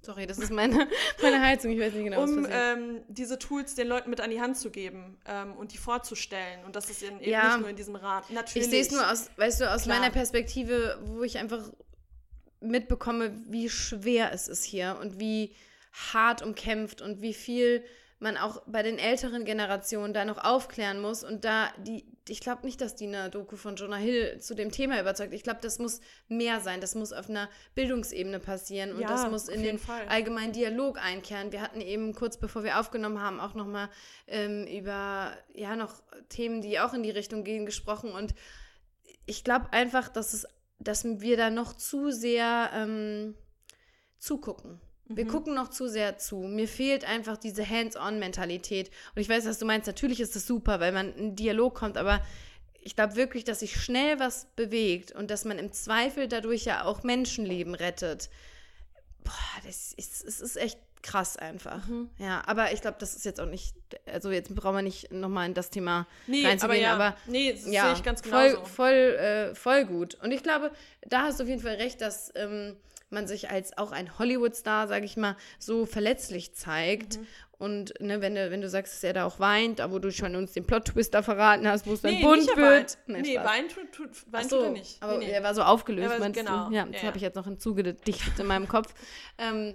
[0.05, 0.89] Sorry, das ist meine,
[1.23, 2.51] meine Heizung, ich weiß nicht genau, um, was.
[2.53, 6.65] Ähm, diese Tools den Leuten mit an die Hand zu geben ähm, und die vorzustellen.
[6.65, 7.49] Und das ist eben ja.
[7.49, 8.31] nicht nur in diesem Rat.
[8.31, 8.67] Natürlich.
[8.67, 9.99] Ich sehe es nur aus, weißt du, aus Klar.
[9.99, 11.63] meiner Perspektive, wo ich einfach
[12.61, 15.55] mitbekomme, wie schwer es ist hier und wie
[16.13, 17.85] hart umkämpft und wie viel
[18.19, 22.65] man auch bei den älteren Generationen da noch aufklären muss und da die ich glaube
[22.65, 25.35] nicht, dass die eine Doku von Jonah Hill zu dem Thema überzeugt.
[25.35, 26.81] Ich glaube, das muss mehr sein.
[26.81, 30.09] Das muss auf einer Bildungsebene passieren und ja, das muss in den Fall.
[30.09, 31.53] allgemeinen Dialog einkehren.
[31.53, 33.91] Wir hatten eben kurz bevor wir aufgenommen haben auch noch mal
[34.27, 38.35] ähm, über ja noch Themen, die auch in die Richtung gehen, gesprochen und
[39.27, 40.47] ich glaube einfach, dass es,
[40.79, 43.35] dass wir da noch zu sehr ähm,
[44.19, 44.81] zugucken.
[45.07, 45.29] Wir mhm.
[45.29, 46.37] gucken noch zu sehr zu.
[46.39, 48.91] Mir fehlt einfach diese Hands-on-Mentalität.
[49.15, 49.87] Und ich weiß, was du meinst.
[49.87, 52.23] Natürlich ist das super, weil man in Dialog kommt, aber
[52.81, 56.85] ich glaube wirklich, dass sich schnell was bewegt und dass man im Zweifel dadurch ja
[56.85, 58.31] auch Menschenleben rettet.
[59.25, 59.33] Boah,
[59.65, 61.87] das ist, das ist echt krass einfach.
[61.87, 62.11] Mhm.
[62.19, 63.75] Ja, aber ich glaube, das ist jetzt auch nicht,
[64.07, 67.53] also jetzt brauchen wir nicht nochmal in das Thema nee, reinzugehen, aber, ja, aber nee,
[67.53, 70.17] das ja, sehe ich ganz genau voll, voll, äh, voll gut.
[70.23, 70.71] Und ich glaube,
[71.07, 72.77] da hast du auf jeden Fall recht, dass ähm,
[73.15, 77.19] man sich als auch ein Hollywood-Star, sage ich mal, so verletzlich zeigt.
[77.19, 77.27] Mhm.
[77.57, 80.35] Und ne, wenn, du, wenn du sagst, dass er da auch weint, wo du schon
[80.37, 82.99] uns den Plot-Twister verraten hast, wo es dann nee, bunt wird.
[83.07, 83.27] Weint.
[83.27, 85.03] Nee, weint tut, tut, weint so, tut er nicht.
[85.03, 86.69] Aber nee, er war so aufgelöst, war, meinst genau.
[86.69, 86.75] du?
[86.75, 88.93] Ja, das ja, habe ich jetzt noch hinzugedichtet in meinem Kopf.
[89.39, 89.75] Ähm,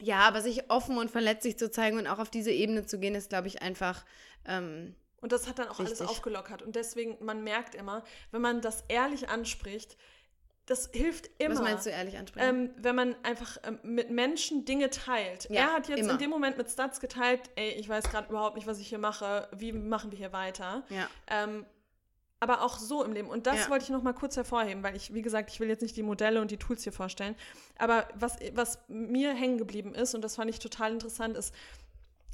[0.00, 3.14] ja, aber sich offen und verletzlich zu zeigen und auch auf diese Ebene zu gehen,
[3.14, 4.04] ist, glaube ich, einfach.
[4.44, 6.00] Ähm, und das hat dann auch richtig.
[6.00, 6.62] alles aufgelockert.
[6.62, 9.96] Und deswegen, man merkt immer, wenn man das ehrlich anspricht,
[10.68, 11.54] das hilft immer.
[11.54, 12.46] Was meinst du ehrlich ansprechen?
[12.46, 15.48] Ähm, wenn man einfach ähm, mit Menschen Dinge teilt.
[15.48, 16.12] Ja, er hat jetzt immer.
[16.12, 18.98] in dem Moment mit Stats geteilt, ey, ich weiß gerade überhaupt nicht, was ich hier
[18.98, 20.84] mache, wie machen wir hier weiter.
[20.90, 21.08] Ja.
[21.26, 21.64] Ähm,
[22.40, 23.28] aber auch so im Leben.
[23.28, 23.70] Und das ja.
[23.70, 26.02] wollte ich noch mal kurz hervorheben, weil ich, wie gesagt, ich will jetzt nicht die
[26.02, 27.34] Modelle und die Tools hier vorstellen.
[27.78, 31.54] Aber was, was mir hängen geblieben ist, und das fand ich total interessant, ist,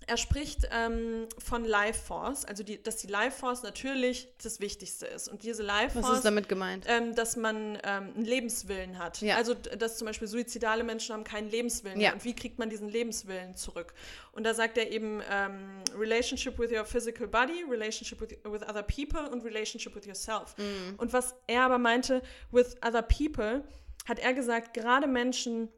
[0.06, 5.06] er spricht ähm, von Life Force, also die, dass die Life Force natürlich das Wichtigste
[5.06, 5.28] ist.
[5.28, 6.08] Und diese Life Force.
[6.08, 6.84] Was ist damit gemeint?
[6.88, 9.20] Ähm, dass man ähm, einen Lebenswillen hat.
[9.20, 9.36] Ja.
[9.36, 12.00] Also, dass zum Beispiel suizidale Menschen haben keinen Lebenswillen.
[12.00, 12.12] Ja.
[12.12, 13.94] Und wie kriegt man diesen Lebenswillen zurück?
[14.32, 18.82] Und da sagt er eben ähm, Relationship with your physical body, Relationship with, with other
[18.82, 20.56] people und Relationship with yourself.
[20.58, 20.94] Mhm.
[20.98, 23.64] Und was er aber meinte, with other people,
[24.06, 25.68] hat er gesagt, gerade Menschen,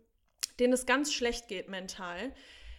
[0.59, 2.33] denen es ganz schlecht geht mental,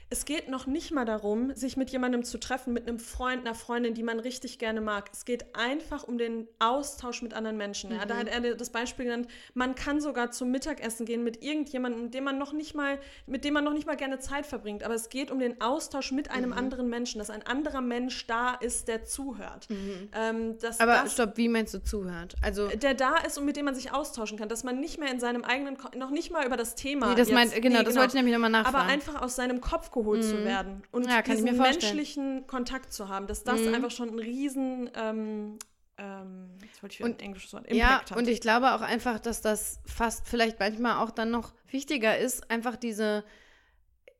[0.10, 3.56] es geht noch nicht mal darum, sich mit jemandem zu treffen, mit einem Freund, einer
[3.56, 5.10] Freundin, die man richtig gerne mag.
[5.12, 7.92] Es geht einfach um den Austausch mit anderen Menschen.
[7.92, 8.20] Ja, da Mhm.
[8.20, 12.24] hat er das Beispiel genannt, man kann sogar zum Mittagessen gehen mit irgendjemandem, mit dem
[12.24, 14.84] man noch nicht mal, mit dem man noch nicht mal gerne Zeit verbringt.
[14.84, 16.58] Aber es geht um den Austausch mit einem Mhm.
[16.58, 19.68] anderen Menschen, dass ein anderer Mensch da ist, der zuhört.
[20.14, 22.36] Ähm, dass Aber das, stopp, wie meinst du zuhört?
[22.42, 25.12] Also, der da ist und mit dem man sich austauschen kann, dass man nicht mehr
[25.12, 27.08] in seinem eigenen, noch nicht mal über das Thema.
[27.10, 28.78] nee, das jetzt- meint, genau, nee, das wollte ich nämlich nochmal nachfragen.
[28.78, 32.94] aber einfach aus seinem Kopf geholt zu werden und Ja, kann ich diesen menschlichen Kontakt
[32.94, 33.74] zu haben, dass das Mhm.
[33.74, 35.58] einfach schon ein riesen, ähm,
[35.98, 38.18] ähm, jetzt wollte ich wieder Und- ein englisches Wort, ja, Impact hat.
[38.18, 42.50] und ich glaube auch einfach, dass das fast vielleicht manchmal auch dann noch wichtiger ist,
[42.52, 43.24] einfach diese,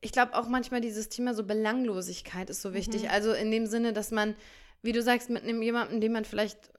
[0.02, 3.04] ich glaube auch manchmal dieses Thema so Belanglosigkeit ist so wichtig.
[3.04, 3.10] Mhm.
[3.10, 4.36] Also in dem Sinne, dass man,
[4.82, 6.72] wie du sagst, mit einem jemandem, den man vielleicht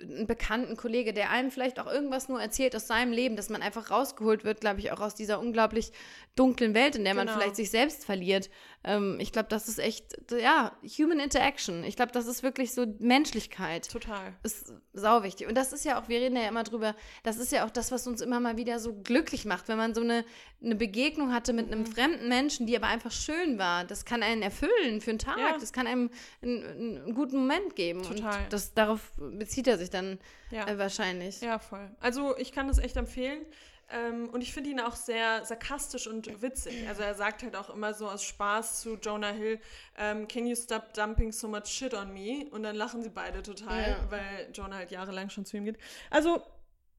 [0.00, 3.62] einen bekannten Kollege, der einem vielleicht auch irgendwas nur erzählt aus seinem Leben, dass man
[3.62, 5.92] einfach rausgeholt wird, glaube ich, auch aus dieser unglaublich
[6.34, 7.38] dunklen Welt, in der man Genau.
[7.38, 8.50] vielleicht sich selbst verliert.
[8.88, 11.82] Ähm, ich glaube, das ist echt, ja, Human Interaction.
[11.82, 14.32] Ich glaube, das ist wirklich so Menschlichkeit Total.
[14.44, 15.48] ist sau wichtig.
[15.48, 17.90] Und das ist ja auch, wir reden ja immer drüber, das ist ja auch das,
[17.90, 20.24] was uns immer mal wieder so glücklich macht, wenn man so eine,
[20.62, 21.72] eine Begegnung hatte mit Mhm.
[21.72, 23.84] einem fremden Menschen, die aber einfach schön war.
[23.84, 25.38] Das kann einen erfüllen für einen Tag.
[25.38, 25.58] Ja.
[25.58, 26.08] Das kann einem
[26.40, 26.64] einen,
[27.06, 28.02] einen guten Moment geben.
[28.04, 28.44] Total.
[28.44, 30.18] Und das, darauf bezieht er sich dann
[30.52, 30.66] Ja.
[30.68, 31.40] äh, wahrscheinlich.
[31.40, 31.90] ja, voll.
[31.98, 33.40] Also ich kann das echt empfehlen.
[33.88, 36.88] Ähm, und ich finde ihn auch sehr sarkastisch und witzig.
[36.88, 39.60] Also er sagt halt auch immer so aus Spaß zu Jonah Hill,
[39.96, 42.46] ähm, can you stop dumping so much shit on me?
[42.50, 44.10] Und dann lachen sie beide total, Ja.
[44.10, 45.78] weil Jonah halt jahrelang schon zu ihm geht.
[46.10, 46.42] Also,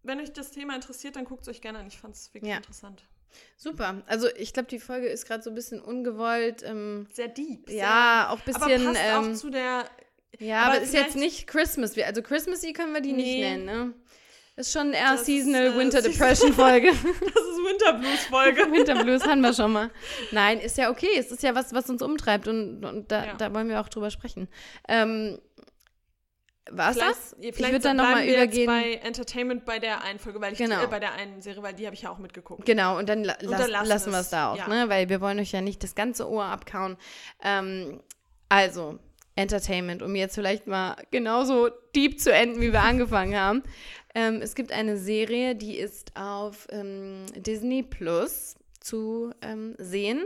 [0.03, 1.87] wenn euch das Thema interessiert, dann guckt es euch gerne an.
[1.87, 2.57] Ich fand es wirklich Ja.
[2.57, 3.03] interessant.
[3.57, 4.01] Super.
[4.07, 6.63] Also ich glaube, die Folge ist gerade so ein bisschen ungewollt.
[6.63, 7.69] Ähm, Sehr deep.
[7.69, 8.87] ja, auch ein sehr, bisschen.
[8.87, 9.85] aber passt ähm, auch zu der
[10.39, 11.97] ja, aber aber ist jetzt nicht Christmas.
[11.97, 13.41] Also Christmassy können wir die nicht Nee.
[13.57, 13.93] nennen, ne?
[14.57, 16.87] Ist schon eher Das, Seasonal äh, Winter Depression Folge.
[16.91, 18.61] Das ist Winterblues-Folge.
[18.71, 19.91] Winterblues hatten wir schon mal.
[20.31, 21.09] Nein, ist ja okay.
[21.17, 23.33] Es ist ja was, was uns umtreibt und, und da, Ja.
[23.35, 24.47] da wollen wir auch drüber sprechen.
[24.87, 25.39] Ähm,
[26.71, 27.35] war's das?
[27.39, 28.65] Vielleicht- Ich würde dann nochmal wir jetzt übergehen.
[28.65, 30.79] bei Entertainment bei der einen Folge, weil ich Genau.
[30.79, 32.65] die, äh, bei der einen Serie, weil die habe ich ja auch mitgeguckt.
[32.65, 34.67] Genau, und dann, la Und dann lassen lassen wir es da auch, ja.
[34.67, 34.89] ne?
[34.89, 36.97] Weil wir wollen euch ja nicht das ganze Ohr abkauen.
[37.43, 38.01] Ähm,
[38.49, 38.97] also,
[39.37, 43.63] Entertainment, um jetzt vielleicht mal genauso deep zu enden, wie wir angefangen haben.
[44.15, 50.25] Ähm, es gibt eine Serie, die ist auf ähm, Disney Plus zu ähm, sehen.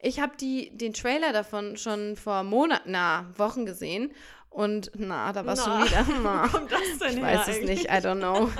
[0.00, 4.12] Ich habe den Trailer davon schon vor Monaten, na, Wochen gesehen.
[4.50, 6.06] Und na, da war es schon Na, wieder.
[6.08, 6.48] Wo Na.
[6.48, 7.78] kommt das denn Ich her weiß es eigentlich?
[7.78, 8.50] nicht, I don't know.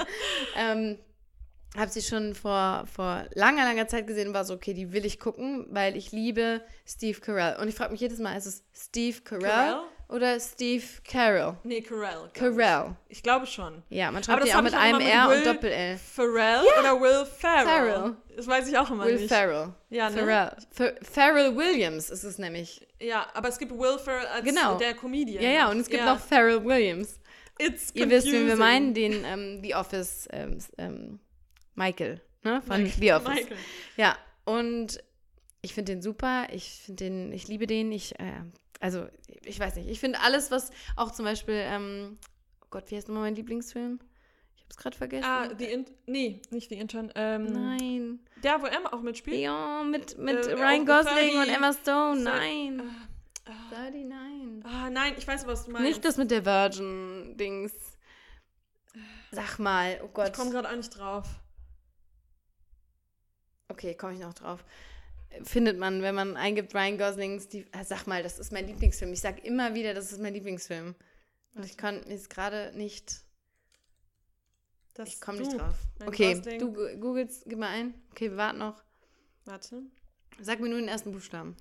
[1.77, 5.07] Habe sie schon vor, vor langer, langer Zeit gesehen und war so, okay, die will
[5.07, 7.57] ich gucken, weil ich liebe Steve Carell.
[7.61, 9.77] Und ich frage mich jedes Mal, ist es Steve Carell, Carell?
[10.09, 11.57] oder Steve Carell?
[11.65, 12.31] Nee, Carell.
[12.35, 12.95] Carell.
[13.09, 13.83] Ich, ich glaube schon.
[13.89, 15.97] Ja, man schreibt das die auch mit einem mit R und Will Doppel-L.
[15.99, 17.65] Pharrell oder Will Ferrell?
[17.67, 18.17] Ferrell.
[18.37, 19.29] Das weiß ich auch immer Will nicht.
[19.29, 19.73] Ferrell.
[19.89, 20.17] Ja, ne?
[20.19, 20.57] Pharrell.
[20.77, 22.87] Ph- Pharrell Williams ist es nämlich.
[23.01, 24.77] Ja, aber es gibt Will Ferrell als Genau.
[24.77, 25.43] der Comedian.
[25.43, 26.15] Ja, ja, und es gibt ja.
[26.15, 27.19] noch Pharrell Williams.
[27.59, 31.21] It's Ihr wisst, wen wir meinen, den ähm, The Office ähm, ähm,
[31.75, 32.63] Michael, ne?
[32.63, 33.29] Von Michael- The Office.
[33.35, 33.57] Michael.
[33.97, 35.03] Ja, und
[35.63, 36.47] ich finde den super.
[36.53, 37.93] Ich finde den, ich liebe den.
[37.93, 38.43] Ich, äh,
[38.81, 39.07] also,
[39.45, 39.89] ich weiß nicht.
[39.89, 42.19] Ich finde alles, was auch zum Beispiel, ähm,
[42.63, 44.01] oh Gott, wie heißt nochmal mein Lieblingsfilm?
[44.57, 45.25] Ich habe es gerade vergessen.
[45.25, 47.13] Ah, die In nee, nicht die Intern.
[47.15, 48.21] Ähm, Nein.
[48.43, 49.39] Der, wo Emma auch mitspielt.
[49.39, 52.21] Ja, mit, mit Äh, Ryan Gosling 30 und Emma Stone.
[52.23, 52.83] Nein.
[53.45, 54.65] Ah, 39.
[54.65, 55.89] ah, nein, ich weiß, was du meinst.
[55.89, 57.73] Nicht das mit der Virgin-Dings.
[59.33, 60.29] Sag mal, oh Gott.
[60.29, 61.27] ich komme gerade auch nicht drauf.
[63.73, 64.63] Okay, komme ich noch drauf.
[65.45, 69.11] Findet man, wenn man eingibt Ryan Gosling, Steve, äh, sag mal, das ist mein Lieblingsfilm.
[69.15, 70.95] Ich sag immer wieder, das ist mein Lieblingsfilm.
[71.55, 73.23] Und ich kann jetzt gerade nicht,
[74.93, 75.75] Das ich komme nicht drauf.
[76.05, 76.59] Okay, Gosling.
[76.59, 77.95] du googelst, gib mal ein.
[78.11, 78.83] Okay, wir warten noch.
[79.47, 79.83] Warte.
[80.39, 81.57] Sag mir nur den ersten Buchstaben.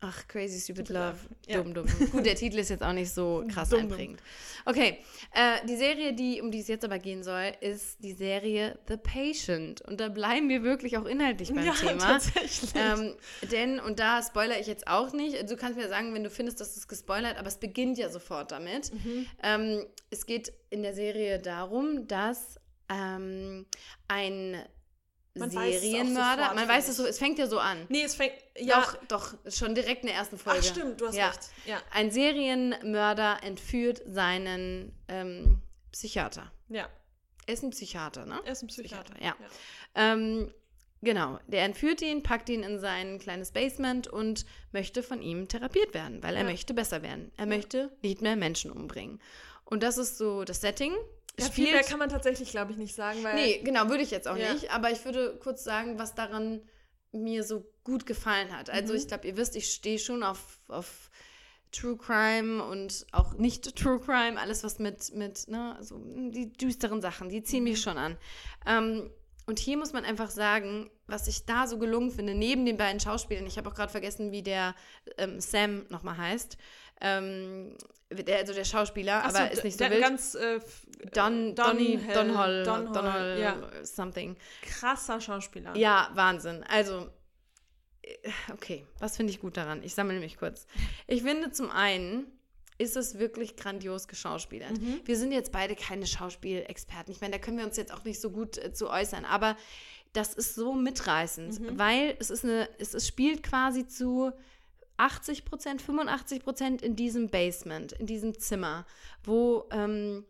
[0.00, 1.16] Ach, Crazy Stupid Love.
[1.46, 1.62] Ja.
[1.62, 1.86] Dumm, dumm.
[2.12, 3.80] Gut, der Titel ist jetzt auch nicht so krass dumm.
[3.80, 4.20] einprägend.
[4.66, 4.98] Okay,
[5.32, 8.98] äh, die Serie, die, um die es jetzt aber gehen soll, ist die Serie The
[8.98, 9.80] Patient.
[9.80, 11.98] Und da bleiben wir wirklich auch inhaltlich beim ja, Thema.
[11.98, 12.72] tatsächlich.
[12.74, 13.14] Ähm,
[13.50, 16.60] denn, und da spoilere ich jetzt auch nicht, du kannst mir sagen, wenn du findest,
[16.60, 18.92] dass es gespoilert, aber es beginnt ja sofort damit.
[18.92, 19.26] Mhm.
[19.42, 23.64] Ähm, es geht in der Serie darum, dass ähm,
[24.08, 24.62] ein
[25.38, 27.86] Man weiß Serienmörder, sofort, man weiß es so, es fängt ja so an.
[27.88, 28.34] nee, es fängt.
[28.58, 30.60] Ja, Doch, doch, schon direkt in der ersten Folge.
[30.62, 31.28] ach stimmt, du hast Ja.
[31.28, 31.40] recht.
[31.66, 35.60] Ja, Ein Serienmörder entführt seinen ähm,
[35.92, 36.50] Psychiater.
[36.68, 36.88] ja.
[37.48, 38.40] Er ist ein Psychiater, ne?
[38.44, 39.14] Er ist ein Psychiater.
[39.22, 39.36] ja.
[39.94, 40.52] Ähm,
[41.00, 45.94] genau, der entführt ihn, packt ihn in sein kleines Basement und möchte von ihm therapiert
[45.94, 46.48] werden, weil er Ja.
[46.50, 47.30] möchte besser werden.
[47.36, 47.46] Er Ja.
[47.46, 49.20] möchte nicht mehr Menschen umbringen.
[49.64, 50.92] Und das ist so das Setting.
[51.38, 53.34] Ja, viel mehr kann man tatsächlich, glaube ich, nicht sagen, weil.
[53.34, 54.52] nee, genau, würde ich jetzt auch Ja.
[54.54, 54.70] nicht.
[54.70, 56.62] Aber ich würde kurz sagen, was daran
[57.12, 58.70] mir so gut gefallen hat.
[58.70, 58.98] Also Mhm.
[58.98, 61.10] ich glaube, ihr wisst, ich stehe schon auf, auf
[61.72, 65.98] True Crime und auch nicht True Crime, alles was mit, mit ne, so
[66.30, 68.16] die düsteren Sachen, die ziehen mich schon an.
[68.66, 69.10] Ähm,
[69.46, 72.98] und hier muss man einfach sagen, was ich da so gelungen finde, neben den beiden
[72.98, 74.74] Schauspielern, ich habe auch gerade vergessen, wie der
[75.18, 76.56] ähm, Sam nochmal heißt,
[77.00, 77.76] ähm,
[78.10, 80.00] der, also der Schauspieler, Ach so, aber ist nicht so der wild.
[80.02, 80.60] Ganz, äh,
[81.12, 83.84] Don, Don Donny, Hill, Donhall, Don Donhall, Hall, ja.
[83.84, 84.36] something.
[84.62, 85.76] krasser Schauspieler.
[85.76, 86.64] Ja, Wahnsinn.
[86.68, 87.08] Also,
[88.02, 88.14] äh,
[88.52, 89.82] okay, was finde ich gut daran?
[89.82, 90.66] Ich sammle mich kurz.
[91.06, 92.26] Ich finde zum einen
[92.78, 94.78] ist es wirklich grandios geschauspielert.
[94.80, 95.00] Mhm.
[95.04, 97.12] Wir sind jetzt beide keine Schauspielexperten.
[97.12, 99.56] Ich meine, da können wir uns jetzt auch nicht so gut äh, zu äußern, aber
[100.12, 101.78] das ist so mitreißend, Mhm.
[101.78, 104.30] weil es ist eine, es, es spielt quasi zu
[104.96, 108.86] 80 Prozent, 85 Prozent in diesem Basement, in diesem Zimmer,
[109.24, 110.24] wo ähm,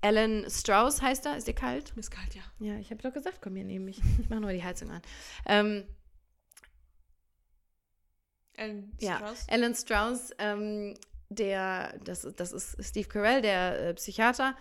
[0.00, 1.94] Alan Strauss heißt er, ist dir kalt?
[1.96, 2.42] Mir ist kalt, ja.
[2.58, 4.00] Ja, ich habe doch gesagt, komm hier neben mich.
[4.20, 5.02] Ich mache nur die Heizung an.
[5.46, 5.84] Ähm,
[8.56, 9.46] Alan ja, Strauss.
[9.48, 10.94] Alan Strauss, ähm,
[11.28, 14.56] der, das, das ist Steve Carell, der äh, Psychiater,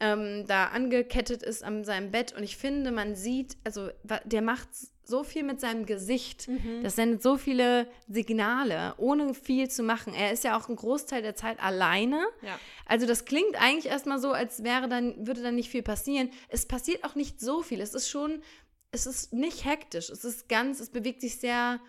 [0.00, 2.32] ähm, da angekettet ist an seinem Bett.
[2.32, 3.90] Und ich finde, man sieht, also
[4.24, 4.68] der macht
[5.08, 6.48] so viel mit seinem Gesicht.
[6.48, 6.82] Mhm.
[6.82, 10.14] Das sendet so viele Signale, ohne viel zu machen.
[10.14, 12.24] Er ist ja auch einen Großteil der Zeit alleine.
[12.42, 12.58] Ja.
[12.86, 16.30] Also das klingt eigentlich erstmal so, als wäre dann, würde dann nicht viel passieren.
[16.48, 17.80] Es passiert auch nicht so viel.
[17.80, 18.42] Es ist schon,
[18.90, 20.10] es ist nicht hektisch.
[20.10, 21.80] Es ist ganz, es bewegt sich sehr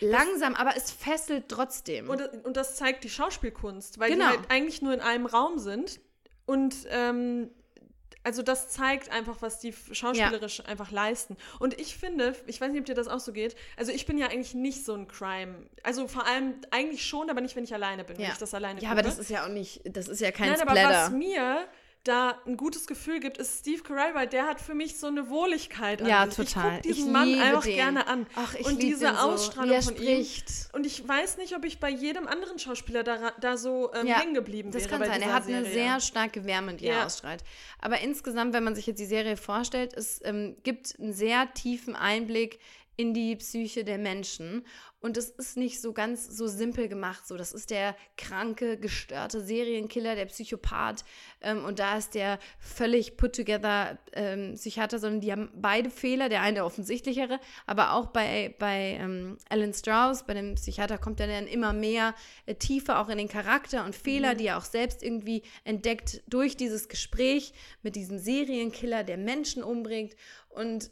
[0.00, 2.08] langsam, aber es fesselt trotzdem.
[2.08, 4.30] Und, und das zeigt die Schauspielkunst, weil Genau.
[4.30, 6.00] die halt eigentlich nur in einem Raum sind.
[6.46, 7.50] Und ähm,
[8.24, 11.36] also das zeigt einfach, was die schauspielerisch einfach leisten.
[11.60, 14.18] Und ich finde, ich weiß nicht, ob dir das auch so geht, also ich bin
[14.18, 15.66] ja eigentlich nicht so ein Crime.
[15.82, 18.32] Also vor allem eigentlich schon, aber nicht, wenn ich alleine bin, wenn ja.
[18.32, 19.00] ich das alleine ja, gucke.
[19.00, 21.04] aber das ist ja auch nicht, das ist ja kein Nein, aber Splatter.
[21.04, 21.68] was mir
[22.04, 25.28] da ein gutes Gefühl gibt, ist Steve Carell, weil der hat für mich so eine
[25.30, 26.36] Wohligkeit an Ja, sich.
[26.52, 26.70] total.
[26.70, 27.74] Ich gucke diesen Ich Mann einfach den.
[27.74, 28.26] gerne an.
[28.36, 30.50] Ach, ich und diese den so, Ausstrahlung er von spricht.
[30.50, 30.54] ihm.
[30.74, 34.20] Und ich weiß nicht, ob ich bei jedem anderen Schauspieler da, da so ähm, Ja,
[34.20, 34.90] hängen geblieben Das wäre.
[34.90, 35.22] kann bei sein.
[35.22, 35.72] Er hat eine Serie.
[35.72, 37.06] sehr starke Wärme, die er Ja.
[37.06, 37.42] ausstrahlt.
[37.80, 41.96] Aber insgesamt, wenn man sich jetzt die Serie vorstellt, es ähm, gibt einen sehr tiefen
[41.96, 42.58] Einblick
[42.96, 44.64] in die Psyche der Menschen.
[45.00, 47.26] Und es ist nicht so ganz so simpel gemacht.
[47.26, 51.04] So, das ist der kranke, gestörte Serienkiller, der Psychopath.
[51.42, 56.30] Ähm, und da ist der völlig put together ähm, Psychiater, sondern die haben beide Fehler.
[56.30, 61.20] Der eine der offensichtlichere, aber auch bei, bei ähm, Alan Strauss, bei dem Psychiater, kommt
[61.20, 62.14] er dann immer mehr
[62.46, 66.56] äh, tiefer auch in den Charakter und Fehler, die er auch selbst irgendwie entdeckt durch
[66.56, 67.52] dieses Gespräch
[67.82, 70.14] mit diesem Serienkiller, der Menschen umbringt.
[70.48, 70.90] Und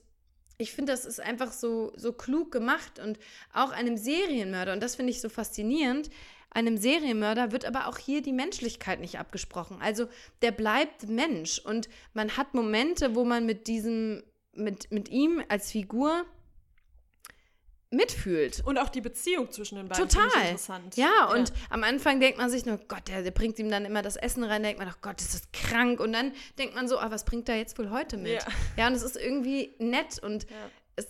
[0.63, 3.19] ich finde, das ist einfach so, so klug gemacht und
[3.53, 6.11] auch einem Serienmörder, und das finde ich so faszinierend,
[6.51, 9.79] einem Serienmörder wird aber auch hier die Menschlichkeit nicht abgesprochen.
[9.81, 10.07] Also
[10.43, 14.23] der bleibt Mensch und man hat Momente, wo man mit diesem,
[14.55, 16.27] mit, mit ihm als Figur
[17.93, 18.63] mitfühlt.
[18.65, 20.27] Und auch die Beziehung zwischen den beiden Total.
[20.43, 20.97] interessant.
[20.97, 24.03] Ja, und am Anfang denkt man sich nur, Gott, der, der bringt ihm dann immer
[24.03, 26.01] das Essen rein, denkt man, oh Gott, ist das krank.
[26.01, 28.33] Und dann denkt man so, ah, was bringt er jetzt wohl heute mit?
[28.33, 28.47] Ja.
[28.77, 30.57] Ja, und es ist irgendwie nett und Ja.
[30.97, 31.07] es,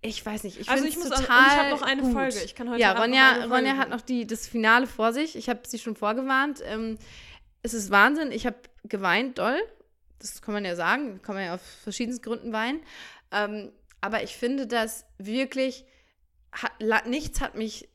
[0.00, 2.02] ich weiß nicht, ich Also finde ich es muss auch- total ich habe noch eine
[2.02, 2.12] gut.
[2.12, 2.40] Folge.
[2.44, 5.36] Ich kann heute ja, Ronja, Ronja hat noch die, das Finale vor sich.
[5.36, 6.60] Ich habe sie schon vorgewarnt.
[6.64, 6.98] Ähm,
[7.62, 8.30] es ist Wahnsinn.
[8.32, 9.58] Ich habe geweint, doll.
[10.20, 11.20] Das kann man ja sagen.
[11.22, 12.80] Kann man ja auf verschiedensten Gründen weinen.
[13.30, 13.72] Ähm,
[14.04, 15.86] aber ich finde, dass wirklich
[16.52, 17.88] hat, nichts hat mich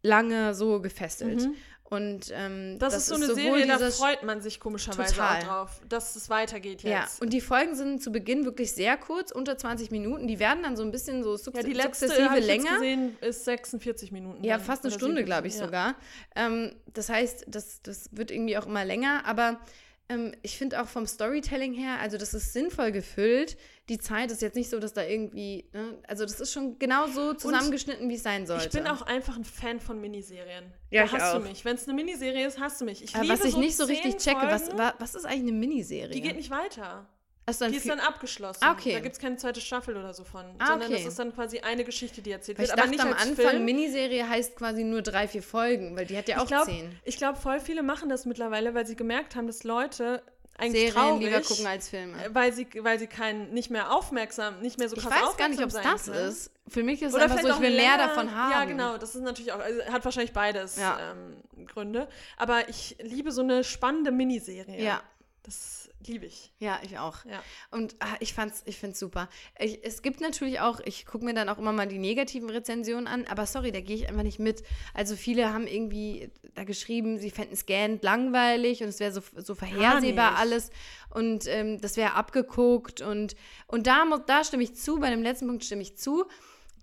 [0.00, 1.42] lange so gefesselt.
[1.42, 1.54] Mhm.
[1.82, 5.38] Und ähm, Das, ist so eine Serie, da freut man sich komischerweise Total.
[5.38, 7.20] auch drauf, dass es weitergeht Ja, jetzt.
[7.20, 10.28] und die Folgen sind zu Beginn wirklich sehr kurz, unter 20 Minuten.
[10.28, 12.56] Die werden dann so ein bisschen so sukze Ja, die letzte, sukzessive habe ich jetzt
[12.64, 12.74] länger.
[12.74, 14.44] gesehen, ist 46 Minuten.
[14.44, 15.64] Ja, fast eine Stunde, 47, glaube ich ja.
[15.64, 15.94] sogar.
[16.36, 19.60] Ähm, das heißt, das, das wird irgendwie auch immer länger, aber
[20.08, 23.56] ähm, ich finde auch vom Storytelling her, also das ist sinnvoll gefüllt.
[23.88, 27.08] Die Zeit ist jetzt nicht so, dass da irgendwie, ne, also das ist schon genau
[27.08, 28.66] so zusammengeschnitten, wie es sein sollte.
[28.66, 30.72] Ich bin auch einfach ein Fan von Miniserien.
[30.90, 31.42] Ja, da ich hast auch.
[31.42, 31.64] du mich.
[31.64, 33.02] Wenn es eine Miniserie ist, hast du mich.
[33.02, 35.52] Ich aber liebe was ich so nicht so richtig checke, was, was ist eigentlich eine
[35.52, 36.10] Miniserie?
[36.10, 37.08] Die geht nicht weiter.
[37.48, 38.58] Du dann Die ist dann abgeschlossen.
[38.62, 38.92] Ah, okay.
[38.92, 40.44] Da gibt es keine zweite Staffel oder so von.
[40.58, 41.02] Ah, sondern okay.
[41.04, 42.80] das ist dann quasi eine Geschichte, die erzählt weil ich wird.
[42.80, 43.64] Aber dachte nicht am Anfang, Film.
[43.64, 46.98] Miniserie heißt quasi nur drei, vier Folgen, weil die hat ja auch ich glaube, zehn.
[47.04, 50.24] ich glaub, voll viele machen das mittlerweile, weil sie gemerkt haben, dass Leute
[50.58, 52.24] eigentlich Serien traurig, lieber gucken als Filme.
[52.24, 55.36] äh, weil sie, weil sie keinen, nicht mehr aufmerksam, nicht mehr so Ich krass weiß
[55.36, 56.28] gar nicht, ob es aufmerksam das können.
[56.30, 56.50] ist.
[56.66, 58.50] Für mich ist es einfach so, ich will mehr davon haben.
[58.50, 60.98] Ja, genau, das ist natürlich auch, also hat wahrscheinlich beides Ja.
[61.12, 62.08] ähm, Gründe.
[62.38, 64.82] Aber ich liebe so eine spannende Miniserie.
[64.82, 65.00] Ja.
[65.44, 66.52] Das liebe ich.
[66.58, 67.24] Ja, ich auch.
[67.24, 67.42] Ja.
[67.70, 69.28] Und ah, ich fand's, ich find's super.
[69.58, 73.06] Ich, es gibt natürlich auch, ich gucke mir dann auch immer mal die negativen Rezensionen
[73.06, 74.62] an, aber sorry, da gehe ich einfach nicht mit.
[74.94, 79.54] Also viele haben irgendwie da geschrieben, sie fänden Scanned langweilig und es wäre so, so
[79.54, 80.70] vorhersehbar alles
[81.10, 85.46] und ähm, das wäre abgeguckt und, und da, da stimme ich zu, bei dem letzten
[85.46, 86.26] Punkt stimme ich zu.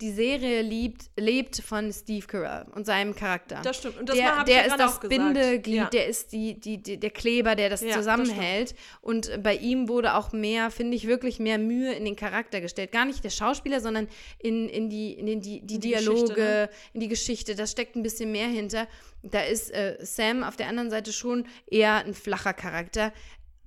[0.01, 3.99] Die Serie liebt, lebt von Steve Carell und seinem Charakter Das stimmt.
[3.99, 4.99] Und das der, der ist das.
[4.99, 5.85] Bindeglied, Ja.
[5.89, 8.75] der ist die, die, die, der Kleber, der das Ja, das zusammenhält.
[9.01, 12.91] und bei ihm wurde auch mehr, finde ich, wirklich mehr Mühe in den Charakter gestellt.
[12.91, 14.07] Gar nicht der Schauspieler, sondern
[14.39, 16.69] in, in, die, in den, die, die In die Dialoge, Geschichte, ne?
[16.93, 17.55] in die Geschichte.
[17.55, 18.87] Da steckt ein bisschen mehr hinter.
[19.21, 23.13] Da ist äh, Sam auf der anderen Seite schon eher ein flacher Charakter.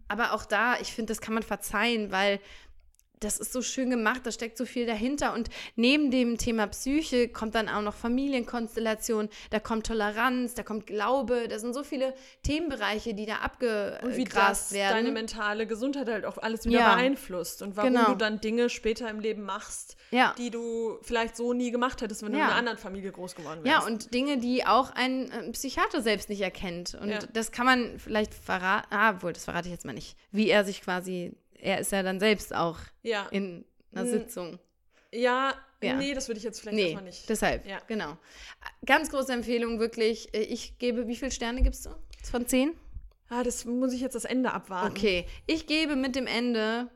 [0.08, 2.38] Aber auch da, ich finde, das kann man verzeihen, weil
[3.20, 5.32] das ist so schön gemacht, da steckt so viel dahinter.
[5.34, 10.86] Und neben dem Thema Psyche kommt dann auch noch Familienkonstellation, da kommt Toleranz, da kommt
[10.86, 14.94] Glaube, da sind so viele Themenbereiche, die da Und wie das abgegrast werden.
[14.96, 16.94] deine mentale Gesundheit halt auch alles wieder Ja.
[16.94, 18.08] beeinflusst und warum Genau.
[18.12, 20.34] du dann Dinge später im Leben machst, Ja.
[20.38, 22.44] die du vielleicht so nie gemacht hättest, wenn du Ja.
[22.44, 23.86] in einer anderen Familie groß geworden Ja, wärst.
[23.88, 26.94] und Dinge, die auch ein äh, Psychiater selbst nicht erkennt.
[27.00, 27.18] Und Ja.
[27.32, 28.86] das kann man vielleicht verraten.
[28.90, 30.16] Ah, wohl, das verrate ich jetzt mal nicht.
[30.32, 31.32] Wie er sich quasi,
[31.66, 33.26] er ist ja dann selbst auch ja.
[33.30, 34.58] in einer Sitzung.
[35.12, 35.96] ja, Ja.
[35.96, 37.28] nee, das würde ich jetzt vielleicht Nee, erstmal nicht.
[37.28, 37.78] deshalb, Ja.
[37.86, 38.16] genau.
[38.86, 40.32] Ganz große Empfehlung, wirklich.
[40.34, 41.90] Äh, Ich gebe, wie viele Sterne gibst du?
[42.30, 42.74] Von zehn?
[43.28, 44.92] Ah, das muss ich jetzt das Ende abwarten.
[44.92, 46.88] Okay, ich gebe mit dem Ende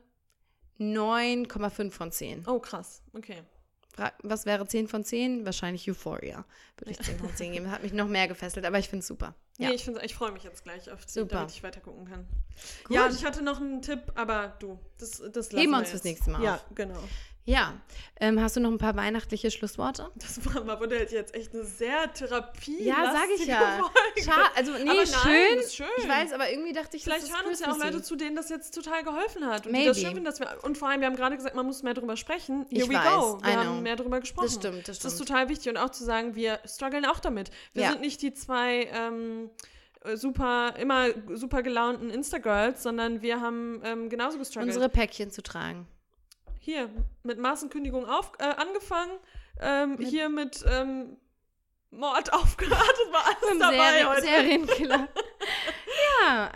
[0.79, 2.45] 9,5 von 10.
[2.47, 3.01] Oh, krass.
[3.13, 3.43] Okay.
[4.23, 5.45] Was wäre 10 von 10?
[5.45, 6.45] Wahrscheinlich Euphoria.
[6.81, 7.71] Würde ich 10 von 10 geben.
[7.71, 9.35] Hat mich noch mehr gefesselt, aber ich finde es super.
[9.59, 9.71] Nee, Ja.
[9.73, 11.35] ich, find's- ich freue mich jetzt gleich auf die, Super.
[11.35, 12.27] damit ich weiter gucken kann.
[12.85, 12.95] Gut.
[12.95, 15.89] Ja, und ich hatte noch einen Tipp, aber du, das, das lassen Heben wir uns
[15.91, 16.65] fürs nächste Mal Ja, auf.
[16.75, 16.97] genau.
[17.43, 17.73] Ja,
[18.19, 20.11] ähm, hast du noch ein paar weihnachtliche Schlussworte?
[20.15, 22.83] Das war mal wurde jetzt echt eine sehr Therapie.
[22.83, 23.79] Ja, sag ich ja.
[24.23, 25.69] Schade, also nee, nein, schön.
[25.71, 25.87] schön.
[25.97, 27.77] Ich weiß, aber irgendwie dachte ich, Vielleicht hören uns ja auch.
[27.79, 29.65] Leute zu, denen das jetzt total geholfen hat.
[29.65, 29.87] Und die Maybe.
[29.87, 30.55] das schön finden, dass wir.
[30.63, 32.67] Und vor allem, wir haben gerade gesagt, man muss mehr drüber sprechen.
[32.69, 33.39] Here Ich we weiß, go.
[33.43, 34.45] Wir haben mehr drüber gesprochen.
[34.45, 35.29] Das stimmt, das Das ist stimmt.
[35.29, 35.69] total wichtig.
[35.69, 37.51] Und auch zu sagen, wir strugglen auch damit.
[37.73, 37.89] Wir Ja.
[37.91, 39.49] sind nicht die zwei ähm,
[40.03, 44.69] äh, super, immer super gelaunten Insta-Girls, sondern wir haben ähm, genauso gestruggelt.
[44.73, 45.87] Unsere Päckchen zu tragen.
[46.59, 46.89] hier,
[47.23, 49.11] mit Massenkündigung auf, äh, angefangen.
[49.59, 51.17] Ähm, hier mit ähm,
[51.91, 52.79] Mord aufgehört.
[52.81, 54.21] Das war alles dabei Serien, heute.
[54.21, 55.07] Serienkiller.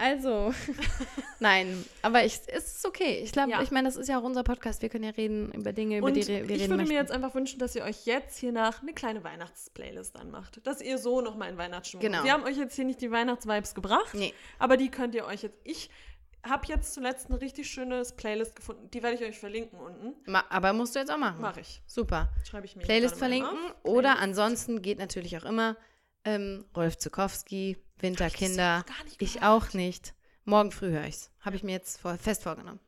[0.05, 0.53] Also.
[1.39, 3.21] Nein, aber ich, es ist okay.
[3.23, 3.61] Ich glaube, Ja.
[3.61, 4.81] ich meine, das ist ja auch unser Podcast.
[4.81, 6.87] Wir können ja reden über Dinge, über Und die wir ich reden würde möchten.
[6.93, 10.59] mir jetzt einfach wünschen, dass ihr euch jetzt hier nach eine kleine Weihnachtsplaylist anmacht.
[10.65, 12.23] Dass ihr so nochmal in Weihnachtsstimmung Genau.
[12.23, 14.33] Wir haben euch jetzt hier nicht die Weihnachtsvibes gebracht, Nee.
[14.59, 15.57] aber die könnt ihr euch jetzt.
[15.63, 15.89] Ich
[16.43, 18.89] habe jetzt zuletzt eine richtig schönes Playlist gefunden.
[18.91, 20.13] Die werde ich euch verlinken unten.
[20.31, 21.41] Ma aber musst du jetzt auch machen.
[21.41, 21.81] Mache ich.
[21.87, 22.29] Super.
[22.47, 23.49] Schreibe ich mir Playlist verlinken.
[23.49, 23.75] auf.
[23.83, 24.23] Oder Playlist.
[24.23, 25.75] ansonsten geht natürlich auch immer
[26.23, 28.85] ähm, Rolf Zukowski, Winterkinder.
[29.19, 29.43] Ich gehört.
[29.47, 30.13] auch nicht.
[30.43, 31.31] Morgen früh höre ich's.
[31.41, 32.79] Habe ich mir jetzt vor, fest vorgenommen.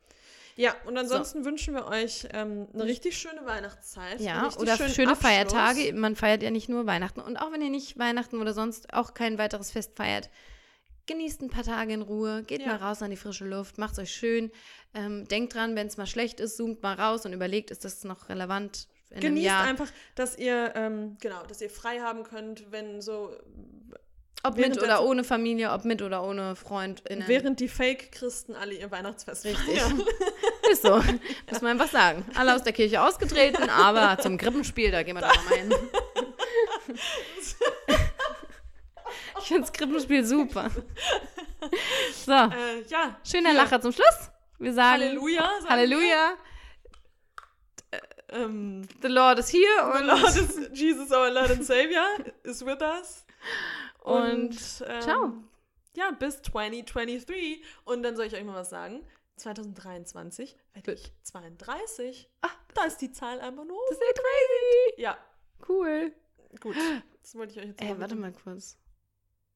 [0.56, 4.20] Ja, und ansonsten wünschen wir euch ähm, eine richtig schöne Weihnachtszeit.
[4.20, 5.20] Ja, oder schöne Abschluss.
[5.20, 5.94] Feiertage.
[5.94, 7.20] Man feiert ja nicht nur Weihnachten.
[7.22, 10.32] Und auch wenn ihr nicht Weihnachten oder sonst auch kein weiteres Fest feiert,
[11.06, 12.68] genießt ein paar Tage in Ruhe, geht Ja.
[12.70, 14.52] mal raus an die frische Luft, macht's euch schön.
[14.96, 18.04] Ähm, denkt dran, wenn es mal schlecht ist, zoomt mal raus und überlegt, ist das
[18.04, 23.00] noch relevant in Genießt einfach, dass ihr, ähm, genau, dass ihr frei haben könnt, wenn
[23.00, 23.32] so,
[24.44, 27.28] Ob während mit der oder ohne Familie, ob mit oder ohne FreundInnen.
[27.28, 29.82] während die Fake-Christen alle ihr Weihnachtsfest Richtig.
[29.82, 30.02] feiern.
[30.72, 30.96] Ist so.
[31.50, 32.26] Muss man einfach sagen.
[32.36, 35.74] Alle aus der Kirche ausgetreten, aber zum Krippenspiel, da gehen wir doch nochmal hin.
[39.40, 40.70] Ich finde das Krippenspiel super.
[42.26, 43.18] So, Äh, ja.
[43.24, 43.58] schöner hier.
[43.62, 44.30] Lacher zum Schluss.
[44.60, 45.50] Wir sagen Halleluja.
[45.62, 46.34] sagen Halleluja.
[47.92, 48.02] wir.
[48.30, 49.64] Ähm, The Lord is here
[49.98, 52.04] the Lord is, Jesus, our Lord and Savior,
[52.44, 53.26] is with us.
[54.08, 55.34] Und ähm, ciao.
[55.96, 57.64] Ja, bis 2023.
[57.86, 59.06] Und dann soll ich euch mal was sagen.
[59.38, 62.30] 2023 werde ich 32.
[62.42, 63.78] Ah, Da ist die Zahl einfach nur.
[63.90, 65.02] das ist ja crazy.
[65.02, 65.18] Ja,
[65.68, 66.12] Cool.
[66.60, 66.76] gut.
[67.22, 68.78] Das wollte ich euch jetzt Ey, mal warte mal kurz.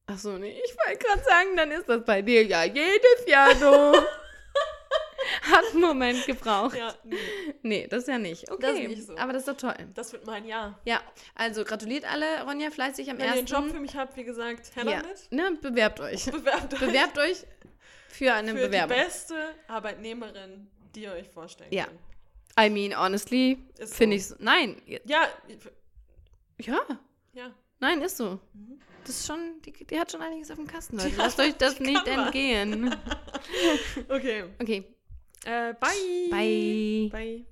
[0.06, 3.54] Ach so, nee, ich wollte gerade sagen, dann ist das bei dir ja jedes Jahr
[3.56, 3.94] so.
[5.42, 6.76] Hat einen Moment gebraucht.
[6.76, 7.16] Ja, nee,
[7.62, 8.50] Nee, das ist ja nicht.
[8.50, 9.16] Okay, Das ist nicht so.
[9.16, 9.74] aber das ist doch toll.
[9.94, 10.78] das wird mein Jahr.
[10.84, 11.00] Ja,
[11.34, 13.62] also gratuliert alle, Ronja, fleißig am Wenn ihr einen ersten.
[13.64, 15.02] Job für mich habt, wie gesagt, her ja.
[15.02, 15.30] damit.
[15.32, 16.24] Ne, bewerbt euch.
[16.26, 17.44] Bewerbt euch Bewerbt euch
[18.08, 18.96] für eine für Bewerbung.
[18.96, 19.34] die beste
[19.68, 21.84] Arbeitnehmerin, die ihr euch vorstellen Ja.
[21.86, 21.98] könnt.
[22.60, 23.96] I mean, honestly, Ist so.
[23.96, 24.80] finde ich Nein.
[24.86, 25.26] Ja,
[26.58, 26.78] Ja,
[27.32, 27.50] ja.
[27.80, 28.38] nein, ist so.
[29.04, 31.12] Das ist schon, die, die hat schon einiges auf dem Kasten, Leute.
[31.16, 32.94] Lasst euch das nicht entgehen.
[34.08, 34.44] Okay.
[34.60, 34.84] Okay,
[35.44, 36.28] Äh, bye.
[36.30, 37.08] bye.
[37.10, 37.44] Bye.